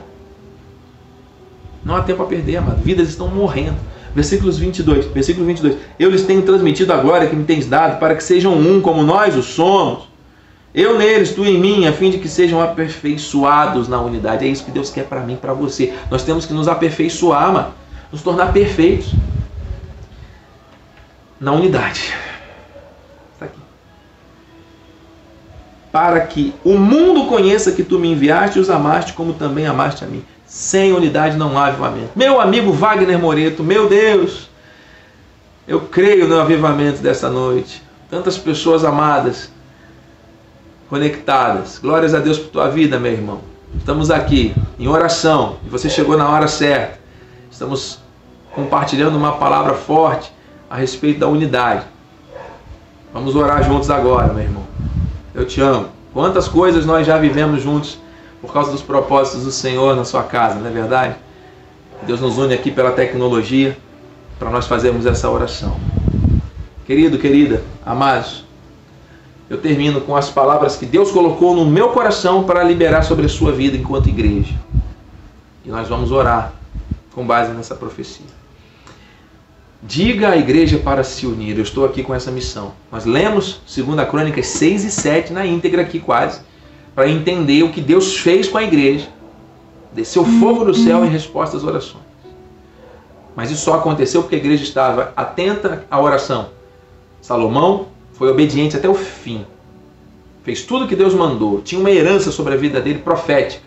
Não 1.84 1.96
há 1.96 2.02
tempo 2.02 2.22
a 2.22 2.26
perder, 2.26 2.56
amado. 2.56 2.82
Vidas 2.82 3.08
estão 3.08 3.28
morrendo. 3.28 3.89
Versículos 4.14 4.58
22, 4.58 5.06
versículo 5.06 5.46
22. 5.46 5.76
Eu 5.98 6.10
lhes 6.10 6.22
tenho 6.22 6.42
transmitido 6.42 6.92
agora 6.92 7.26
que 7.26 7.36
me 7.36 7.44
tens 7.44 7.66
dado, 7.66 7.98
para 7.98 8.14
que 8.14 8.24
sejam 8.24 8.54
um 8.54 8.80
como 8.80 9.02
nós 9.02 9.36
o 9.36 9.42
somos. 9.42 10.10
Eu 10.72 10.96
neles, 10.98 11.32
tu 11.32 11.44
em 11.44 11.58
mim, 11.58 11.86
a 11.86 11.92
fim 11.92 12.10
de 12.10 12.18
que 12.18 12.28
sejam 12.28 12.60
aperfeiçoados 12.60 13.88
na 13.88 14.00
unidade. 14.00 14.44
É 14.44 14.48
isso 14.48 14.64
que 14.64 14.70
Deus 14.70 14.90
quer 14.90 15.04
para 15.04 15.20
mim, 15.20 15.36
para 15.36 15.52
você. 15.52 15.92
Nós 16.10 16.22
temos 16.22 16.46
que 16.46 16.52
nos 16.52 16.68
aperfeiçoar, 16.68 17.52
mano. 17.52 17.74
nos 18.12 18.22
tornar 18.22 18.52
perfeitos 18.52 19.12
na 21.40 21.52
unidade. 21.52 22.14
Está 23.32 23.46
aqui. 23.46 23.60
Para 25.90 26.20
que 26.20 26.54
o 26.64 26.76
mundo 26.76 27.26
conheça 27.26 27.72
que 27.72 27.82
tu 27.82 27.98
me 27.98 28.12
enviaste 28.12 28.58
e 28.58 28.60
os 28.60 28.70
amaste, 28.70 29.12
como 29.12 29.34
também 29.34 29.66
amaste 29.66 30.04
a 30.04 30.06
mim. 30.06 30.24
Sem 30.50 30.92
unidade 30.92 31.36
não 31.36 31.56
há 31.56 31.66
avivamento. 31.66 32.10
Meu 32.16 32.40
amigo 32.40 32.72
Wagner 32.72 33.16
Moreto, 33.16 33.62
meu 33.62 33.88
Deus, 33.88 34.50
eu 35.66 35.82
creio 35.82 36.26
no 36.26 36.40
avivamento 36.40 37.00
dessa 37.00 37.30
noite. 37.30 37.80
Tantas 38.10 38.36
pessoas 38.36 38.84
amadas 38.84 39.52
conectadas. 40.88 41.78
Glórias 41.78 42.14
a 42.14 42.18
Deus 42.18 42.36
por 42.36 42.48
tua 42.48 42.68
vida, 42.68 42.98
meu 42.98 43.12
irmão. 43.12 43.42
Estamos 43.78 44.10
aqui 44.10 44.52
em 44.76 44.88
oração 44.88 45.58
e 45.64 45.68
você 45.68 45.88
chegou 45.88 46.18
na 46.18 46.28
hora 46.28 46.48
certa. 46.48 46.98
Estamos 47.48 48.00
compartilhando 48.52 49.16
uma 49.16 49.36
palavra 49.36 49.74
forte 49.74 50.32
a 50.68 50.74
respeito 50.74 51.20
da 51.20 51.28
unidade. 51.28 51.84
Vamos 53.14 53.36
orar 53.36 53.62
juntos 53.62 53.88
agora, 53.88 54.32
meu 54.32 54.42
irmão. 54.42 54.64
Eu 55.32 55.46
te 55.46 55.60
amo. 55.60 55.90
Quantas 56.12 56.48
coisas 56.48 56.84
nós 56.84 57.06
já 57.06 57.18
vivemos 57.18 57.62
juntos 57.62 58.00
por 58.40 58.52
causa 58.52 58.72
dos 58.72 58.82
propósitos 58.82 59.44
do 59.44 59.50
Senhor 59.50 59.94
na 59.94 60.04
sua 60.04 60.22
casa, 60.22 60.56
não 60.56 60.66
é 60.66 60.70
verdade? 60.70 61.16
Deus 62.02 62.20
nos 62.20 62.38
une 62.38 62.54
aqui 62.54 62.70
pela 62.70 62.92
tecnologia 62.92 63.76
para 64.38 64.50
nós 64.50 64.66
fazermos 64.66 65.04
essa 65.04 65.28
oração. 65.28 65.78
Querido, 66.86 67.18
querida, 67.18 67.62
amados, 67.84 68.44
eu 69.48 69.58
termino 69.58 70.00
com 70.00 70.16
as 70.16 70.30
palavras 70.30 70.76
que 70.76 70.86
Deus 70.86 71.10
colocou 71.10 71.54
no 71.54 71.66
meu 71.66 71.90
coração 71.90 72.44
para 72.44 72.62
liberar 72.62 73.02
sobre 73.02 73.26
a 73.26 73.28
sua 73.28 73.52
vida 73.52 73.76
enquanto 73.76 74.08
igreja. 74.08 74.54
E 75.64 75.68
nós 75.68 75.88
vamos 75.88 76.10
orar 76.10 76.52
com 77.12 77.26
base 77.26 77.52
nessa 77.52 77.74
profecia. 77.74 78.26
Diga 79.82 80.30
à 80.30 80.36
igreja 80.36 80.78
para 80.78 81.02
se 81.02 81.26
unir. 81.26 81.56
Eu 81.56 81.62
estou 81.62 81.84
aqui 81.84 82.02
com 82.02 82.14
essa 82.14 82.30
missão. 82.30 82.72
Nós 82.92 83.04
lemos 83.04 83.60
2 83.74 84.08
Crônicas 84.08 84.46
6 84.46 84.84
e 84.84 84.90
7 84.90 85.32
na 85.32 85.44
íntegra 85.44 85.82
aqui 85.82 85.98
quase, 85.98 86.40
para 86.94 87.08
entender 87.08 87.62
o 87.62 87.70
que 87.70 87.80
Deus 87.80 88.16
fez 88.16 88.48
com 88.48 88.58
a 88.58 88.62
igreja. 88.62 89.08
Desceu 89.92 90.24
fogo 90.24 90.64
do 90.64 90.74
céu 90.74 91.04
em 91.04 91.08
resposta 91.08 91.56
às 91.56 91.64
orações. 91.64 92.04
Mas 93.34 93.50
isso 93.50 93.64
só 93.64 93.74
aconteceu 93.74 94.22
porque 94.22 94.36
a 94.36 94.38
igreja 94.38 94.62
estava 94.62 95.12
atenta 95.16 95.84
à 95.90 96.00
oração. 96.00 96.50
Salomão 97.20 97.86
foi 98.12 98.28
obediente 98.28 98.76
até 98.76 98.88
o 98.88 98.94
fim. 98.94 99.44
Fez 100.42 100.62
tudo 100.62 100.86
que 100.86 100.96
Deus 100.96 101.14
mandou. 101.14 101.60
Tinha 101.60 101.80
uma 101.80 101.90
herança 101.90 102.30
sobre 102.30 102.54
a 102.54 102.56
vida 102.56 102.80
dele 102.80 102.98
profética. 102.98 103.62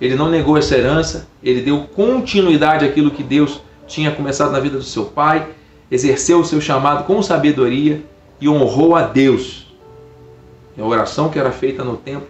Ele 0.00 0.16
não 0.16 0.28
negou 0.28 0.58
essa 0.58 0.76
herança, 0.76 1.28
ele 1.42 1.60
deu 1.60 1.84
continuidade 1.94 2.84
àquilo 2.84 3.10
que 3.10 3.22
Deus 3.22 3.60
tinha 3.86 4.10
começado 4.10 4.50
na 4.50 4.58
vida 4.58 4.76
do 4.76 4.82
seu 4.82 5.04
pai, 5.04 5.46
exerceu 5.90 6.40
o 6.40 6.44
seu 6.44 6.60
chamado 6.60 7.04
com 7.04 7.22
sabedoria 7.22 8.02
e 8.40 8.48
honrou 8.48 8.96
a 8.96 9.02
Deus. 9.02 9.72
E 10.76 10.80
a 10.80 10.84
oração 10.84 11.28
que 11.28 11.38
era 11.38 11.52
feita 11.52 11.84
no 11.84 11.96
templo 11.96 12.26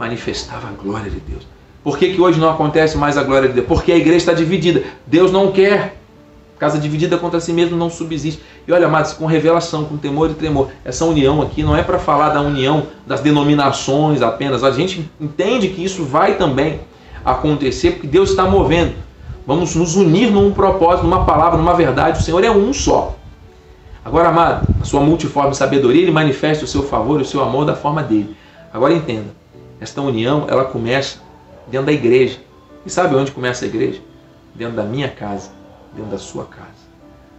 manifestava 0.00 0.68
a 0.68 0.70
glória 0.70 1.10
de 1.10 1.20
Deus. 1.20 1.46
Por 1.84 1.98
que, 1.98 2.14
que 2.14 2.20
hoje 2.20 2.40
não 2.40 2.48
acontece 2.48 2.96
mais 2.96 3.18
a 3.18 3.22
glória 3.22 3.48
de 3.48 3.54
Deus? 3.54 3.66
Porque 3.66 3.92
a 3.92 3.96
igreja 3.96 4.16
está 4.16 4.32
dividida. 4.32 4.82
Deus 5.06 5.30
não 5.30 5.52
quer. 5.52 5.98
Casa 6.58 6.78
dividida 6.78 7.18
contra 7.18 7.38
si 7.38 7.52
mesmo 7.52 7.76
não 7.76 7.90
subsiste. 7.90 8.42
E 8.66 8.72
olha, 8.72 8.86
amados, 8.86 9.12
com 9.12 9.26
revelação, 9.26 9.84
com 9.84 9.98
temor 9.98 10.30
e 10.30 10.34
tremor, 10.34 10.68
essa 10.84 11.04
união 11.04 11.42
aqui 11.42 11.62
não 11.62 11.76
é 11.76 11.82
para 11.82 11.98
falar 11.98 12.30
da 12.30 12.40
união 12.40 12.86
das 13.06 13.20
denominações 13.20 14.22
apenas. 14.22 14.64
A 14.64 14.70
gente 14.70 15.10
entende 15.20 15.68
que 15.68 15.84
isso 15.84 16.02
vai 16.02 16.36
também 16.36 16.80
acontecer 17.22 17.92
porque 17.92 18.06
Deus 18.06 18.30
está 18.30 18.44
movendo. 18.44 18.94
Vamos 19.46 19.74
nos 19.74 19.96
unir 19.96 20.30
num 20.30 20.50
propósito, 20.50 21.04
numa 21.04 21.26
palavra, 21.26 21.58
numa 21.58 21.74
verdade. 21.74 22.20
O 22.20 22.22
Senhor 22.22 22.42
é 22.42 22.50
um 22.50 22.72
só. 22.72 23.16
Agora, 24.02 24.30
amado, 24.30 24.66
a 24.80 24.84
sua 24.84 25.00
multiforme 25.00 25.54
sabedoria, 25.54 26.00
ele 26.00 26.10
manifesta 26.10 26.64
o 26.64 26.68
seu 26.68 26.82
favor 26.82 27.20
e 27.20 27.22
o 27.22 27.26
seu 27.26 27.42
amor 27.42 27.66
da 27.66 27.76
forma 27.76 28.02
dele. 28.02 28.34
Agora 28.72 28.94
entenda, 28.94 29.39
esta 29.80 30.02
união, 30.02 30.46
ela 30.48 30.64
começa 30.64 31.18
dentro 31.66 31.86
da 31.86 31.92
igreja. 31.92 32.38
E 32.84 32.90
sabe 32.90 33.14
onde 33.14 33.30
começa 33.32 33.64
a 33.64 33.68
igreja? 33.68 34.00
Dentro 34.54 34.76
da 34.76 34.82
minha 34.82 35.08
casa, 35.08 35.50
dentro 35.94 36.10
da 36.10 36.18
sua 36.18 36.44
casa. 36.44 36.90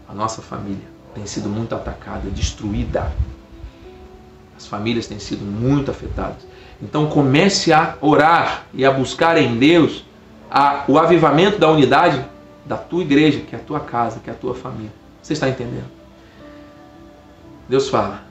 A 0.09 0.13
nossa 0.13 0.41
família 0.41 0.85
tem 1.13 1.25
sido 1.25 1.47
muito 1.47 1.75
atacada, 1.75 2.29
destruída. 2.29 3.11
As 4.57 4.65
famílias 4.65 5.07
têm 5.07 5.19
sido 5.19 5.43
muito 5.43 5.91
afetadas. 5.91 6.45
Então 6.81 7.07
comece 7.07 7.71
a 7.71 7.95
orar 8.01 8.65
e 8.73 8.83
a 8.83 8.91
buscar 8.91 9.37
em 9.37 9.57
Deus 9.57 10.03
a, 10.49 10.83
o 10.87 10.97
avivamento 10.97 11.59
da 11.59 11.69
unidade 11.69 12.25
da 12.65 12.77
tua 12.77 13.01
igreja, 13.01 13.41
que 13.41 13.55
é 13.55 13.59
a 13.59 13.61
tua 13.61 13.79
casa, 13.79 14.19
que 14.19 14.29
é 14.29 14.33
a 14.33 14.35
tua 14.35 14.55
família. 14.55 14.91
Você 15.21 15.33
está 15.33 15.47
entendendo? 15.47 15.89
Deus 17.69 17.87
fala: 17.87 18.23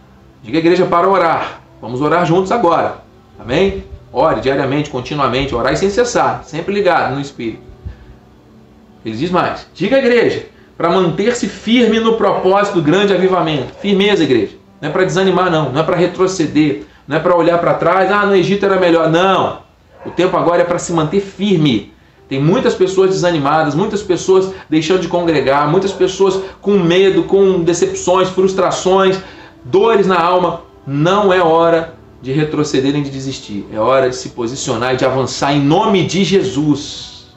diga 0.42 0.58
a 0.58 0.60
igreja 0.60 0.84
para 0.86 1.08
orar. 1.08 1.60
Vamos 1.80 2.00
orar 2.00 2.26
juntos 2.26 2.50
agora. 2.50 2.98
Amém? 3.38 3.84
Ore 4.12 4.40
diariamente, 4.40 4.90
continuamente, 4.90 5.54
orar 5.54 5.76
sem 5.76 5.88
cessar, 5.88 6.42
sempre 6.44 6.74
ligado 6.74 7.14
no 7.14 7.20
Espírito. 7.20 7.62
Ele 9.04 9.16
diz 9.16 9.30
mais: 9.30 9.66
diga 9.72 9.96
à 9.96 9.98
igreja 9.98 10.46
para 10.76 10.90
manter-se 10.90 11.46
firme 11.46 12.00
no 12.00 12.16
propósito 12.16 12.76
do 12.76 12.82
grande 12.82 13.12
avivamento. 13.12 13.74
Firmeza, 13.80 14.24
igreja. 14.24 14.56
Não 14.80 14.88
é 14.88 14.92
para 14.92 15.04
desanimar, 15.04 15.50
não. 15.50 15.70
Não 15.70 15.80
é 15.80 15.84
para 15.84 15.96
retroceder. 15.96 16.84
Não 17.06 17.18
é 17.18 17.20
para 17.20 17.36
olhar 17.36 17.58
para 17.58 17.74
trás. 17.74 18.10
Ah, 18.10 18.24
no 18.24 18.34
Egito 18.34 18.64
era 18.64 18.80
melhor. 18.80 19.10
Não. 19.10 19.60
O 20.06 20.10
tempo 20.10 20.36
agora 20.36 20.62
é 20.62 20.64
para 20.64 20.78
se 20.78 20.92
manter 20.92 21.20
firme. 21.20 21.92
Tem 22.28 22.40
muitas 22.40 22.74
pessoas 22.74 23.10
desanimadas, 23.10 23.74
muitas 23.74 24.02
pessoas 24.02 24.54
deixando 24.70 25.00
de 25.00 25.08
congregar, 25.08 25.68
muitas 25.68 25.92
pessoas 25.92 26.40
com 26.62 26.78
medo, 26.78 27.24
com 27.24 27.60
decepções, 27.60 28.28
frustrações, 28.30 29.20
dores 29.64 30.06
na 30.06 30.18
alma. 30.18 30.62
Não 30.86 31.32
é 31.32 31.42
hora 31.42 31.99
de 32.20 32.32
retroceder 32.32 32.92
nem 32.92 33.02
de 33.02 33.10
desistir. 33.10 33.66
É 33.72 33.78
hora 33.78 34.10
de 34.10 34.16
se 34.16 34.30
posicionar 34.30 34.94
e 34.94 34.96
de 34.96 35.04
avançar 35.04 35.52
em 35.52 35.60
nome 35.60 36.06
de 36.06 36.22
Jesus. 36.24 37.28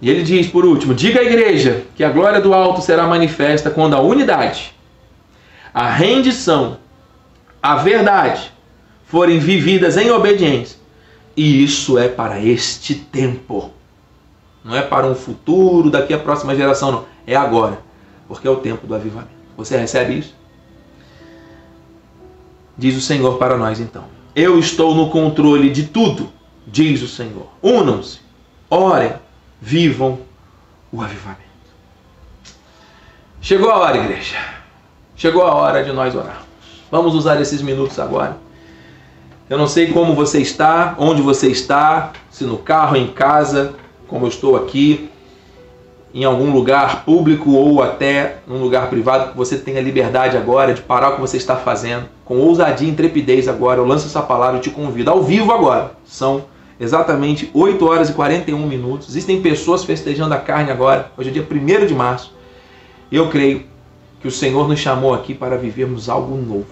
E 0.00 0.08
ele 0.08 0.22
diz, 0.22 0.46
por 0.46 0.64
último: 0.64 0.94
diga 0.94 1.20
à 1.20 1.24
igreja 1.24 1.84
que 1.94 2.04
a 2.04 2.10
glória 2.10 2.40
do 2.40 2.54
alto 2.54 2.80
será 2.80 3.06
manifesta 3.06 3.70
quando 3.70 3.94
a 3.94 4.00
unidade, 4.00 4.74
a 5.74 5.90
rendição, 5.90 6.78
a 7.62 7.76
verdade 7.76 8.52
forem 9.04 9.38
vividas 9.38 9.96
em 9.96 10.10
obediência 10.10 10.78
e 11.38 11.62
isso 11.62 11.96
é 11.96 12.08
para 12.08 12.40
este 12.40 12.96
tempo. 12.96 13.70
Não 14.64 14.74
é 14.74 14.82
para 14.82 15.06
um 15.06 15.14
futuro, 15.14 15.88
daqui 15.88 16.12
a 16.12 16.18
próxima 16.18 16.56
geração, 16.56 16.90
não. 16.90 17.04
É 17.24 17.36
agora. 17.36 17.78
Porque 18.26 18.48
é 18.48 18.50
o 18.50 18.56
tempo 18.56 18.88
do 18.88 18.94
avivamento. 18.96 19.30
Você 19.56 19.76
recebe 19.76 20.18
isso? 20.18 20.34
Diz 22.78 22.96
o 22.96 23.00
Senhor 23.00 23.36
para 23.36 23.58
nós 23.58 23.80
então. 23.80 24.04
Eu 24.34 24.58
estou 24.58 24.94
no 24.94 25.10
controle 25.10 25.68
de 25.68 25.84
tudo, 25.84 26.30
diz 26.66 27.02
o 27.02 27.08
Senhor. 27.08 27.48
Unam-se, 27.62 28.20
orem, 28.70 29.14
vivam 29.60 30.20
o 30.92 31.02
avivamento. 31.02 31.42
Chegou 33.40 33.70
a 33.70 33.78
hora, 33.78 33.98
igreja. 33.98 34.36
Chegou 35.16 35.42
a 35.42 35.54
hora 35.54 35.82
de 35.82 35.92
nós 35.92 36.14
orarmos. 36.14 36.46
Vamos 36.90 37.14
usar 37.14 37.40
esses 37.40 37.60
minutos 37.60 37.98
agora 37.98 38.38
eu 39.48 39.56
não 39.56 39.66
sei 39.66 39.92
como 39.92 40.14
você 40.14 40.40
está, 40.40 40.94
onde 40.98 41.22
você 41.22 41.48
está, 41.48 42.12
se 42.30 42.44
no 42.44 42.58
carro, 42.58 42.96
em 42.96 43.06
casa, 43.06 43.74
como 44.06 44.26
eu 44.26 44.28
estou 44.28 44.56
aqui, 44.56 45.10
em 46.14 46.24
algum 46.24 46.50
lugar 46.50 47.04
público 47.04 47.52
ou 47.52 47.82
até 47.82 48.38
num 48.46 48.58
lugar 48.58 48.88
privado, 48.88 49.30
que 49.30 49.36
você 49.36 49.58
tenha 49.58 49.80
liberdade 49.80 50.36
agora 50.36 50.72
de 50.72 50.80
parar 50.80 51.10
o 51.10 51.14
que 51.16 51.20
você 51.20 51.36
está 51.36 51.56
fazendo, 51.56 52.06
com 52.24 52.38
ousadia 52.38 52.88
e 52.88 52.90
intrepidez 52.90 53.48
agora. 53.48 53.80
Eu 53.80 53.86
lanço 53.86 54.06
essa 54.06 54.22
palavra 54.22 54.58
e 54.58 54.60
te 54.60 54.70
convido 54.70 55.10
ao 55.10 55.22
vivo 55.22 55.52
agora. 55.52 55.92
São 56.04 56.44
exatamente 56.80 57.50
8 57.52 57.86
horas 57.86 58.08
e 58.08 58.12
41 58.12 58.66
minutos. 58.66 59.08
Existem 59.08 59.42
pessoas 59.42 59.84
festejando 59.84 60.34
a 60.34 60.38
carne 60.38 60.70
agora. 60.70 61.12
Hoje 61.16 61.30
é 61.30 61.32
dia 61.32 61.46
1 61.48 61.86
de 61.86 61.94
março. 61.94 62.32
Eu 63.12 63.28
creio 63.28 63.64
que 64.20 64.28
o 64.28 64.30
Senhor 64.30 64.66
nos 64.68 64.80
chamou 64.80 65.14
aqui 65.14 65.34
para 65.34 65.56
vivermos 65.56 66.08
algo 66.08 66.36
novo, 66.36 66.66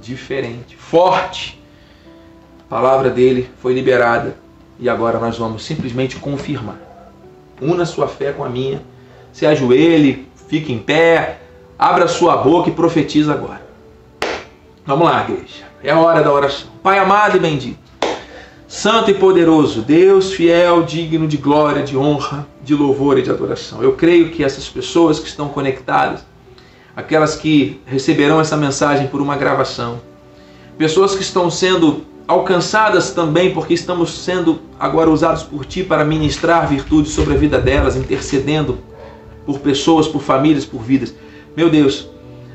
diferente, 0.00 0.76
forte 0.76 1.62
a 2.72 2.74
palavra 2.74 3.10
dele 3.10 3.50
foi 3.60 3.74
liberada 3.74 4.34
e 4.80 4.88
agora 4.88 5.18
nós 5.18 5.36
vamos 5.36 5.62
simplesmente 5.62 6.16
confirmar. 6.16 6.91
Una 7.62 7.84
sua 7.84 8.08
fé 8.08 8.32
com 8.32 8.44
a 8.44 8.48
minha, 8.48 8.82
se 9.32 9.46
ajoelhe, 9.46 10.26
fique 10.48 10.72
em 10.72 10.78
pé, 10.78 11.38
abra 11.78 12.08
sua 12.08 12.36
boca 12.36 12.68
e 12.68 12.72
profetiza 12.72 13.32
agora. 13.32 13.62
Vamos 14.84 15.06
lá, 15.06 15.22
igreja. 15.22 15.64
É 15.80 15.92
a 15.92 15.98
hora 16.00 16.22
da 16.22 16.32
oração. 16.32 16.68
Pai 16.82 16.98
amado 16.98 17.36
e 17.36 17.40
bendito, 17.40 17.78
santo 18.66 19.12
e 19.12 19.14
poderoso, 19.14 19.82
Deus 19.82 20.32
fiel, 20.32 20.82
digno 20.82 21.28
de 21.28 21.36
glória, 21.36 21.84
de 21.84 21.96
honra, 21.96 22.46
de 22.64 22.74
louvor 22.74 23.16
e 23.16 23.22
de 23.22 23.30
adoração. 23.30 23.80
Eu 23.80 23.92
creio 23.92 24.30
que 24.30 24.42
essas 24.42 24.68
pessoas 24.68 25.20
que 25.20 25.28
estão 25.28 25.48
conectadas, 25.48 26.24
aquelas 26.96 27.36
que 27.36 27.80
receberão 27.86 28.40
essa 28.40 28.56
mensagem 28.56 29.06
por 29.06 29.20
uma 29.20 29.36
gravação, 29.36 30.00
pessoas 30.76 31.14
que 31.14 31.22
estão 31.22 31.48
sendo 31.48 32.04
alcançadas 32.32 33.10
também 33.10 33.52
porque 33.52 33.74
estamos 33.74 34.10
sendo 34.10 34.60
agora 34.78 35.10
usados 35.10 35.42
por 35.42 35.64
Ti 35.64 35.84
para 35.84 36.04
ministrar 36.04 36.66
virtudes 36.66 37.12
sobre 37.12 37.34
a 37.34 37.36
vida 37.36 37.58
delas, 37.58 37.94
intercedendo 37.94 38.78
por 39.44 39.58
pessoas, 39.58 40.08
por 40.08 40.22
famílias, 40.22 40.64
por 40.64 40.82
vidas. 40.82 41.14
Meu 41.54 41.68
Deus, 41.68 42.08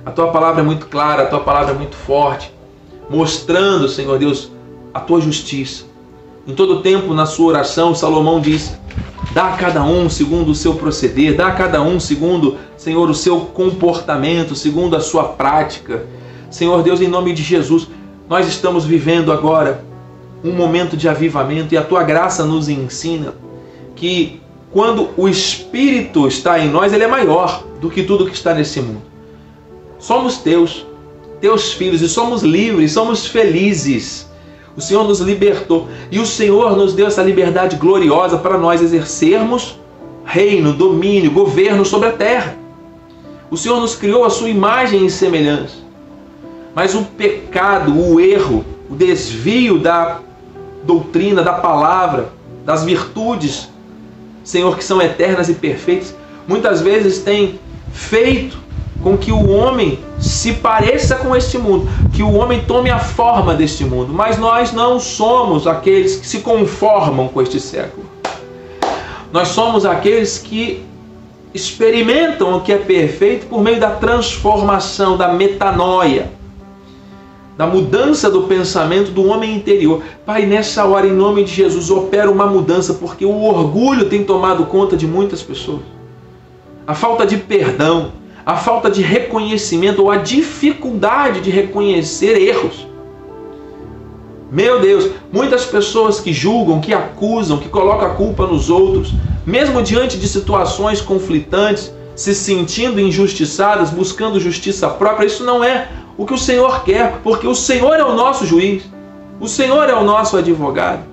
a 0.05 0.11
Tua 0.11 0.29
palavra 0.29 0.61
é 0.61 0.65
muito 0.65 0.87
clara, 0.87 1.23
a 1.23 1.25
Tua 1.27 1.41
palavra 1.41 1.73
é 1.73 1.77
muito 1.77 1.95
forte, 1.95 2.51
mostrando, 3.09 3.87
Senhor 3.87 4.17
Deus, 4.17 4.51
a 4.93 4.99
Tua 4.99 5.21
justiça. 5.21 5.85
Em 6.47 6.55
todo 6.55 6.81
tempo, 6.81 7.13
na 7.13 7.25
sua 7.25 7.47
oração, 7.47 7.93
Salomão 7.93 8.39
diz: 8.39 8.75
dá 9.33 9.53
a 9.53 9.57
cada 9.57 9.83
um 9.83 10.09
segundo 10.09 10.51
o 10.51 10.55
seu 10.55 10.73
proceder, 10.73 11.35
dá 11.35 11.47
a 11.47 11.51
cada 11.51 11.81
um 11.81 11.99
segundo, 11.99 12.57
Senhor, 12.77 13.07
o 13.09 13.13
seu 13.13 13.41
comportamento, 13.41 14.55
segundo 14.55 14.95
a 14.95 15.01
sua 15.01 15.25
prática. 15.25 16.05
Senhor 16.49 16.81
Deus, 16.81 17.01
em 17.01 17.07
nome 17.07 17.33
de 17.33 17.43
Jesus, 17.43 17.87
nós 18.29 18.47
estamos 18.47 18.85
vivendo 18.85 19.31
agora 19.31 19.83
um 20.43 20.51
momento 20.51 20.95
de 20.97 21.07
avivamento 21.07 21.73
e 21.73 21.77
a 21.77 21.83
tua 21.83 22.03
graça 22.03 22.45
nos 22.45 22.69
ensina 22.69 23.33
que 23.95 24.41
quando 24.71 25.09
o 25.17 25.27
Espírito 25.27 26.27
está 26.27 26.59
em 26.59 26.69
nós, 26.69 26.93
ele 26.93 27.03
é 27.03 27.07
maior 27.07 27.63
do 27.81 27.89
que 27.89 28.03
tudo 28.03 28.27
que 28.27 28.35
está 28.35 28.53
nesse 28.53 28.81
mundo. 28.81 29.01
Somos 29.97 30.37
teus, 30.37 30.85
teus 31.39 31.73
filhos 31.73 32.01
e 32.01 32.09
somos 32.09 32.43
livres, 32.43 32.91
somos 32.91 33.25
felizes. 33.25 34.29
O 34.75 34.81
Senhor 34.81 35.03
nos 35.07 35.19
libertou. 35.19 35.87
E 36.11 36.19
o 36.19 36.25
Senhor 36.25 36.77
nos 36.77 36.93
deu 36.93 37.07
essa 37.07 37.23
liberdade 37.23 37.77
gloriosa 37.77 38.37
para 38.37 38.57
nós 38.57 38.81
exercermos 38.81 39.79
reino, 40.23 40.73
domínio, 40.73 41.31
governo 41.31 41.85
sobre 41.85 42.09
a 42.09 42.11
terra. 42.11 42.57
O 43.49 43.55
Senhor 43.55 43.79
nos 43.79 43.95
criou 43.95 44.25
a 44.25 44.29
sua 44.29 44.49
imagem 44.49 45.05
e 45.05 45.09
semelhança. 45.09 45.86
Mas 46.77 46.93
o 46.93 47.01
pecado, 47.01 47.99
o 47.99 48.19
erro, 48.19 48.63
o 48.87 48.93
desvio 48.93 49.79
da 49.79 50.19
doutrina, 50.83 51.41
da 51.41 51.53
palavra, 51.53 52.29
das 52.63 52.83
virtudes, 52.83 53.67
Senhor, 54.43 54.77
que 54.77 54.83
são 54.83 55.01
eternas 55.01 55.49
e 55.49 55.55
perfeitas, 55.55 56.15
muitas 56.47 56.79
vezes 56.79 57.17
tem 57.17 57.59
feito 57.91 58.59
com 59.01 59.17
que 59.17 59.31
o 59.31 59.49
homem 59.49 59.97
se 60.19 60.53
pareça 60.53 61.15
com 61.15 61.35
este 61.35 61.57
mundo, 61.57 61.89
que 62.13 62.21
o 62.21 62.31
homem 62.33 62.61
tome 62.61 62.91
a 62.91 62.99
forma 62.99 63.55
deste 63.55 63.83
mundo, 63.83 64.13
mas 64.13 64.37
nós 64.37 64.71
não 64.71 64.99
somos 64.99 65.65
aqueles 65.65 66.17
que 66.17 66.27
se 66.27 66.41
conformam 66.41 67.27
com 67.27 67.41
este 67.41 67.59
século. 67.59 68.05
Nós 69.33 69.47
somos 69.47 69.83
aqueles 69.83 70.37
que 70.37 70.85
experimentam 71.55 72.55
o 72.55 72.61
que 72.61 72.71
é 72.71 72.77
perfeito 72.77 73.47
por 73.47 73.63
meio 73.63 73.79
da 73.79 73.89
transformação, 73.89 75.17
da 75.17 75.29
metanoia, 75.29 76.36
da 77.57 77.65
mudança 77.65 78.29
do 78.29 78.43
pensamento 78.43 79.11
do 79.11 79.25
homem 79.25 79.55
interior. 79.55 80.03
Pai, 80.25 80.45
nessa 80.45 80.85
hora, 80.85 81.07
em 81.07 81.13
nome 81.13 81.43
de 81.43 81.51
Jesus, 81.51 81.89
opera 81.89 82.29
uma 82.29 82.45
mudança, 82.45 82.93
porque 82.93 83.25
o 83.25 83.43
orgulho 83.43 84.07
tem 84.07 84.23
tomado 84.23 84.65
conta 84.65 84.95
de 84.95 85.07
muitas 85.07 85.41
pessoas. 85.41 85.81
A 86.85 86.93
falta 86.93 87.25
de 87.25 87.35
perdão, 87.37 88.11
a 88.45 88.55
falta 88.55 88.91
de 88.91 89.01
reconhecimento 89.01 90.03
ou 90.03 90.11
a 90.11 90.17
dificuldade 90.17 91.41
de 91.41 91.49
reconhecer 91.49 92.39
erros. 92.39 92.85
Meu 94.51 94.79
Deus, 94.79 95.09
muitas 95.33 95.65
pessoas 95.65 96.21
que 96.21 96.31
julgam, 96.31 96.79
que 96.79 96.93
acusam, 96.93 97.57
que 97.57 97.67
colocam 97.67 98.07
a 98.07 98.11
culpa 98.11 98.45
nos 98.45 98.69
outros, 98.69 99.13
mesmo 99.45 99.81
diante 99.81 100.17
de 100.17 100.27
situações 100.27 101.01
conflitantes, 101.01 101.91
se 102.15 102.33
sentindo 102.33 103.01
injustiçadas, 103.01 103.89
buscando 103.89 104.39
justiça 104.39 104.87
própria, 104.87 105.25
isso 105.25 105.43
não 105.43 105.63
é 105.63 105.89
o 106.17 106.25
que 106.25 106.33
o 106.33 106.37
Senhor 106.37 106.83
quer, 106.83 107.19
porque 107.23 107.47
o 107.47 107.53
Senhor 107.53 107.95
é 107.95 108.03
o 108.03 108.13
nosso 108.13 108.45
juiz, 108.45 108.83
o 109.39 109.47
Senhor 109.47 109.87
é 109.87 109.93
o 109.93 110.03
nosso 110.03 110.35
advogado. 110.35 111.03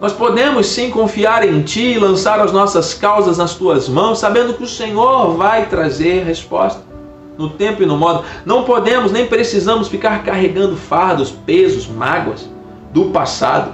Nós 0.00 0.12
podemos 0.12 0.66
sim 0.66 0.90
confiar 0.90 1.48
em 1.48 1.62
Ti 1.62 1.94
e 1.94 1.98
lançar 1.98 2.38
as 2.38 2.52
nossas 2.52 2.94
causas 2.94 3.38
nas 3.38 3.54
Tuas 3.54 3.88
mãos, 3.88 4.18
sabendo 4.18 4.54
que 4.54 4.62
o 4.62 4.68
Senhor 4.68 5.34
vai 5.34 5.66
trazer 5.66 6.24
resposta 6.24 6.82
no 7.36 7.50
tempo 7.50 7.82
e 7.82 7.86
no 7.86 7.96
modo. 7.96 8.24
Não 8.44 8.64
podemos 8.64 9.10
nem 9.10 9.26
precisamos 9.26 9.88
ficar 9.88 10.22
carregando 10.22 10.76
fardos, 10.76 11.30
pesos, 11.30 11.88
mágoas 11.88 12.48
do 12.92 13.06
passado, 13.06 13.72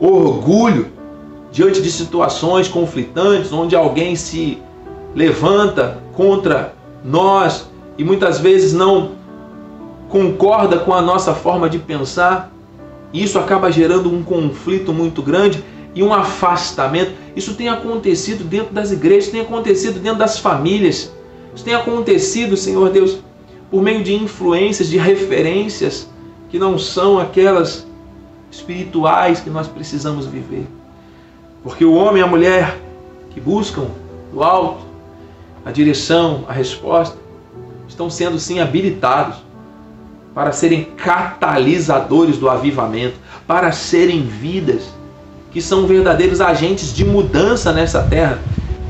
orgulho 0.00 0.92
diante 1.50 1.82
de 1.82 1.90
situações 1.90 2.68
conflitantes 2.68 3.52
onde 3.52 3.74
alguém 3.74 4.16
se 4.16 4.62
levanta 5.14 5.98
contra 6.14 6.74
nós 7.04 7.68
e 7.98 8.04
muitas 8.04 8.38
vezes 8.38 8.72
não 8.72 9.12
concorda 10.08 10.78
com 10.78 10.92
a 10.92 11.02
nossa 11.02 11.34
forma 11.34 11.68
de 11.68 11.78
pensar. 11.78 12.52
Isso 13.12 13.38
acaba 13.38 13.70
gerando 13.70 14.12
um 14.12 14.22
conflito 14.22 14.92
muito 14.92 15.22
grande 15.22 15.62
e 15.94 16.02
um 16.02 16.12
afastamento. 16.12 17.12
Isso 17.34 17.54
tem 17.54 17.68
acontecido 17.68 18.44
dentro 18.44 18.74
das 18.74 18.92
igrejas, 18.92 19.30
tem 19.30 19.40
acontecido 19.40 19.98
dentro 20.00 20.18
das 20.18 20.38
famílias. 20.38 21.12
Isso 21.54 21.64
tem 21.64 21.74
acontecido, 21.74 22.56
Senhor 22.56 22.90
Deus, 22.90 23.18
por 23.70 23.82
meio 23.82 24.02
de 24.02 24.14
influências, 24.14 24.88
de 24.88 24.98
referências 24.98 26.08
que 26.50 26.58
não 26.58 26.78
são 26.78 27.18
aquelas 27.18 27.86
espirituais 28.50 29.40
que 29.40 29.50
nós 29.50 29.66
precisamos 29.66 30.26
viver. 30.26 30.66
Porque 31.62 31.84
o 31.84 31.94
homem 31.94 32.20
e 32.20 32.24
a 32.24 32.26
mulher 32.26 32.78
que 33.30 33.40
buscam 33.40 33.86
do 34.32 34.42
alto 34.42 34.86
a 35.66 35.72
direção, 35.72 36.44
a 36.46 36.52
resposta, 36.52 37.18
estão 37.88 38.10
sendo 38.10 38.38
sim 38.38 38.60
habilitados 38.60 39.36
para 40.34 40.52
serem 40.52 40.84
catalisadores 40.96 42.36
do 42.36 42.48
avivamento, 42.48 43.16
para 43.46 43.72
serem 43.72 44.22
vidas 44.22 44.82
que 45.50 45.62
são 45.62 45.86
verdadeiros 45.86 46.40
agentes 46.40 46.92
de 46.92 47.04
mudança 47.04 47.72
nessa 47.72 48.02
terra 48.02 48.38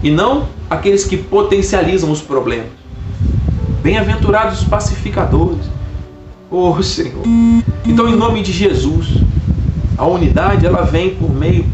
e 0.02 0.10
não 0.10 0.48
aqueles 0.68 1.04
que 1.04 1.16
potencializam 1.16 2.10
os 2.10 2.20
problemas. 2.20 2.66
Bem-aventurados 3.82 4.62
os 4.62 4.68
pacificadores. 4.68 5.70
Oh, 6.50 6.82
Senhor. 6.82 7.22
Então, 7.84 8.08
em 8.08 8.16
nome 8.16 8.42
de 8.42 8.50
Jesus, 8.50 9.06
a 9.96 10.04
unidade 10.06 10.66
ela 10.66 10.82
vem 10.82 11.14
por 11.14 11.32
meio 11.32 11.64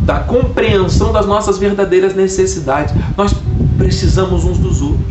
da 0.00 0.20
compreensão 0.20 1.12
das 1.12 1.26
nossas 1.26 1.56
verdadeiras 1.58 2.14
necessidades. 2.14 2.94
Nós 3.16 3.34
precisamos 3.76 4.44
uns 4.44 4.58
dos 4.58 4.82
outros. 4.82 5.06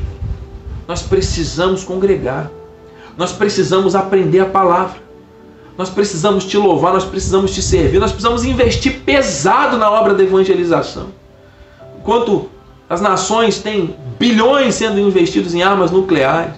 Nós 0.88 1.02
precisamos 1.02 1.84
congregar. 1.84 2.50
Nós 3.18 3.32
precisamos 3.32 3.96
aprender 3.96 4.40
a 4.40 4.46
palavra. 4.46 5.08
Nós 5.78 5.90
precisamos 5.90 6.46
te 6.46 6.58
louvar, 6.58 6.94
nós 6.94 7.06
precisamos 7.06 7.54
te 7.54 7.62
servir, 7.62 8.00
nós 8.00 8.12
precisamos 8.12 8.44
investir 8.44 9.02
pesado 9.02 9.78
na 9.78 9.92
obra 9.92 10.16
da 10.16 10.24
evangelização. 10.24 11.10
Enquanto 12.00 12.50
as 12.90 13.00
nações 13.00 13.60
têm 13.60 13.96
bilhões 14.18 14.74
sendo 14.74 15.00
investidos 15.00 15.54
em 15.54 15.62
armas 15.62 15.92
nucleares, 15.92 16.56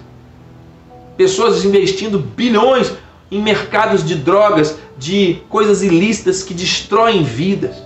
pessoas 1.18 1.64
investindo 1.66 2.18
bilhões 2.18 2.92
em 3.30 3.42
mercados 3.42 4.02
de 4.02 4.14
drogas, 4.14 4.78
de 4.96 5.42
coisas 5.50 5.82
ilícitas 5.82 6.42
que 6.42 6.54
destroem 6.54 7.22
vidas. 7.22 7.76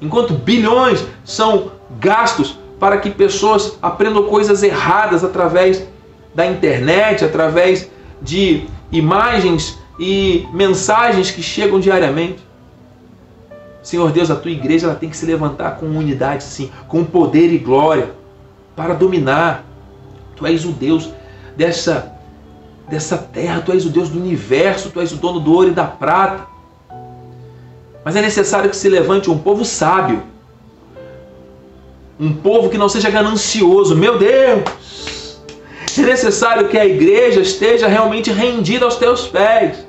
Enquanto 0.00 0.32
bilhões 0.32 1.04
são 1.24 1.72
gastos 2.00 2.56
para 2.84 2.98
que 2.98 3.08
pessoas 3.08 3.78
aprendam 3.80 4.24
coisas 4.24 4.62
erradas 4.62 5.24
através 5.24 5.88
da 6.34 6.44
internet, 6.44 7.24
através 7.24 7.90
de 8.20 8.66
imagens 8.92 9.78
e 9.98 10.46
mensagens 10.52 11.30
que 11.30 11.42
chegam 11.42 11.80
diariamente. 11.80 12.46
Senhor 13.82 14.12
Deus, 14.12 14.30
a 14.30 14.36
tua 14.36 14.50
igreja 14.50 14.86
ela 14.86 14.96
tem 14.96 15.08
que 15.08 15.16
se 15.16 15.24
levantar 15.24 15.76
com 15.76 15.86
unidade, 15.86 16.44
sim, 16.44 16.70
com 16.86 17.02
poder 17.02 17.50
e 17.54 17.56
glória, 17.56 18.10
para 18.76 18.92
dominar. 18.92 19.64
Tu 20.36 20.46
és 20.46 20.66
o 20.66 20.70
Deus 20.70 21.08
dessa, 21.56 22.12
dessa 22.86 23.16
terra, 23.16 23.62
tu 23.62 23.72
és 23.72 23.86
o 23.86 23.88
Deus 23.88 24.10
do 24.10 24.20
universo, 24.20 24.90
tu 24.90 25.00
és 25.00 25.10
o 25.10 25.16
dono 25.16 25.40
do 25.40 25.54
ouro 25.54 25.70
e 25.70 25.72
da 25.72 25.86
prata. 25.86 26.46
Mas 28.04 28.14
é 28.14 28.20
necessário 28.20 28.68
que 28.68 28.76
se 28.76 28.90
levante 28.90 29.30
um 29.30 29.38
povo 29.38 29.64
sábio, 29.64 30.22
um 32.18 32.32
povo 32.32 32.68
que 32.68 32.78
não 32.78 32.88
seja 32.88 33.10
ganancioso. 33.10 33.96
Meu 33.96 34.18
Deus! 34.18 35.38
É 35.96 36.02
necessário 36.02 36.68
que 36.68 36.76
a 36.76 36.84
igreja 36.84 37.40
esteja 37.40 37.86
realmente 37.86 38.30
rendida 38.30 38.84
aos 38.84 38.96
teus 38.96 39.26
pés. 39.26 39.86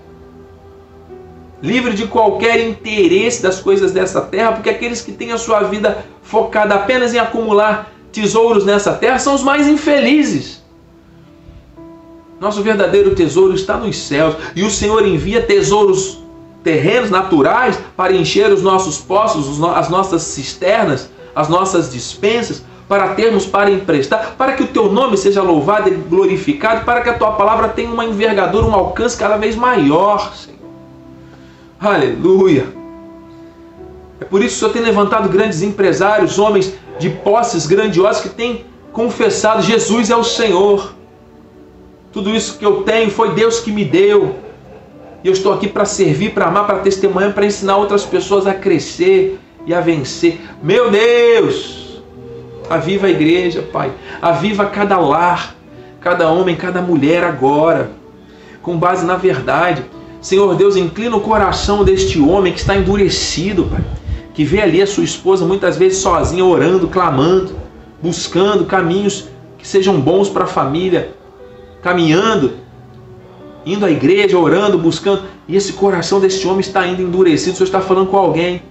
Livre 1.61 1.93
de 1.93 2.05
qualquer 2.05 2.59
interesse 2.59 3.41
das 3.41 3.59
coisas 3.59 3.91
dessa 3.91 4.21
terra, 4.21 4.51
porque 4.51 4.69
aqueles 4.69 5.01
que 5.01 5.11
têm 5.11 5.31
a 5.31 5.38
sua 5.38 5.61
vida 5.63 6.05
focada 6.21 6.75
apenas 6.75 7.13
em 7.13 7.17
acumular 7.17 7.91
tesouros 8.11 8.65
nessa 8.65 8.93
terra 8.93 9.17
são 9.17 9.33
os 9.33 9.41
mais 9.41 9.67
infelizes. 9.67 10.63
Nosso 12.39 12.61
verdadeiro 12.61 13.15
tesouro 13.15 13.55
está 13.55 13.77
nos 13.77 13.97
céus 13.97 14.35
e 14.55 14.63
o 14.63 14.69
Senhor 14.69 15.07
envia 15.07 15.41
tesouros 15.41 16.23
terrenos 16.63 17.09
naturais 17.09 17.79
para 17.95 18.13
encher 18.13 18.51
os 18.51 18.61
nossos 18.61 18.97
poços, 18.97 19.63
as 19.75 19.89
nossas 19.89 20.23
cisternas, 20.23 21.09
as 21.36 21.50
nossas 21.50 21.91
dispensas, 21.91 22.63
para 22.88 23.10
termos 23.10 23.45
para 23.45 23.69
emprestar, 23.69 24.36
para 24.38 24.54
que 24.54 24.63
o 24.63 24.67
teu 24.67 24.91
nome 24.91 25.17
seja 25.17 25.41
louvado 25.41 25.89
e 25.89 25.91
glorificado, 25.91 26.86
para 26.86 27.02
que 27.02 27.10
a 27.10 27.17
tua 27.17 27.32
palavra 27.32 27.67
tenha 27.69 27.89
uma 27.89 28.06
envergadura, 28.06 28.65
um 28.65 28.74
alcance 28.74 29.17
cada 29.17 29.38
vez 29.38 29.56
maior, 29.56 30.34
Senhor. 30.36 30.60
Aleluia. 31.80 32.67
É 34.19 34.25
por 34.25 34.42
isso 34.44 34.50
que 34.50 34.56
o 34.56 34.60
Senhor 34.60 34.73
tem 34.73 34.81
levantado 34.81 35.27
grandes 35.27 35.62
empresários, 35.62 36.40
homens 36.40 36.73
de 37.00 37.10
posses 37.10 37.65
grandiosas 37.65 38.21
que 38.21 38.29
têm 38.29 38.65
confessado: 38.94 39.62
Jesus 39.62 40.10
é 40.10 40.15
o 40.15 40.23
Senhor. 40.23 40.94
Tudo 42.13 42.29
isso 42.29 42.58
que 42.58 42.65
eu 42.65 42.83
tenho 42.83 43.12
foi 43.12 43.33
Deus 43.33 43.60
que 43.60 43.71
me 43.71 43.83
deu. 43.83 44.36
E 45.23 45.27
eu 45.27 45.33
estou 45.33 45.52
aqui 45.52 45.67
para 45.67 45.86
servir, 45.86 46.33
para 46.33 46.46
amar, 46.46 46.65
para 46.65 46.79
testemunhar, 46.79 47.33
para 47.33 47.46
ensinar 47.46 47.77
outras 47.77 48.06
pessoas 48.06 48.48
a 48.48 48.54
crescer 48.54 49.40
e 49.65 49.73
a 49.73 49.81
vencer. 49.81 50.39
Meu 50.61 50.89
Deus! 50.89 52.01
Aviva 52.69 53.07
a 53.07 53.09
igreja, 53.09 53.61
Pai. 53.61 53.91
Aviva 54.21 54.65
cada 54.65 54.97
lar, 54.97 55.55
cada 55.99 56.29
homem, 56.29 56.55
cada 56.55 56.81
mulher 56.81 57.23
agora, 57.23 57.91
com 58.61 58.77
base 58.77 59.05
na 59.05 59.15
verdade. 59.15 59.83
Senhor 60.21 60.55
Deus, 60.55 60.75
inclina 60.75 61.15
o 61.15 61.21
coração 61.21 61.83
deste 61.83 62.19
homem 62.19 62.51
que 62.51 62.59
está 62.59 62.75
endurecido, 62.75 63.65
Pai. 63.65 63.83
Que 64.33 64.43
vê 64.43 64.61
ali 64.61 64.81
a 64.81 64.87
sua 64.87 65.03
esposa 65.03 65.45
muitas 65.45 65.77
vezes 65.77 65.99
sozinha, 65.99 66.43
orando, 66.43 66.87
clamando, 66.87 67.55
buscando 68.01 68.65
caminhos 68.65 69.29
que 69.57 69.67
sejam 69.67 69.99
bons 70.01 70.27
para 70.29 70.43
a 70.43 70.47
família, 70.47 71.11
caminhando 71.81 72.65
indo 73.65 73.85
à 73.85 73.91
igreja, 73.91 74.37
orando, 74.37 74.77
buscando, 74.77 75.23
e 75.47 75.55
esse 75.55 75.73
coração 75.73 76.19
desse 76.19 76.45
homem 76.47 76.59
está 76.59 76.81
ainda 76.81 77.01
endurecido. 77.01 77.53
O 77.53 77.55
Senhor 77.57 77.65
está 77.65 77.81
falando 77.81 78.07
com 78.07 78.17
alguém. 78.17 78.61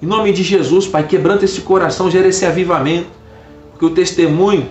Em 0.00 0.06
nome 0.06 0.32
de 0.32 0.44
Jesus, 0.44 0.86
Pai, 0.86 1.02
quebranta 1.02 1.44
esse 1.44 1.60
coração, 1.62 2.08
gera 2.08 2.28
esse 2.28 2.46
avivamento. 2.46 3.08
Porque 3.72 3.84
o 3.84 3.90
testemunho, 3.90 4.68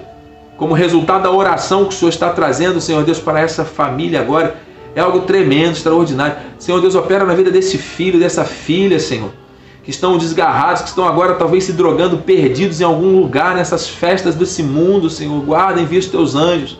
como 0.55 0.73
resultado 0.73 1.23
da 1.23 1.31
oração 1.31 1.83
que 1.83 1.93
o 1.93 1.97
Senhor 1.97 2.09
está 2.09 2.29
trazendo, 2.29 2.79
Senhor 2.79 3.03
Deus, 3.03 3.19
para 3.19 3.41
essa 3.41 3.65
família 3.65 4.21
agora, 4.21 4.55
é 4.95 5.01
algo 5.01 5.21
tremendo, 5.21 5.73
extraordinário. 5.73 6.37
Senhor 6.57 6.79
Deus, 6.79 6.95
opera 6.95 7.25
na 7.25 7.35
vida 7.35 7.51
desse 7.51 7.77
filho, 7.77 8.17
dessa 8.17 8.45
filha, 8.45 8.99
Senhor, 8.99 9.31
que 9.83 9.91
estão 9.91 10.17
desgarrados, 10.17 10.83
que 10.83 10.89
estão 10.89 11.05
agora 11.05 11.35
talvez 11.35 11.65
se 11.65 11.73
drogando, 11.73 12.19
perdidos 12.19 12.79
em 12.79 12.85
algum 12.85 13.19
lugar 13.19 13.53
nessas 13.53 13.89
festas 13.89 14.33
desse 14.33 14.63
mundo, 14.63 15.09
Senhor. 15.09 15.41
Guarda, 15.41 15.81
envia 15.81 15.99
os 15.99 16.07
teus 16.07 16.35
anjos. 16.35 16.79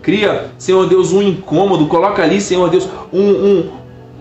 Cria, 0.00 0.50
Senhor 0.56 0.86
Deus, 0.88 1.12
um 1.12 1.22
incômodo, 1.22 1.86
coloca 1.86 2.22
ali, 2.22 2.40
Senhor 2.40 2.70
Deus, 2.70 2.88
um, 3.12 3.20
um, 3.20 3.70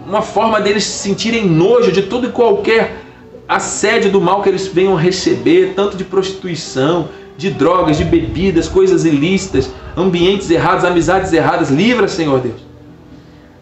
uma 0.05 0.21
forma 0.21 0.59
deles 0.59 0.83
se 0.83 0.99
sentirem 0.99 1.45
nojo 1.45 1.93
de 1.93 2.03
tudo 2.03 2.27
e 2.27 2.29
qualquer 2.29 3.02
assédio 3.47 4.11
do 4.11 4.21
mal 4.21 4.41
que 4.41 4.49
eles 4.49 4.67
venham 4.67 4.95
receber, 4.95 5.73
tanto 5.75 5.97
de 5.97 6.03
prostituição, 6.03 7.09
de 7.37 7.49
drogas, 7.49 7.97
de 7.97 8.03
bebidas, 8.03 8.67
coisas 8.67 9.05
ilícitas, 9.05 9.69
ambientes 9.97 10.49
errados, 10.49 10.85
amizades 10.85 11.33
erradas. 11.33 11.69
Livra, 11.69 12.07
Senhor 12.07 12.39
Deus. 12.39 12.61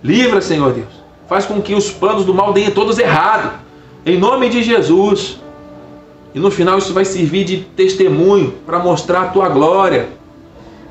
Livra, 0.04 0.42
Senhor 0.42 0.74
Deus. 0.74 1.02
Faz 1.28 1.46
com 1.46 1.62
que 1.62 1.74
os 1.74 1.90
planos 1.90 2.26
do 2.26 2.34
mal 2.34 2.54
deem 2.54 2.72
todos 2.72 3.00
errado. 3.00 3.60
Em 4.06 4.18
nome 4.18 4.50
de 4.50 4.62
Jesus. 4.64 5.40
E 6.34 6.40
no 6.40 6.52
final 6.52 6.78
isso 6.78 6.94
vai 6.94 7.06
servir 7.06 7.44
de 7.44 7.58
testemunho 7.58 8.54
para 8.66 8.80
mostrar 8.80 9.22
a 9.22 9.28
tua 9.28 9.50
glória, 9.50 10.10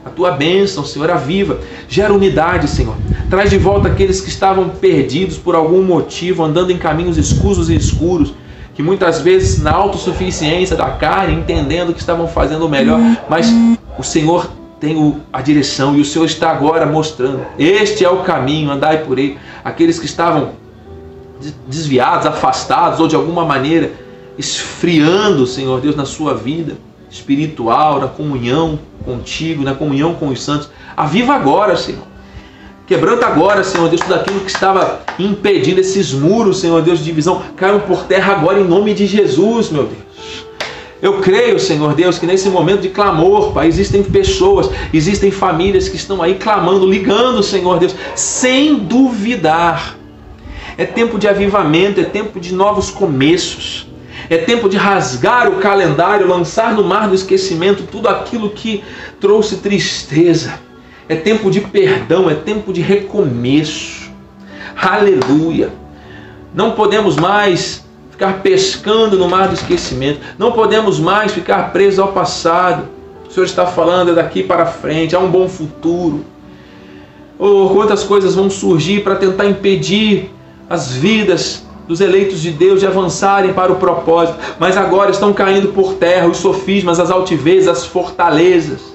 a 0.04 0.10
tua 0.10 0.32
bênção, 0.32 0.84
Senhor, 0.84 1.10
aviva. 1.10 1.58
Gera 1.88 2.12
unidade, 2.12 2.68
Senhor. 2.68 2.96
Traz 3.28 3.50
de 3.50 3.58
volta 3.58 3.88
aqueles 3.88 4.20
que 4.20 4.28
estavam 4.28 4.68
perdidos 4.68 5.36
por 5.38 5.54
algum 5.54 5.82
motivo, 5.82 6.42
andando 6.42 6.72
em 6.72 6.78
caminhos 6.78 7.16
escusos 7.16 7.70
e 7.70 7.74
escuros 7.74 8.34
que 8.80 8.82
muitas 8.82 9.20
vezes 9.20 9.62
na 9.62 9.72
autossuficiência 9.72 10.74
da 10.74 10.90
carne, 10.92 11.34
entendendo 11.34 11.92
que 11.92 12.00
estavam 12.00 12.26
fazendo 12.26 12.64
o 12.64 12.68
melhor, 12.68 12.98
mas 13.28 13.52
o 13.98 14.02
Senhor 14.02 14.50
tem 14.80 15.20
a 15.30 15.42
direção 15.42 15.94
e 15.94 16.00
o 16.00 16.04
Senhor 16.04 16.24
está 16.24 16.50
agora 16.50 16.86
mostrando. 16.86 17.44
Este 17.58 18.06
é 18.06 18.08
o 18.08 18.22
caminho, 18.22 18.70
andai 18.70 19.04
por 19.04 19.18
ele. 19.18 19.38
Aqueles 19.62 19.98
que 19.98 20.06
estavam 20.06 20.52
desviados, 21.66 22.26
afastados 22.26 23.00
ou 23.00 23.06
de 23.06 23.14
alguma 23.14 23.44
maneira 23.44 23.92
esfriando, 24.38 25.46
Senhor 25.46 25.78
Deus, 25.82 25.94
na 25.94 26.06
sua 26.06 26.32
vida 26.32 26.78
espiritual, 27.10 28.00
na 28.00 28.08
comunhão 28.08 28.78
contigo, 29.04 29.62
na 29.62 29.74
comunhão 29.74 30.14
com 30.14 30.28
os 30.28 30.42
santos. 30.42 30.70
Aviva 30.96 31.34
agora, 31.34 31.76
Senhor. 31.76 32.09
Quebranta 32.90 33.24
agora, 33.24 33.62
Senhor 33.62 33.88
Deus, 33.88 34.00
tudo 34.00 34.16
aquilo 34.16 34.40
que 34.40 34.50
estava 34.50 35.02
impedindo 35.16 35.78
esses 35.78 36.12
muros, 36.12 36.58
Senhor 36.58 36.82
Deus, 36.82 36.98
de 36.98 37.04
divisão. 37.04 37.40
Caiam 37.56 37.78
por 37.78 38.02
terra 38.02 38.32
agora 38.32 38.58
em 38.58 38.64
nome 38.64 38.92
de 38.94 39.06
Jesus, 39.06 39.70
meu 39.70 39.84
Deus. 39.84 40.44
Eu 41.00 41.20
creio, 41.20 41.60
Senhor 41.60 41.94
Deus, 41.94 42.18
que 42.18 42.26
nesse 42.26 42.48
momento 42.48 42.80
de 42.80 42.88
clamor, 42.88 43.52
Pai, 43.52 43.68
existem 43.68 44.02
pessoas, 44.02 44.68
existem 44.92 45.30
famílias 45.30 45.88
que 45.88 45.94
estão 45.94 46.20
aí 46.20 46.34
clamando, 46.34 46.84
ligando, 46.84 47.44
Senhor 47.44 47.78
Deus, 47.78 47.94
sem 48.16 48.74
duvidar. 48.74 49.96
É 50.76 50.84
tempo 50.84 51.16
de 51.16 51.28
avivamento, 51.28 52.00
é 52.00 52.04
tempo 52.04 52.40
de 52.40 52.52
novos 52.52 52.90
começos. 52.90 53.86
É 54.28 54.36
tempo 54.36 54.68
de 54.68 54.76
rasgar 54.76 55.48
o 55.48 55.60
calendário, 55.60 56.26
lançar 56.26 56.74
no 56.74 56.82
mar 56.82 57.08
do 57.08 57.14
esquecimento 57.14 57.84
tudo 57.84 58.08
aquilo 58.08 58.50
que 58.50 58.82
trouxe 59.20 59.58
tristeza 59.58 60.69
é 61.10 61.16
tempo 61.16 61.50
de 61.50 61.60
perdão, 61.60 62.30
é 62.30 62.36
tempo 62.36 62.72
de 62.72 62.80
recomeço. 62.80 64.12
Aleluia. 64.80 65.70
Não 66.54 66.70
podemos 66.70 67.16
mais 67.16 67.84
ficar 68.12 68.42
pescando 68.42 69.18
no 69.18 69.28
mar 69.28 69.48
do 69.48 69.54
esquecimento. 69.54 70.20
Não 70.38 70.52
podemos 70.52 71.00
mais 71.00 71.32
ficar 71.32 71.72
presos 71.72 71.98
ao 71.98 72.12
passado. 72.12 72.86
O 73.28 73.32
Senhor 73.32 73.44
está 73.44 73.66
falando 73.66 74.12
é 74.12 74.14
daqui 74.14 74.44
para 74.44 74.64
frente, 74.66 75.16
há 75.16 75.18
um 75.18 75.28
bom 75.28 75.48
futuro. 75.48 76.24
Oh, 77.36 77.70
quantas 77.70 78.04
coisas 78.04 78.36
vão 78.36 78.48
surgir 78.48 79.02
para 79.02 79.16
tentar 79.16 79.46
impedir 79.46 80.30
as 80.68 80.92
vidas 80.92 81.66
dos 81.88 82.00
eleitos 82.00 82.40
de 82.40 82.52
Deus 82.52 82.78
de 82.78 82.86
avançarem 82.86 83.52
para 83.52 83.72
o 83.72 83.76
propósito, 83.76 84.38
mas 84.60 84.76
agora 84.76 85.10
estão 85.10 85.32
caindo 85.32 85.72
por 85.72 85.94
terra 85.94 86.28
os 86.28 86.36
sofismas, 86.36 87.00
as 87.00 87.10
altivez, 87.10 87.66
as 87.66 87.84
fortalezas 87.84 88.89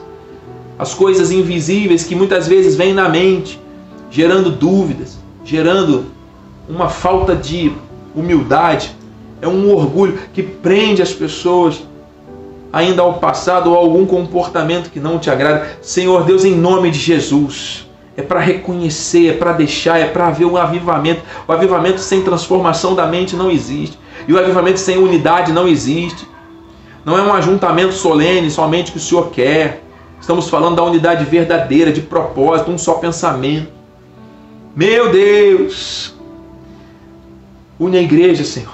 as 0.77 0.93
coisas 0.93 1.31
invisíveis 1.31 2.03
que 2.03 2.15
muitas 2.15 2.47
vezes 2.47 2.75
vêm 2.75 2.93
na 2.93 3.07
mente, 3.07 3.59
gerando 4.09 4.51
dúvidas, 4.51 5.17
gerando 5.43 6.05
uma 6.67 6.89
falta 6.89 7.35
de 7.35 7.71
humildade, 8.13 8.95
é 9.41 9.47
um 9.47 9.71
orgulho 9.73 10.17
que 10.33 10.41
prende 10.41 11.01
as 11.01 11.13
pessoas 11.13 11.83
ainda 12.71 13.01
ao 13.01 13.15
passado 13.15 13.69
ou 13.69 13.77
a 13.77 13.79
algum 13.79 14.05
comportamento 14.05 14.89
que 14.89 14.99
não 14.99 15.17
te 15.17 15.29
agrada. 15.29 15.77
Senhor 15.81 16.23
Deus, 16.25 16.43
em 16.43 16.55
nome 16.55 16.91
de 16.91 16.99
Jesus, 16.99 17.87
é 18.17 18.21
para 18.21 18.39
reconhecer, 18.39 19.29
é 19.29 19.33
para 19.33 19.53
deixar, 19.53 19.99
é 19.99 20.07
para 20.07 20.29
ver 20.31 20.45
um 20.45 20.57
avivamento. 20.57 21.21
O 21.47 21.53
avivamento 21.53 21.99
sem 21.99 22.21
transformação 22.21 22.95
da 22.95 23.05
mente 23.05 23.35
não 23.35 23.49
existe. 23.49 23.97
E 24.27 24.33
o 24.33 24.39
avivamento 24.39 24.79
sem 24.79 24.97
unidade 24.97 25.53
não 25.53 25.67
existe. 25.67 26.27
Não 27.05 27.17
é 27.17 27.21
um 27.21 27.33
ajuntamento 27.33 27.93
solene 27.93 28.49
somente 28.49 28.91
que 28.91 28.97
o 28.97 29.01
Senhor 29.01 29.29
quer. 29.29 29.84
Estamos 30.25 30.49
falando 30.49 30.77
da 30.77 30.83
unidade 30.83 31.23
verdadeira, 31.23 31.91
de 31.91 32.01
propósito, 32.01 32.71
um 32.71 32.79
só 32.79 32.95
pensamento. 32.95 33.67
Meu 34.75 35.11
Deus! 35.11 36.15
Une 37.79 37.99
a 37.99 38.01
igreja, 38.01 38.43
Senhor. 38.43 38.73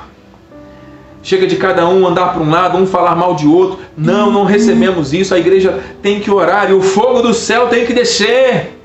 Chega 1.21 1.45
de 1.45 1.57
cada 1.57 1.85
um 1.89 2.07
andar 2.07 2.33
para 2.33 2.41
um 2.41 2.49
lado, 2.49 2.77
um 2.77 2.87
falar 2.87 3.17
mal 3.17 3.35
de 3.35 3.45
outro. 3.47 3.79
Não, 3.97 4.31
não 4.31 4.45
recebemos 4.45 5.11
isso. 5.11 5.35
A 5.35 5.39
igreja 5.39 5.77
tem 6.01 6.21
que 6.21 6.31
orar 6.31 6.71
e 6.71 6.73
o 6.73 6.81
fogo 6.81 7.21
do 7.21 7.33
céu 7.33 7.67
tem 7.67 7.85
que 7.85 7.91
descer. 7.91 8.80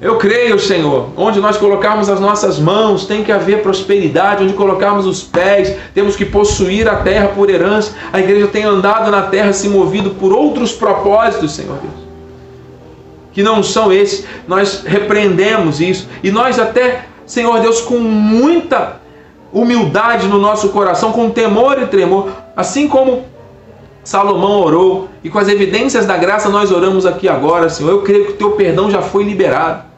Eu 0.00 0.16
creio, 0.16 0.58
Senhor, 0.58 1.10
onde 1.14 1.40
nós 1.40 1.58
colocarmos 1.58 2.08
as 2.08 2.18
nossas 2.18 2.58
mãos, 2.58 3.04
tem 3.04 3.22
que 3.22 3.30
haver 3.30 3.62
prosperidade, 3.62 4.42
onde 4.42 4.54
colocarmos 4.54 5.04
os 5.04 5.22
pés, 5.22 5.76
temos 5.92 6.16
que 6.16 6.24
possuir 6.24 6.88
a 6.88 6.96
terra 6.96 7.28
por 7.28 7.50
herança. 7.50 7.94
A 8.10 8.18
igreja 8.18 8.46
tem 8.46 8.64
andado 8.64 9.10
na 9.10 9.22
terra 9.22 9.52
se 9.52 9.68
movido 9.68 10.10
por 10.10 10.32
outros 10.32 10.72
propósitos, 10.72 11.52
Senhor 11.52 11.76
Deus, 11.76 11.92
que 13.34 13.42
não 13.42 13.62
são 13.62 13.92
esses. 13.92 14.24
Nós 14.48 14.84
repreendemos 14.86 15.82
isso 15.82 16.08
e 16.22 16.30
nós 16.30 16.58
até, 16.58 17.04
Senhor 17.26 17.60
Deus, 17.60 17.82
com 17.82 17.98
muita 17.98 19.00
humildade 19.52 20.26
no 20.28 20.38
nosso 20.38 20.70
coração, 20.70 21.12
com 21.12 21.28
temor 21.28 21.78
e 21.78 21.86
tremor, 21.86 22.30
assim 22.56 22.88
como 22.88 23.26
Salomão 24.02 24.62
orou 24.62 25.10
e 25.22 25.28
com 25.28 25.38
as 25.38 25.48
evidências 25.48 26.06
da 26.06 26.16
graça 26.16 26.48
nós 26.48 26.72
oramos 26.72 27.04
aqui 27.04 27.28
agora, 27.28 27.68
Senhor. 27.68 27.90
Eu 27.90 28.00
creio 28.00 28.24
que 28.28 28.32
o 28.32 28.36
teu 28.36 28.52
perdão 28.52 28.90
já 28.90 29.02
foi 29.02 29.24
liberado. 29.24 29.89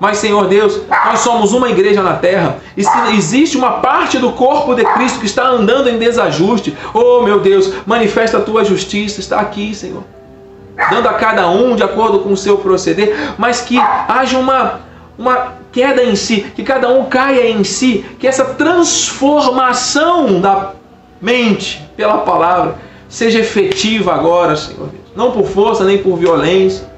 Mas, 0.00 0.16
Senhor 0.16 0.46
Deus, 0.48 0.80
nós 0.88 1.20
somos 1.20 1.52
uma 1.52 1.68
igreja 1.68 2.02
na 2.02 2.14
terra. 2.14 2.56
E 2.74 2.82
se 2.82 2.98
existe 3.14 3.58
uma 3.58 3.72
parte 3.72 4.18
do 4.18 4.32
corpo 4.32 4.74
de 4.74 4.82
Cristo 4.82 5.20
que 5.20 5.26
está 5.26 5.46
andando 5.46 5.90
em 5.90 5.98
desajuste, 5.98 6.74
oh 6.94 7.20
meu 7.20 7.38
Deus, 7.38 7.70
manifesta 7.84 8.38
a 8.38 8.40
tua 8.40 8.64
justiça, 8.64 9.20
está 9.20 9.38
aqui, 9.38 9.74
Senhor. 9.74 10.02
Dando 10.90 11.06
a 11.06 11.12
cada 11.12 11.50
um 11.50 11.76
de 11.76 11.82
acordo 11.82 12.20
com 12.20 12.32
o 12.32 12.36
seu 12.36 12.56
proceder, 12.56 13.14
mas 13.36 13.60
que 13.60 13.78
haja 13.78 14.38
uma, 14.38 14.80
uma 15.18 15.52
queda 15.70 16.02
em 16.02 16.16
si, 16.16 16.50
que 16.56 16.62
cada 16.62 16.88
um 16.88 17.04
caia 17.04 17.50
em 17.50 17.62
si, 17.62 18.02
que 18.18 18.26
essa 18.26 18.44
transformação 18.44 20.40
da 20.40 20.72
mente 21.20 21.86
pela 21.94 22.18
palavra 22.18 22.76
seja 23.06 23.40
efetiva 23.40 24.14
agora, 24.14 24.56
Senhor 24.56 24.88
Deus. 24.88 25.04
Não 25.14 25.30
por 25.30 25.44
força 25.46 25.84
nem 25.84 25.98
por 25.98 26.16
violência, 26.16 26.89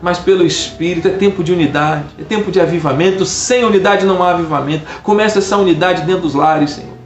mas 0.00 0.18
pelo 0.18 0.44
Espírito. 0.44 1.08
É 1.08 1.10
tempo 1.10 1.42
de 1.42 1.52
unidade, 1.52 2.04
é 2.18 2.22
tempo 2.22 2.50
de 2.50 2.60
avivamento. 2.60 3.24
Sem 3.24 3.64
unidade 3.64 4.06
não 4.06 4.22
há 4.22 4.32
avivamento. 4.32 4.84
Começa 5.02 5.38
essa 5.38 5.56
unidade 5.56 6.02
dentro 6.02 6.22
dos 6.22 6.34
lares, 6.34 6.72
Senhor. 6.72 6.96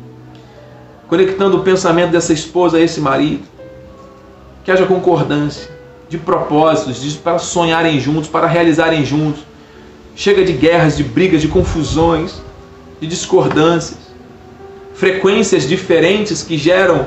Conectando 1.08 1.58
o 1.58 1.62
pensamento 1.62 2.10
dessa 2.10 2.32
esposa 2.32 2.76
a 2.78 2.80
esse 2.80 3.00
marido. 3.00 3.44
Que 4.64 4.70
haja 4.70 4.86
concordância 4.86 5.70
de 6.08 6.18
propósitos, 6.18 7.00
de, 7.00 7.16
para 7.16 7.38
sonharem 7.38 7.98
juntos, 7.98 8.28
para 8.28 8.46
realizarem 8.46 9.04
juntos. 9.04 9.42
Chega 10.14 10.44
de 10.44 10.52
guerras, 10.52 10.96
de 10.96 11.02
brigas, 11.02 11.40
de 11.40 11.48
confusões, 11.48 12.42
de 13.00 13.06
discordâncias, 13.06 13.98
frequências 14.94 15.66
diferentes 15.66 16.42
que 16.42 16.58
geram 16.58 17.06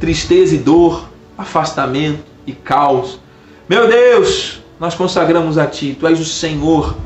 tristeza 0.00 0.54
e 0.54 0.58
dor, 0.58 1.08
afastamento 1.36 2.24
e 2.46 2.52
caos. 2.52 3.20
Meu 3.68 3.86
Deus, 3.86 4.61
nós 4.82 4.96
consagramos 4.96 5.58
a 5.58 5.66
Ti, 5.66 5.96
Tu 5.98 6.08
és 6.08 6.18
o 6.18 6.24
Senhor 6.24 6.96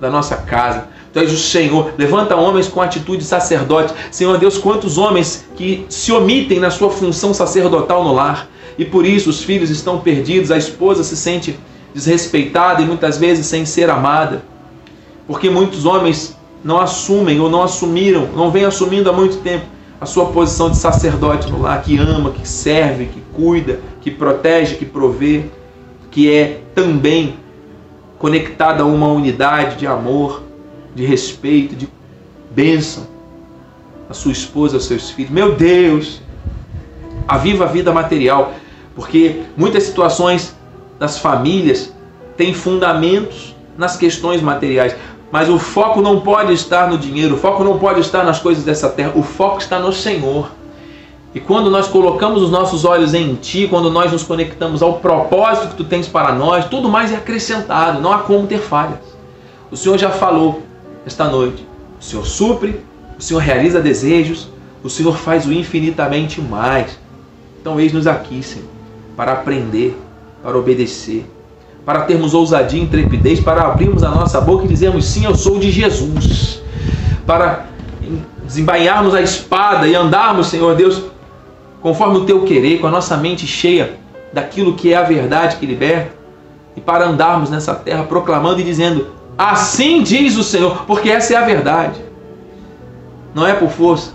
da 0.00 0.08
nossa 0.08 0.34
casa. 0.34 0.88
Tu 1.12 1.18
és 1.18 1.30
o 1.30 1.36
Senhor. 1.36 1.92
Levanta 1.98 2.34
homens 2.34 2.68
com 2.68 2.80
atitude 2.80 3.22
sacerdote. 3.22 3.92
Senhor 4.10 4.38
Deus, 4.38 4.56
quantos 4.56 4.96
homens 4.96 5.46
que 5.54 5.84
se 5.90 6.10
omitem 6.10 6.58
na 6.58 6.70
sua 6.70 6.88
função 6.88 7.34
sacerdotal 7.34 8.02
no 8.02 8.14
lar. 8.14 8.48
E 8.78 8.84
por 8.86 9.04
isso 9.04 9.28
os 9.28 9.42
filhos 9.42 9.68
estão 9.68 9.98
perdidos, 9.98 10.50
a 10.50 10.56
esposa 10.56 11.04
se 11.04 11.18
sente 11.18 11.60
desrespeitada 11.92 12.80
e 12.80 12.86
muitas 12.86 13.18
vezes 13.18 13.44
sem 13.44 13.66
ser 13.66 13.90
amada. 13.90 14.42
porque 15.26 15.50
muitos 15.50 15.84
homens 15.84 16.34
não 16.64 16.80
assumem 16.80 17.38
ou 17.38 17.50
não 17.50 17.62
assumiram, 17.62 18.26
não 18.34 18.50
vêm 18.50 18.64
assumindo 18.64 19.10
há 19.10 19.12
muito 19.12 19.36
tempo 19.42 19.66
a 20.00 20.06
sua 20.06 20.26
posição 20.26 20.70
de 20.70 20.78
sacerdote 20.78 21.50
no 21.50 21.60
lar, 21.60 21.82
que 21.82 21.98
ama, 21.98 22.30
que 22.30 22.48
serve, 22.48 23.04
que 23.04 23.20
cuida, 23.34 23.80
que 24.00 24.10
protege, 24.10 24.76
que 24.76 24.86
provê, 24.86 25.44
que 26.10 26.32
é 26.32 26.60
também 26.74 27.36
conectada 28.18 28.82
a 28.82 28.86
uma 28.86 29.08
unidade 29.08 29.76
de 29.76 29.86
amor, 29.86 30.42
de 30.94 31.04
respeito, 31.04 31.76
de 31.76 31.88
bênção. 32.50 33.06
A 34.08 34.14
sua 34.14 34.32
esposa, 34.32 34.76
aos 34.76 34.86
seus 34.86 35.10
filhos. 35.10 35.30
Meu 35.30 35.54
Deus! 35.54 36.20
Aviva 37.26 37.64
a 37.64 37.68
vida 37.68 37.92
material, 37.92 38.54
porque 38.94 39.42
muitas 39.56 39.82
situações 39.82 40.56
das 40.98 41.18
famílias 41.18 41.92
têm 42.36 42.54
fundamentos 42.54 43.54
nas 43.76 43.96
questões 43.96 44.40
materiais. 44.40 44.96
Mas 45.30 45.50
o 45.50 45.58
foco 45.58 46.00
não 46.00 46.20
pode 46.20 46.54
estar 46.54 46.88
no 46.88 46.96
dinheiro, 46.96 47.34
o 47.34 47.38
foco 47.38 47.62
não 47.62 47.78
pode 47.78 48.00
estar 48.00 48.24
nas 48.24 48.40
coisas 48.40 48.64
dessa 48.64 48.88
terra, 48.88 49.12
o 49.14 49.22
foco 49.22 49.58
está 49.58 49.78
no 49.78 49.92
Senhor. 49.92 50.50
E 51.38 51.40
quando 51.40 51.70
nós 51.70 51.86
colocamos 51.86 52.42
os 52.42 52.50
nossos 52.50 52.84
olhos 52.84 53.14
em 53.14 53.36
Ti, 53.36 53.68
quando 53.70 53.88
nós 53.88 54.10
nos 54.10 54.24
conectamos 54.24 54.82
ao 54.82 54.94
propósito 54.94 55.68
que 55.68 55.76
Tu 55.76 55.84
tens 55.84 56.08
para 56.08 56.32
nós, 56.32 56.64
tudo 56.64 56.88
mais 56.88 57.12
é 57.12 57.14
acrescentado, 57.14 58.00
não 58.00 58.12
há 58.12 58.18
como 58.18 58.48
ter 58.48 58.58
falhas. 58.58 58.98
O 59.70 59.76
Senhor 59.76 59.96
já 59.96 60.10
falou 60.10 60.62
esta 61.06 61.28
noite: 61.28 61.64
o 62.00 62.02
Senhor 62.02 62.26
supre, 62.26 62.80
o 63.16 63.22
Senhor 63.22 63.38
realiza 63.38 63.80
desejos, 63.80 64.48
o 64.82 64.90
Senhor 64.90 65.16
faz 65.16 65.46
o 65.46 65.52
infinitamente 65.52 66.40
mais. 66.40 66.98
Então, 67.60 67.78
eis-nos 67.78 68.08
aqui, 68.08 68.42
Senhor, 68.42 68.66
para 69.16 69.30
aprender, 69.30 69.96
para 70.42 70.58
obedecer, 70.58 71.24
para 71.86 72.00
termos 72.00 72.34
ousadia 72.34 72.80
e 72.80 72.82
intrepidez, 72.82 73.38
para 73.38 73.62
abrirmos 73.62 74.02
a 74.02 74.10
nossa 74.10 74.40
boca 74.40 74.64
e 74.64 74.68
dizermos: 74.68 75.04
sim, 75.04 75.24
eu 75.24 75.36
sou 75.36 75.56
de 75.56 75.70
Jesus, 75.70 76.60
para 77.24 77.66
desembainharmos 78.44 79.14
a 79.14 79.22
espada 79.22 79.86
e 79.86 79.94
andarmos, 79.94 80.48
Senhor 80.48 80.74
Deus, 80.74 81.00
conforme 81.80 82.18
o 82.18 82.24
teu 82.24 82.42
querer, 82.42 82.80
com 82.80 82.86
a 82.86 82.90
nossa 82.90 83.16
mente 83.16 83.46
cheia 83.46 83.98
daquilo 84.32 84.74
que 84.74 84.92
é 84.92 84.96
a 84.96 85.02
verdade 85.02 85.56
que 85.56 85.66
liberta, 85.66 86.12
e 86.76 86.80
para 86.80 87.06
andarmos 87.06 87.50
nessa 87.50 87.74
terra 87.74 88.04
proclamando 88.04 88.60
e 88.60 88.64
dizendo: 88.64 89.08
Assim 89.36 90.02
diz 90.02 90.36
o 90.36 90.44
Senhor, 90.44 90.84
porque 90.86 91.10
essa 91.10 91.34
é 91.34 91.36
a 91.36 91.44
verdade. 91.44 92.00
Não 93.34 93.46
é 93.46 93.52
por 93.52 93.70
força, 93.70 94.12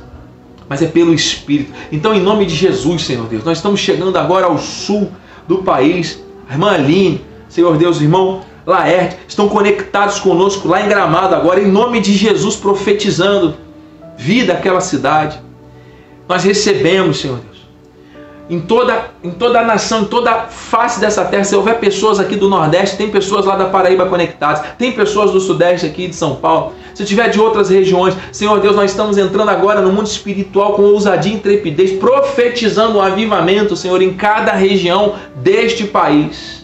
mas 0.68 0.82
é 0.82 0.88
pelo 0.88 1.14
Espírito. 1.14 1.72
Então, 1.92 2.14
em 2.14 2.22
nome 2.22 2.46
de 2.46 2.56
Jesus, 2.56 3.04
Senhor 3.04 3.26
Deus, 3.28 3.44
nós 3.44 3.58
estamos 3.58 3.80
chegando 3.80 4.18
agora 4.18 4.46
ao 4.46 4.58
sul 4.58 5.12
do 5.48 5.60
país. 5.60 6.22
A 6.50 6.54
irmã 6.54 6.72
Aline, 6.72 7.24
Senhor 7.48 7.78
Deus, 7.78 8.02
irmão 8.02 8.42
Laerte, 8.66 9.18
estão 9.28 9.50
conectados 9.50 10.20
conosco 10.20 10.68
lá 10.68 10.82
em 10.82 10.88
Gramado 10.88 11.36
agora, 11.36 11.62
em 11.62 11.70
nome 11.70 12.00
de 12.00 12.14
Jesus, 12.14 12.56
profetizando 12.56 13.56
vida 14.18 14.54
àquela 14.54 14.80
cidade. 14.80 15.40
Nós 16.28 16.44
recebemos, 16.44 17.20
Senhor 17.20 17.40
Deus 17.40 17.53
em 18.50 18.60
toda, 18.60 19.12
em 19.24 19.32
toda 19.32 19.62
a 19.62 19.64
nação, 19.64 20.02
em 20.02 20.06
toda 20.06 20.32
a 20.32 20.42
face 20.48 21.00
dessa 21.00 21.24
terra. 21.26 21.44
Se 21.44 21.56
houver 21.56 21.80
pessoas 21.80 22.20
aqui 22.20 22.36
do 22.36 22.50
Nordeste, 22.50 22.98
tem 22.98 23.10
pessoas 23.10 23.46
lá 23.46 23.56
da 23.56 23.66
Paraíba 23.66 24.06
conectadas, 24.08 24.64
tem 24.78 24.92
pessoas 24.92 25.32
do 25.32 25.40
Sudeste 25.40 25.86
aqui 25.86 26.08
de 26.08 26.16
São 26.16 26.36
Paulo. 26.36 26.74
Se 26.94 27.06
tiver 27.06 27.30
de 27.30 27.40
outras 27.40 27.70
regiões, 27.70 28.16
Senhor 28.32 28.60
Deus, 28.60 28.76
nós 28.76 28.92
estamos 28.92 29.18
entrando 29.18 29.50
agora 29.50 29.82
no 29.82 29.92
mundo 29.92 30.08
espiritual 30.08 30.74
com 30.74 30.84
ousadia 30.84 31.32
e 31.32 31.36
intrepidez, 31.36 31.92
profetizando 31.94 32.98
um 32.98 33.02
avivamento, 33.02 33.76
Senhor, 33.76 34.02
em 34.02 34.14
cada 34.14 34.52
região 34.52 35.16
deste 35.36 35.86
país. 35.86 36.64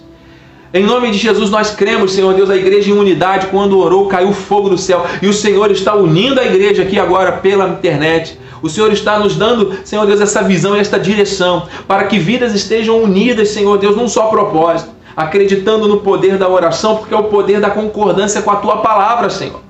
Em 0.72 0.84
nome 0.84 1.10
de 1.10 1.18
Jesus, 1.18 1.50
nós 1.50 1.72
cremos, 1.72 2.12
Senhor 2.12 2.32
Deus, 2.36 2.48
a 2.48 2.56
igreja 2.56 2.92
em 2.92 2.94
unidade. 2.94 3.48
Quando 3.48 3.80
orou, 3.80 4.08
caiu 4.08 4.32
fogo 4.32 4.70
do 4.70 4.78
céu. 4.78 5.04
E 5.20 5.28
o 5.28 5.34
Senhor 5.34 5.72
está 5.72 5.96
unindo 5.96 6.40
a 6.40 6.46
igreja 6.46 6.84
aqui 6.84 7.00
agora 7.00 7.32
pela 7.32 7.68
internet 7.68 8.38
o 8.62 8.70
Senhor 8.70 8.92
está 8.92 9.20
nos 9.20 9.36
dando, 9.36 9.80
Senhor 9.84 10.06
Deus, 10.06 10.20
essa 10.20 10.44
visão 10.44 10.76
e 10.76 10.80
esta 10.80 11.00
direção 11.00 11.68
para 11.88 12.06
que 12.06 12.20
vidas 12.20 12.54
estejam 12.54 13.02
unidas, 13.02 13.50
Senhor 13.50 13.78
Deus, 13.78 13.96
num 13.96 14.08
só 14.08 14.28
propósito, 14.28 14.92
acreditando 15.16 15.88
no 15.88 15.98
poder 15.98 16.38
da 16.38 16.48
oração, 16.48 16.98
porque 16.98 17.14
é 17.14 17.18
o 17.18 17.26
poder 17.26 17.60
da 17.60 17.70
concordância 17.70 18.42
com 18.42 18.52
a 18.52 18.58
tua 18.58 18.78
palavra, 18.78 19.30
Senhor. 19.30 19.62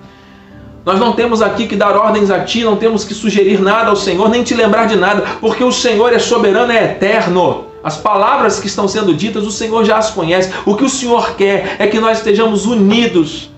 Nós 0.85 0.99
não 0.99 1.13
temos 1.13 1.41
aqui 1.41 1.67
que 1.67 1.75
dar 1.75 1.95
ordens 1.95 2.31
a 2.31 2.39
ti, 2.39 2.63
não 2.63 2.75
temos 2.75 3.03
que 3.03 3.13
sugerir 3.13 3.61
nada 3.61 3.89
ao 3.89 3.95
Senhor, 3.95 4.29
nem 4.29 4.43
te 4.43 4.55
lembrar 4.55 4.87
de 4.87 4.95
nada, 4.95 5.23
porque 5.39 5.63
o 5.63 5.71
Senhor 5.71 6.11
é 6.13 6.19
soberano, 6.19 6.71
é 6.71 6.83
eterno. 6.83 7.65
As 7.83 7.97
palavras 7.97 8.59
que 8.59 8.67
estão 8.67 8.87
sendo 8.87 9.13
ditas, 9.13 9.45
o 9.45 9.51
Senhor 9.51 9.83
já 9.85 9.97
as 9.97 10.09
conhece. 10.09 10.51
O 10.65 10.75
que 10.75 10.83
o 10.83 10.89
Senhor 10.89 11.35
quer 11.35 11.75
é 11.79 11.87
que 11.87 11.99
nós 11.99 12.17
estejamos 12.17 12.65
unidos, 12.65 13.49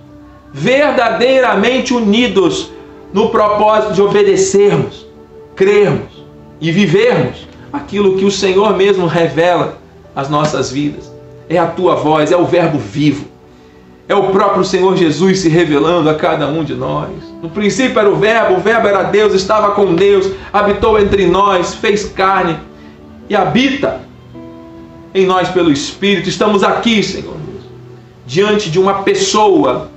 verdadeiramente 0.51 1.93
unidos, 1.93 2.71
no 3.13 3.29
propósito 3.29 3.93
de 3.93 4.01
obedecermos, 4.01 5.00
crermos 5.61 6.25
e 6.59 6.71
vivermos 6.71 7.47
aquilo 7.71 8.17
que 8.17 8.25
o 8.25 8.31
Senhor 8.31 8.75
mesmo 8.75 9.05
revela 9.05 9.77
às 10.15 10.27
nossas 10.27 10.71
vidas. 10.71 11.13
É 11.47 11.59
a 11.59 11.67
tua 11.67 11.93
voz, 11.93 12.31
é 12.31 12.35
o 12.35 12.45
Verbo 12.45 12.79
vivo. 12.79 13.27
É 14.09 14.15
o 14.15 14.31
próprio 14.31 14.65
Senhor 14.65 14.97
Jesus 14.97 15.37
se 15.37 15.49
revelando 15.49 16.09
a 16.09 16.15
cada 16.15 16.47
um 16.47 16.63
de 16.63 16.73
nós. 16.73 17.11
No 17.43 17.49
princípio 17.51 17.99
era 17.99 18.09
o 18.09 18.15
Verbo, 18.15 18.55
o 18.55 18.59
Verbo 18.59 18.87
era 18.87 19.03
Deus, 19.03 19.35
estava 19.35 19.75
com 19.75 19.93
Deus, 19.93 20.31
habitou 20.51 20.99
entre 20.99 21.27
nós, 21.27 21.75
fez 21.75 22.05
carne 22.05 22.57
e 23.29 23.35
habita 23.35 24.01
em 25.13 25.27
nós 25.27 25.47
pelo 25.49 25.71
Espírito. 25.71 26.27
Estamos 26.27 26.63
aqui, 26.63 27.03
Senhor 27.03 27.35
Deus, 27.35 27.65
diante 28.25 28.71
de 28.71 28.79
uma 28.79 29.03
pessoa, 29.03 29.90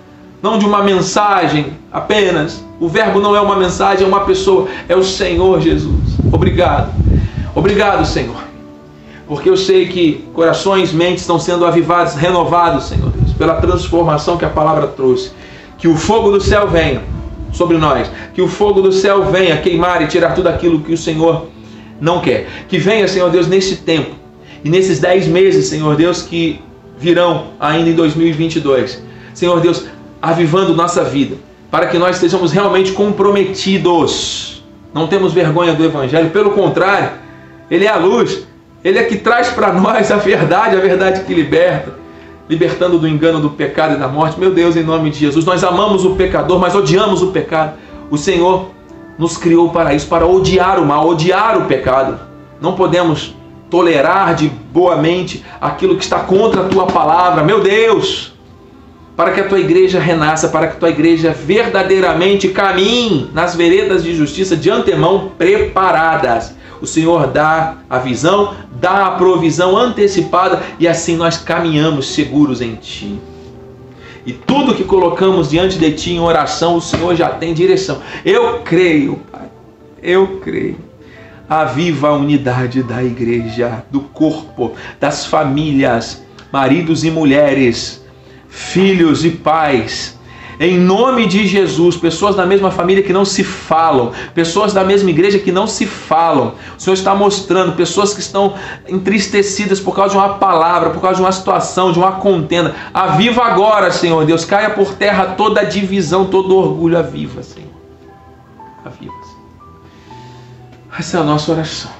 não 0.44 0.58
de 0.58 0.66
uma 0.66 0.82
mensagem 0.82 1.68
apenas, 1.90 2.62
o 2.78 2.86
verbo 2.86 3.18
não 3.18 3.34
é 3.34 3.40
uma 3.40 3.56
mensagem, 3.56 4.04
é 4.04 4.06
uma 4.06 4.26
pessoa, 4.26 4.68
é 4.86 4.94
o 4.94 5.02
Senhor 5.02 5.58
Jesus. 5.58 6.18
Obrigado. 6.30 6.92
Obrigado, 7.54 8.04
Senhor. 8.04 8.36
Porque 9.26 9.48
eu 9.48 9.56
sei 9.56 9.88
que 9.88 10.22
corações, 10.34 10.92
mentes 10.92 11.22
estão 11.22 11.38
sendo 11.38 11.64
avivados, 11.64 12.12
renovados, 12.14 12.84
Senhor 12.84 13.08
Deus, 13.08 13.32
pela 13.32 13.54
transformação 13.54 14.36
que 14.36 14.44
a 14.44 14.50
palavra 14.50 14.86
trouxe. 14.88 15.32
Que 15.78 15.88
o 15.88 15.96
fogo 15.96 16.30
do 16.30 16.40
céu 16.42 16.68
venha 16.68 17.00
sobre 17.50 17.78
nós. 17.78 18.10
Que 18.34 18.42
o 18.42 18.46
fogo 18.46 18.82
do 18.82 18.92
céu 18.92 19.24
venha 19.24 19.56
queimar 19.62 20.02
e 20.02 20.08
tirar 20.08 20.34
tudo 20.34 20.48
aquilo 20.50 20.80
que 20.80 20.92
o 20.92 20.98
Senhor 20.98 21.46
não 21.98 22.20
quer. 22.20 22.48
Que 22.68 22.76
venha, 22.76 23.08
Senhor 23.08 23.30
Deus, 23.30 23.48
nesse 23.48 23.76
tempo 23.76 24.10
e 24.62 24.68
nesses 24.68 25.00
dez 25.00 25.26
meses, 25.26 25.68
Senhor 25.68 25.96
Deus, 25.96 26.20
que 26.20 26.60
virão 26.98 27.46
ainda 27.58 27.88
em 27.88 27.94
2022. 27.94 29.02
Senhor 29.32 29.58
Deus, 29.60 29.86
avivando 30.30 30.74
nossa 30.74 31.04
vida 31.04 31.36
para 31.70 31.86
que 31.86 31.98
nós 31.98 32.14
estejamos 32.14 32.52
realmente 32.52 32.92
comprometidos. 32.92 34.62
Não 34.92 35.08
temos 35.08 35.32
vergonha 35.32 35.74
do 35.74 35.84
Evangelho, 35.84 36.30
pelo 36.30 36.52
contrário, 36.52 37.10
ele 37.68 37.84
é 37.84 37.88
a 37.88 37.96
luz, 37.96 38.46
ele 38.84 38.96
é 38.96 39.02
que 39.02 39.16
traz 39.16 39.48
para 39.48 39.72
nós 39.72 40.12
a 40.12 40.16
verdade, 40.16 40.76
a 40.76 40.80
verdade 40.80 41.22
que 41.22 41.34
liberta, 41.34 41.94
libertando 42.48 42.96
do 42.96 43.08
engano, 43.08 43.40
do 43.40 43.50
pecado 43.50 43.94
e 43.94 43.96
da 43.96 44.06
morte. 44.06 44.38
Meu 44.38 44.52
Deus, 44.52 44.76
em 44.76 44.84
nome 44.84 45.10
de 45.10 45.18
Jesus, 45.18 45.44
nós 45.44 45.64
amamos 45.64 46.04
o 46.04 46.14
pecador, 46.14 46.60
mas 46.60 46.76
odiamos 46.76 47.22
o 47.22 47.32
pecado. 47.32 47.72
O 48.08 48.16
Senhor 48.16 48.70
nos 49.18 49.36
criou 49.36 49.70
para 49.70 49.94
isso, 49.94 50.06
para 50.06 50.26
odiar 50.26 50.78
o 50.78 50.86
mal, 50.86 51.08
odiar 51.08 51.58
o 51.58 51.64
pecado. 51.64 52.20
Não 52.60 52.74
podemos 52.74 53.34
tolerar 53.68 54.36
de 54.36 54.48
boa 54.48 54.94
mente 54.96 55.44
aquilo 55.60 55.96
que 55.96 56.04
está 56.04 56.20
contra 56.20 56.60
a 56.60 56.68
tua 56.68 56.86
palavra. 56.86 57.42
Meu 57.42 57.60
Deus, 57.60 58.33
para 59.16 59.30
que 59.30 59.40
a 59.40 59.48
tua 59.48 59.60
igreja 59.60 60.00
renasça, 60.00 60.48
para 60.48 60.66
que 60.66 60.76
a 60.76 60.80
tua 60.80 60.90
igreja 60.90 61.32
verdadeiramente 61.32 62.48
caminhe 62.48 63.30
nas 63.32 63.54
veredas 63.54 64.02
de 64.02 64.14
justiça 64.14 64.56
de 64.56 64.70
antemão 64.70 65.32
preparadas. 65.38 66.54
O 66.80 66.86
Senhor 66.86 67.28
dá 67.28 67.76
a 67.88 67.98
visão, 67.98 68.54
dá 68.80 69.06
a 69.06 69.10
provisão 69.12 69.76
antecipada 69.76 70.60
e 70.78 70.88
assim 70.88 71.16
nós 71.16 71.38
caminhamos 71.38 72.08
seguros 72.08 72.60
em 72.60 72.74
Ti. 72.74 73.18
E 74.26 74.32
tudo 74.32 74.74
que 74.74 74.84
colocamos 74.84 75.50
diante 75.50 75.78
de 75.78 75.92
Ti 75.92 76.12
em 76.12 76.20
oração, 76.20 76.76
o 76.76 76.80
Senhor 76.80 77.14
já 77.14 77.28
tem 77.28 77.54
direção. 77.54 78.00
Eu 78.24 78.60
creio, 78.60 79.20
Pai, 79.30 79.48
eu 80.02 80.40
creio. 80.42 80.78
Aviva 81.48 82.08
a 82.08 82.14
unidade 82.14 82.82
da 82.82 83.04
igreja, 83.04 83.84
do 83.90 84.00
corpo, 84.00 84.72
das 84.98 85.26
famílias, 85.26 86.22
maridos 86.50 87.04
e 87.04 87.10
mulheres 87.10 88.03
filhos 88.54 89.24
e 89.24 89.30
pais. 89.30 90.16
Em 90.60 90.78
nome 90.78 91.26
de 91.26 91.48
Jesus, 91.48 91.96
pessoas 91.96 92.36
da 92.36 92.46
mesma 92.46 92.70
família 92.70 93.02
que 93.02 93.12
não 93.12 93.24
se 93.24 93.42
falam, 93.42 94.12
pessoas 94.32 94.72
da 94.72 94.84
mesma 94.84 95.10
igreja 95.10 95.40
que 95.40 95.50
não 95.50 95.66
se 95.66 95.84
falam. 95.84 96.54
O 96.78 96.80
Senhor 96.80 96.94
está 96.94 97.12
mostrando 97.12 97.72
pessoas 97.72 98.14
que 98.14 98.20
estão 98.20 98.54
entristecidas 98.88 99.80
por 99.80 99.96
causa 99.96 100.12
de 100.12 100.16
uma 100.16 100.34
palavra, 100.34 100.90
por 100.90 101.02
causa 101.02 101.16
de 101.16 101.22
uma 101.22 101.32
situação, 101.32 101.90
de 101.90 101.98
uma 101.98 102.12
contenda. 102.12 102.72
Aviva 102.94 103.42
agora, 103.42 103.90
Senhor 103.90 104.24
Deus. 104.24 104.44
Caia 104.44 104.70
por 104.70 104.94
terra 104.94 105.34
toda 105.36 105.62
a 105.62 105.64
divisão, 105.64 106.26
todo 106.26 106.56
orgulho. 106.56 106.96
Aviva, 106.96 107.42
Senhor. 107.42 107.74
Aviva, 108.84 109.12
Senhor. 109.24 109.44
Essa 110.96 111.16
é 111.16 111.20
a 111.20 111.24
nossa 111.24 111.50
oração. 111.50 111.90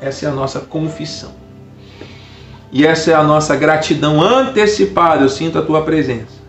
Essa 0.00 0.26
é 0.26 0.28
a 0.28 0.32
nossa 0.32 0.58
confissão. 0.58 1.43
E 2.74 2.84
essa 2.84 3.12
é 3.12 3.14
a 3.14 3.22
nossa 3.22 3.54
gratidão 3.54 4.20
antecipada. 4.20 5.22
Eu 5.22 5.28
sinto 5.28 5.56
a 5.56 5.62
tua 5.62 5.82
presença. 5.82 6.42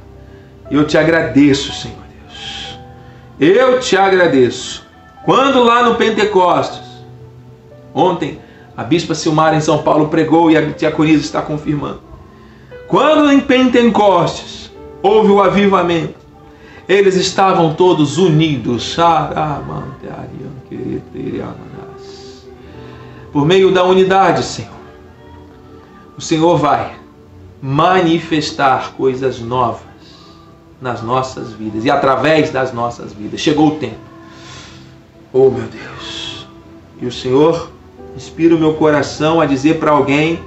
Eu 0.71 0.87
te 0.87 0.97
agradeço, 0.97 1.71
Senhor 1.71 1.99
Deus. 2.19 2.79
Eu 3.39 3.79
te 3.79 3.95
agradeço. 3.95 4.83
Quando 5.23 5.63
lá 5.63 5.87
no 5.87 5.95
Pentecostes, 5.95 6.81
ontem, 7.93 8.39
a 8.75 8.83
Bispa 8.83 9.13
Silmar 9.13 9.53
em 9.53 9.61
São 9.61 9.83
Paulo 9.83 10.07
pregou 10.07 10.49
e 10.49 10.57
a 10.57 10.61
diaconisa 10.61 11.21
está 11.21 11.43
confirmando. 11.43 12.01
Quando 12.87 13.31
em 13.31 13.39
Pentecostes 13.39 14.71
houve 15.03 15.31
o 15.31 15.43
avivamento, 15.43 16.15
eles 16.89 17.15
estavam 17.15 17.75
todos 17.75 18.17
unidos. 18.17 18.97
Por 23.31 23.45
meio 23.45 23.71
da 23.71 23.83
unidade, 23.83 24.43
Senhor, 24.43 24.74
o 26.17 26.21
Senhor 26.21 26.57
vai 26.57 26.95
manifestar 27.61 28.93
coisas 28.93 29.39
novas 29.39 29.81
nas 30.81 31.01
nossas 31.01 31.51
vidas 31.51 31.83
e 31.83 31.91
através 31.91 32.51
das 32.51 32.73
nossas 32.73 33.13
vidas. 33.13 33.39
Chegou 33.39 33.69
o 33.69 33.71
tempo. 33.71 33.95
Oh, 35.33 35.49
meu 35.49 35.67
Deus. 35.67 36.47
E 37.01 37.05
o 37.05 37.11
Senhor 37.11 37.69
inspira 38.15 38.55
o 38.55 38.59
meu 38.59 38.75
coração 38.75 39.41
a 39.41 39.45
dizer 39.45 39.79
para 39.79 39.91
alguém 39.91 40.39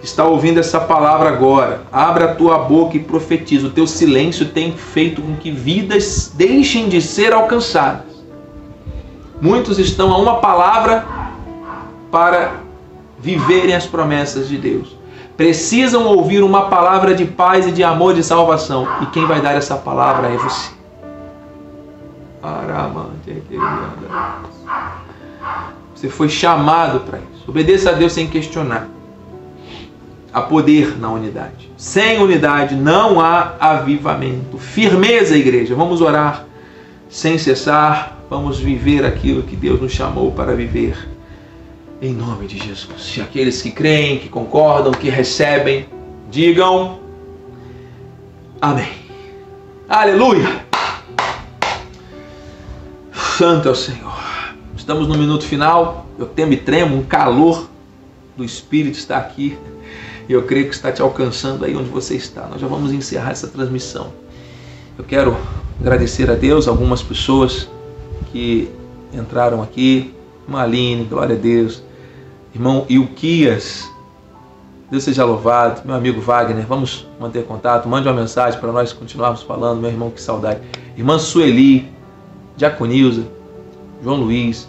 que 0.00 0.06
está 0.06 0.24
ouvindo 0.24 0.60
essa 0.60 0.80
palavra 0.80 1.30
agora: 1.30 1.82
abra 1.90 2.26
a 2.26 2.34
tua 2.34 2.58
boca 2.58 2.96
e 2.96 3.00
profetiza. 3.00 3.66
O 3.66 3.70
teu 3.70 3.86
silêncio 3.86 4.46
tem 4.46 4.76
feito 4.76 5.22
com 5.22 5.34
que 5.36 5.50
vidas 5.50 6.30
deixem 6.34 6.88
de 6.88 7.00
ser 7.00 7.32
alcançadas. 7.32 8.14
Muitos 9.40 9.78
estão 9.78 10.12
a 10.12 10.18
uma 10.18 10.36
palavra 10.36 11.04
para 12.10 12.63
viverem 13.24 13.74
as 13.74 13.86
promessas 13.86 14.48
de 14.48 14.58
Deus. 14.58 14.94
Precisam 15.34 16.04
ouvir 16.04 16.44
uma 16.44 16.68
palavra 16.68 17.14
de 17.14 17.24
paz 17.24 17.66
e 17.66 17.72
de 17.72 17.82
amor 17.82 18.14
de 18.14 18.22
salvação. 18.22 18.86
E 19.00 19.06
quem 19.06 19.26
vai 19.26 19.40
dar 19.40 19.54
essa 19.54 19.76
palavra 19.76 20.28
é 20.28 20.36
você. 20.36 20.70
Você 25.94 26.08
foi 26.10 26.28
chamado 26.28 27.00
para 27.00 27.18
isso. 27.18 27.44
Obedeça 27.48 27.90
a 27.90 27.92
Deus 27.94 28.12
sem 28.12 28.26
questionar. 28.26 28.86
Há 30.32 30.42
poder 30.42 30.98
na 30.98 31.10
unidade. 31.10 31.72
Sem 31.76 32.20
unidade 32.20 32.74
não 32.74 33.20
há 33.20 33.54
avivamento. 33.58 34.58
Firmeza, 34.58 35.36
igreja. 35.36 35.74
Vamos 35.74 36.02
orar 36.02 36.44
sem 37.08 37.38
cessar. 37.38 38.18
Vamos 38.28 38.58
viver 38.58 39.04
aquilo 39.04 39.42
que 39.42 39.56
Deus 39.56 39.80
nos 39.80 39.92
chamou 39.92 40.30
para 40.30 40.54
viver. 40.54 41.13
Em 42.04 42.12
nome 42.12 42.46
de 42.46 42.58
Jesus. 42.58 43.16
E 43.16 43.22
aqueles 43.22 43.62
que 43.62 43.70
creem, 43.70 44.18
que 44.18 44.28
concordam, 44.28 44.92
que 44.92 45.08
recebem, 45.08 45.88
digam 46.30 47.00
Amém. 48.60 48.92
Aleluia. 49.88 50.66
Santo 53.38 53.68
é 53.68 53.70
o 53.70 53.74
Senhor. 53.74 54.22
Estamos 54.76 55.08
no 55.08 55.16
minuto 55.16 55.46
final. 55.46 56.04
Eu 56.18 56.26
temo 56.26 56.52
e 56.52 56.58
tremo, 56.58 56.94
um 56.94 57.02
calor 57.02 57.70
do 58.36 58.44
Espírito 58.44 58.98
está 58.98 59.16
aqui. 59.16 59.56
E 60.28 60.32
eu 60.34 60.42
creio 60.42 60.68
que 60.68 60.74
está 60.74 60.92
te 60.92 61.00
alcançando 61.00 61.64
aí 61.64 61.74
onde 61.74 61.88
você 61.88 62.16
está. 62.16 62.46
Nós 62.48 62.60
já 62.60 62.66
vamos 62.66 62.92
encerrar 62.92 63.30
essa 63.30 63.48
transmissão. 63.48 64.12
Eu 64.98 65.04
quero 65.04 65.34
agradecer 65.80 66.30
a 66.30 66.34
Deus, 66.34 66.68
algumas 66.68 67.02
pessoas 67.02 67.66
que 68.30 68.68
entraram 69.10 69.62
aqui. 69.62 70.12
Maline, 70.46 71.04
glória 71.04 71.34
a 71.34 71.38
Deus. 71.38 71.82
Irmão 72.54 72.86
Ilquias, 72.88 73.90
Deus 74.90 75.02
seja 75.02 75.24
louvado. 75.24 75.82
Meu 75.84 75.96
amigo 75.96 76.20
Wagner, 76.20 76.64
vamos 76.66 77.06
manter 77.18 77.44
contato. 77.44 77.88
Mande 77.88 78.06
uma 78.06 78.14
mensagem 78.14 78.60
para 78.60 78.70
nós 78.70 78.92
continuarmos 78.92 79.42
falando. 79.42 79.80
Meu 79.80 79.90
irmão, 79.90 80.10
que 80.10 80.20
saudade. 80.20 80.60
Irmã 80.96 81.18
Sueli, 81.18 81.92
Diaconilza, 82.56 83.26
João 84.02 84.18
Luiz, 84.18 84.68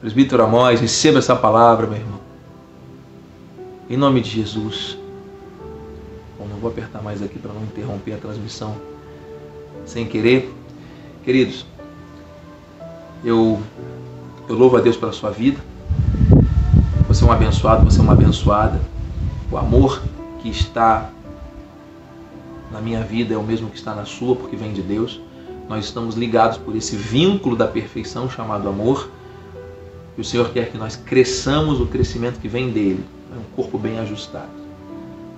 Presbítero 0.00 0.44
Amós, 0.44 0.80
receba 0.80 1.18
essa 1.18 1.34
palavra, 1.34 1.86
meu 1.86 1.98
irmão. 1.98 2.20
Em 3.88 3.96
nome 3.96 4.20
de 4.20 4.30
Jesus. 4.30 4.96
Bom, 6.38 6.46
não 6.46 6.56
vou 6.58 6.70
apertar 6.70 7.02
mais 7.02 7.20
aqui 7.20 7.38
para 7.38 7.52
não 7.52 7.62
interromper 7.64 8.12
a 8.14 8.18
transmissão 8.18 8.76
sem 9.84 10.06
querer. 10.06 10.54
Queridos, 11.24 11.66
eu, 13.24 13.60
eu 14.48 14.54
louvo 14.54 14.76
a 14.76 14.80
Deus 14.80 14.96
pela 14.96 15.12
sua 15.12 15.30
vida. 15.30 15.60
Você 17.10 17.24
é 17.24 17.26
um 17.26 17.32
abençoado, 17.32 17.84
você 17.84 17.98
é 17.98 18.02
uma 18.04 18.12
abençoada. 18.12 18.80
O 19.50 19.56
amor 19.56 20.00
que 20.40 20.48
está 20.48 21.10
na 22.70 22.80
minha 22.80 23.02
vida 23.02 23.34
é 23.34 23.36
o 23.36 23.42
mesmo 23.42 23.68
que 23.68 23.76
está 23.76 23.96
na 23.96 24.04
sua, 24.04 24.36
porque 24.36 24.54
vem 24.54 24.72
de 24.72 24.80
Deus. 24.80 25.20
Nós 25.68 25.86
estamos 25.86 26.14
ligados 26.14 26.56
por 26.56 26.76
esse 26.76 26.94
vínculo 26.94 27.56
da 27.56 27.66
perfeição 27.66 28.30
chamado 28.30 28.68
amor. 28.68 29.10
E 30.16 30.20
o 30.20 30.24
Senhor 30.24 30.50
quer 30.50 30.70
que 30.70 30.78
nós 30.78 30.94
cresçamos 30.94 31.80
o 31.80 31.86
crescimento 31.86 32.38
que 32.38 32.46
vem 32.46 32.70
dele, 32.70 33.04
é 33.34 33.36
um 33.36 33.56
corpo 33.56 33.76
bem 33.76 33.98
ajustado. 33.98 34.60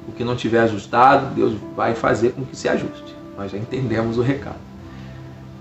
O 0.06 0.12
que 0.12 0.22
não 0.24 0.36
tiver 0.36 0.60
ajustado, 0.60 1.34
Deus 1.34 1.54
vai 1.74 1.94
fazer 1.94 2.32
com 2.32 2.44
que 2.44 2.54
se 2.54 2.68
ajuste. 2.68 3.16
Nós 3.34 3.50
já 3.50 3.56
entendemos 3.56 4.18
o 4.18 4.20
recado. 4.20 4.60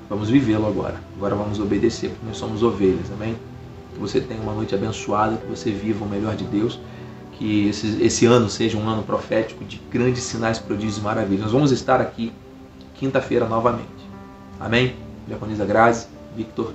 Vamos 0.09 0.29
vivê-lo 0.29 0.67
agora. 0.67 0.95
Agora 1.15 1.35
vamos 1.35 1.57
obedecer, 1.57 2.09
porque 2.09 2.25
nós 2.25 2.35
somos 2.35 2.61
ovelhas, 2.61 3.09
amém? 3.13 3.37
Que 3.93 3.99
você 3.99 4.21
tenha 4.21 4.41
uma 4.41 4.53
noite 4.53 4.73
abençoada, 4.73 5.37
que 5.37 5.47
você 5.47 5.71
viva 5.71 6.03
o 6.03 6.07
melhor 6.07 6.35
de 6.35 6.43
Deus, 6.45 6.79
que 7.33 7.67
esse, 7.67 8.01
esse 8.01 8.25
ano 8.25 8.49
seja 8.49 8.77
um 8.77 8.87
ano 8.87 9.03
profético 9.03 9.65
de 9.65 9.81
grandes 9.91 10.23
sinais, 10.23 10.59
prodígios 10.59 10.97
e 10.97 11.01
maravilhas. 11.01 11.43
Nós 11.43 11.51
vamos 11.51 11.71
estar 11.71 11.99
aqui 11.99 12.31
quinta-feira 12.95 13.47
novamente. 13.47 13.89
Amém? 14.59 14.95
Diaconisa 15.27 15.65
Grazi, 15.65 16.07
Victor, 16.35 16.73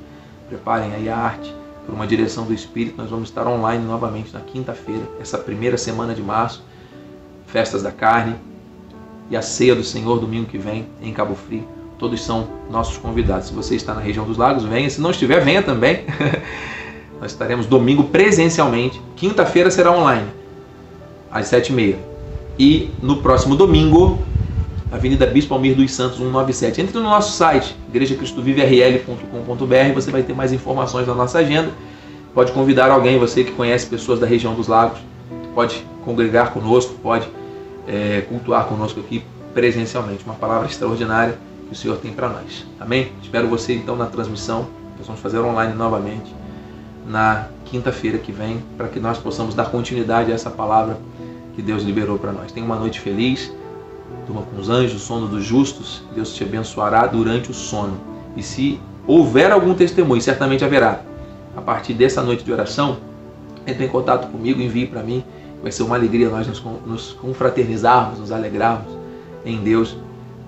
preparem 0.49 0.93
aí 0.95 1.09
a 1.09 1.17
arte 1.17 1.55
por 1.87 1.95
uma 1.95 2.07
direção 2.07 2.45
do 2.45 2.53
Espírito, 2.53 2.97
nós 2.99 3.11
vamos 3.11 3.29
estar 3.29 3.47
online 3.47 3.85
novamente 3.85 4.35
na 4.35 4.41
quinta-feira, 4.41 5.03
essa 5.21 5.39
primeira 5.39 5.79
semana 5.79 6.15
de 6.15 6.21
março, 6.21 6.65
festas 7.47 7.83
da 7.83 7.93
carne 7.93 8.35
e 9.31 9.37
a 9.37 9.43
ceia 9.43 9.75
do 9.75 9.85
Senhor 9.85 10.19
domingo 10.19 10.47
que 10.47 10.59
vem 10.59 10.87
em 11.01 11.13
Cabo 11.13 11.37
Frio. 11.37 11.67
Todos 11.99 12.23
são 12.23 12.49
nossos 12.71 12.99
convidados. 12.99 13.49
Se 13.49 13.55
você 13.55 13.77
está 13.77 13.95
na 13.95 14.01
região 14.01 14.27
dos 14.27 14.37
lagos, 14.37 14.65
venha. 14.65 14.91
Se 14.91 15.01
não 15.01 15.11
estiver, 15.11 15.43
venha 15.43 15.63
também. 15.63 16.05
nós 17.27 17.33
estaremos 17.33 17.67
domingo 17.67 18.05
presencialmente. 18.05 19.03
Quinta-feira 19.17 19.69
será 19.69 19.91
online, 19.91 20.29
às 21.31 21.49
sete 21.49 21.71
e 21.71 21.73
meia. 21.73 21.99
E 22.57 22.89
no 23.03 23.17
próximo 23.17 23.57
domingo, 23.57 24.21
Avenida 24.93 25.27
Bispo 25.27 25.53
Almir 25.53 25.75
dos 25.75 25.93
Santos 25.93 26.19
197. 26.19 26.81
Entre 26.81 26.97
no 26.97 27.03
nosso 27.03 27.33
site, 27.33 27.77
igrejacristoviverl.com.br, 27.89 29.93
você 29.93 30.13
vai 30.13 30.23
ter 30.23 30.35
mais 30.35 30.53
informações 30.53 31.09
da 31.09 31.15
nossa 31.15 31.41
agenda. 31.41 31.73
Pode 32.33 32.53
convidar 32.53 32.93
alguém, 32.93 33.19
você 33.19 33.43
que 33.43 33.51
conhece 33.51 33.87
pessoas 33.87 34.21
da 34.21 34.27
região 34.27 34.55
dos 34.55 34.69
lagos, 34.69 35.01
pode 35.53 35.85
congregar 36.05 36.53
conosco, 36.53 36.95
pode 37.03 37.29
é, 37.89 38.21
cultuar 38.29 38.67
conosco 38.67 39.01
aqui 39.01 39.25
presencialmente. 39.53 40.25
Uma 40.25 40.35
palavra 40.35 40.69
extraordinária 40.69 41.37
que 41.67 41.73
o 41.73 41.77
Senhor 41.77 41.97
tem 41.97 42.13
para 42.13 42.29
nós. 42.29 42.65
Amém? 42.79 43.11
Espero 43.21 43.49
você 43.49 43.75
então 43.75 43.97
na 43.97 44.07
transmissão. 44.07 44.69
Nós 44.97 45.09
vamos 45.09 45.21
fazer 45.21 45.41
online 45.41 45.75
novamente 45.75 46.36
na 47.07 47.49
quinta-feira 47.65 48.19
que 48.19 48.33
vem, 48.33 48.63
para 48.77 48.89
que 48.89 48.99
nós 48.99 49.19
possamos 49.19 49.55
dar 49.55 49.71
continuidade 49.71 50.33
a 50.33 50.35
essa 50.35 50.51
palavra 50.51 50.99
que 51.55 51.63
Deus 51.63 51.83
liberou 51.83 52.19
para 52.19 52.33
nós. 52.33 52.53
Tenha 52.53 52.67
uma 52.67 52.77
noite 52.77 53.01
feliz 53.01 53.53
Durma 54.27 54.43
com 54.43 54.61
os 54.61 54.69
anjos, 54.69 55.03
sono 55.03 55.29
dos 55.29 55.45
justos, 55.45 56.03
Deus 56.15 56.35
te 56.35 56.43
abençoará 56.43 57.07
durante 57.07 57.51
o 57.51 57.55
sono. 57.55 57.99
E 58.37 58.43
se 58.43 58.81
houver 59.07 59.53
algum 59.53 59.75
testemunho, 59.75 60.21
certamente 60.21 60.65
haverá. 60.65 61.01
A 61.57 61.61
partir 61.61 61.95
dessa 61.95 62.23
noite 62.23 62.45
de 62.45 62.53
oração, 62.53 62.99
entre 63.67 63.85
em 63.85 63.89
contato 63.89 64.29
comigo, 64.29 64.61
envie 64.61 64.87
para 64.87 65.03
mim. 65.03 65.25
Vai 65.63 65.73
ser 65.73 65.85
uma 65.85 65.97
alegria 65.97 66.29
nós 66.29 66.47
nos 66.87 67.13
confraternizarmos, 67.13 68.19
nos 68.19 68.31
alegrarmos 68.33 68.93
em 69.45 69.63
Deus 69.63 69.97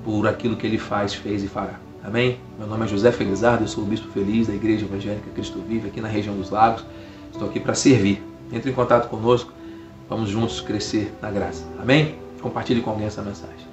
por 0.05 0.27
aquilo 0.27 0.57
que 0.57 0.67
Ele 0.67 0.79
faz, 0.79 1.15
fez 1.15 1.43
e 1.43 1.49
fará. 1.49 1.75
Amém? 2.05 2.48
Meu 2.59 2.67
nome 2.67 2.87
é 2.87 2.89
José 2.89 3.13
Felizardo, 3.13 3.63
eu 3.63 3.69
sou 3.69 3.85
o 3.85 3.87
Bispo 3.87 4.11
Feliz 4.11 4.49
da 4.49 4.53
Igreja 4.53 4.85
Evangélica 4.85 5.31
Cristo 5.33 5.61
Vive, 5.61 5.87
aqui 5.87 6.01
na 6.01 6.09
região 6.09 6.35
dos 6.35 6.51
Lagos. 6.51 6.85
Estou 7.31 7.49
aqui 7.49 7.61
para 7.61 7.73
servir. 7.73 8.21
Entre 8.53 8.69
em 8.69 8.75
contato 8.75 9.09
conosco, 9.09 9.53
vamos 10.09 10.29
juntos 10.29 10.61
crescer 10.61 11.15
na 11.23 11.31
graça. 11.31 11.65
Amém? 11.81 12.17
Compartilhe 12.43 12.81
com 12.81 12.91
alguém 12.91 13.07
essa 13.07 13.23
mensagem. 13.23 13.65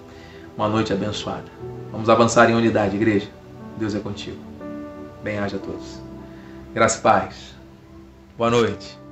Uma 0.55 0.69
noite 0.69 0.93
abençoada. 0.93 1.45
Vamos 1.91 2.09
avançar 2.09 2.47
em 2.47 2.53
unidade, 2.53 2.95
igreja. 2.95 3.27
Deus 3.75 3.95
é 3.95 3.99
contigo. 3.99 4.37
Bem-aja 5.23 5.57
a 5.57 5.59
todos. 5.59 5.99
Graças 6.71 6.99
e 6.99 7.01
paz. 7.01 7.55
Boa 8.37 8.51
noite. 8.51 9.04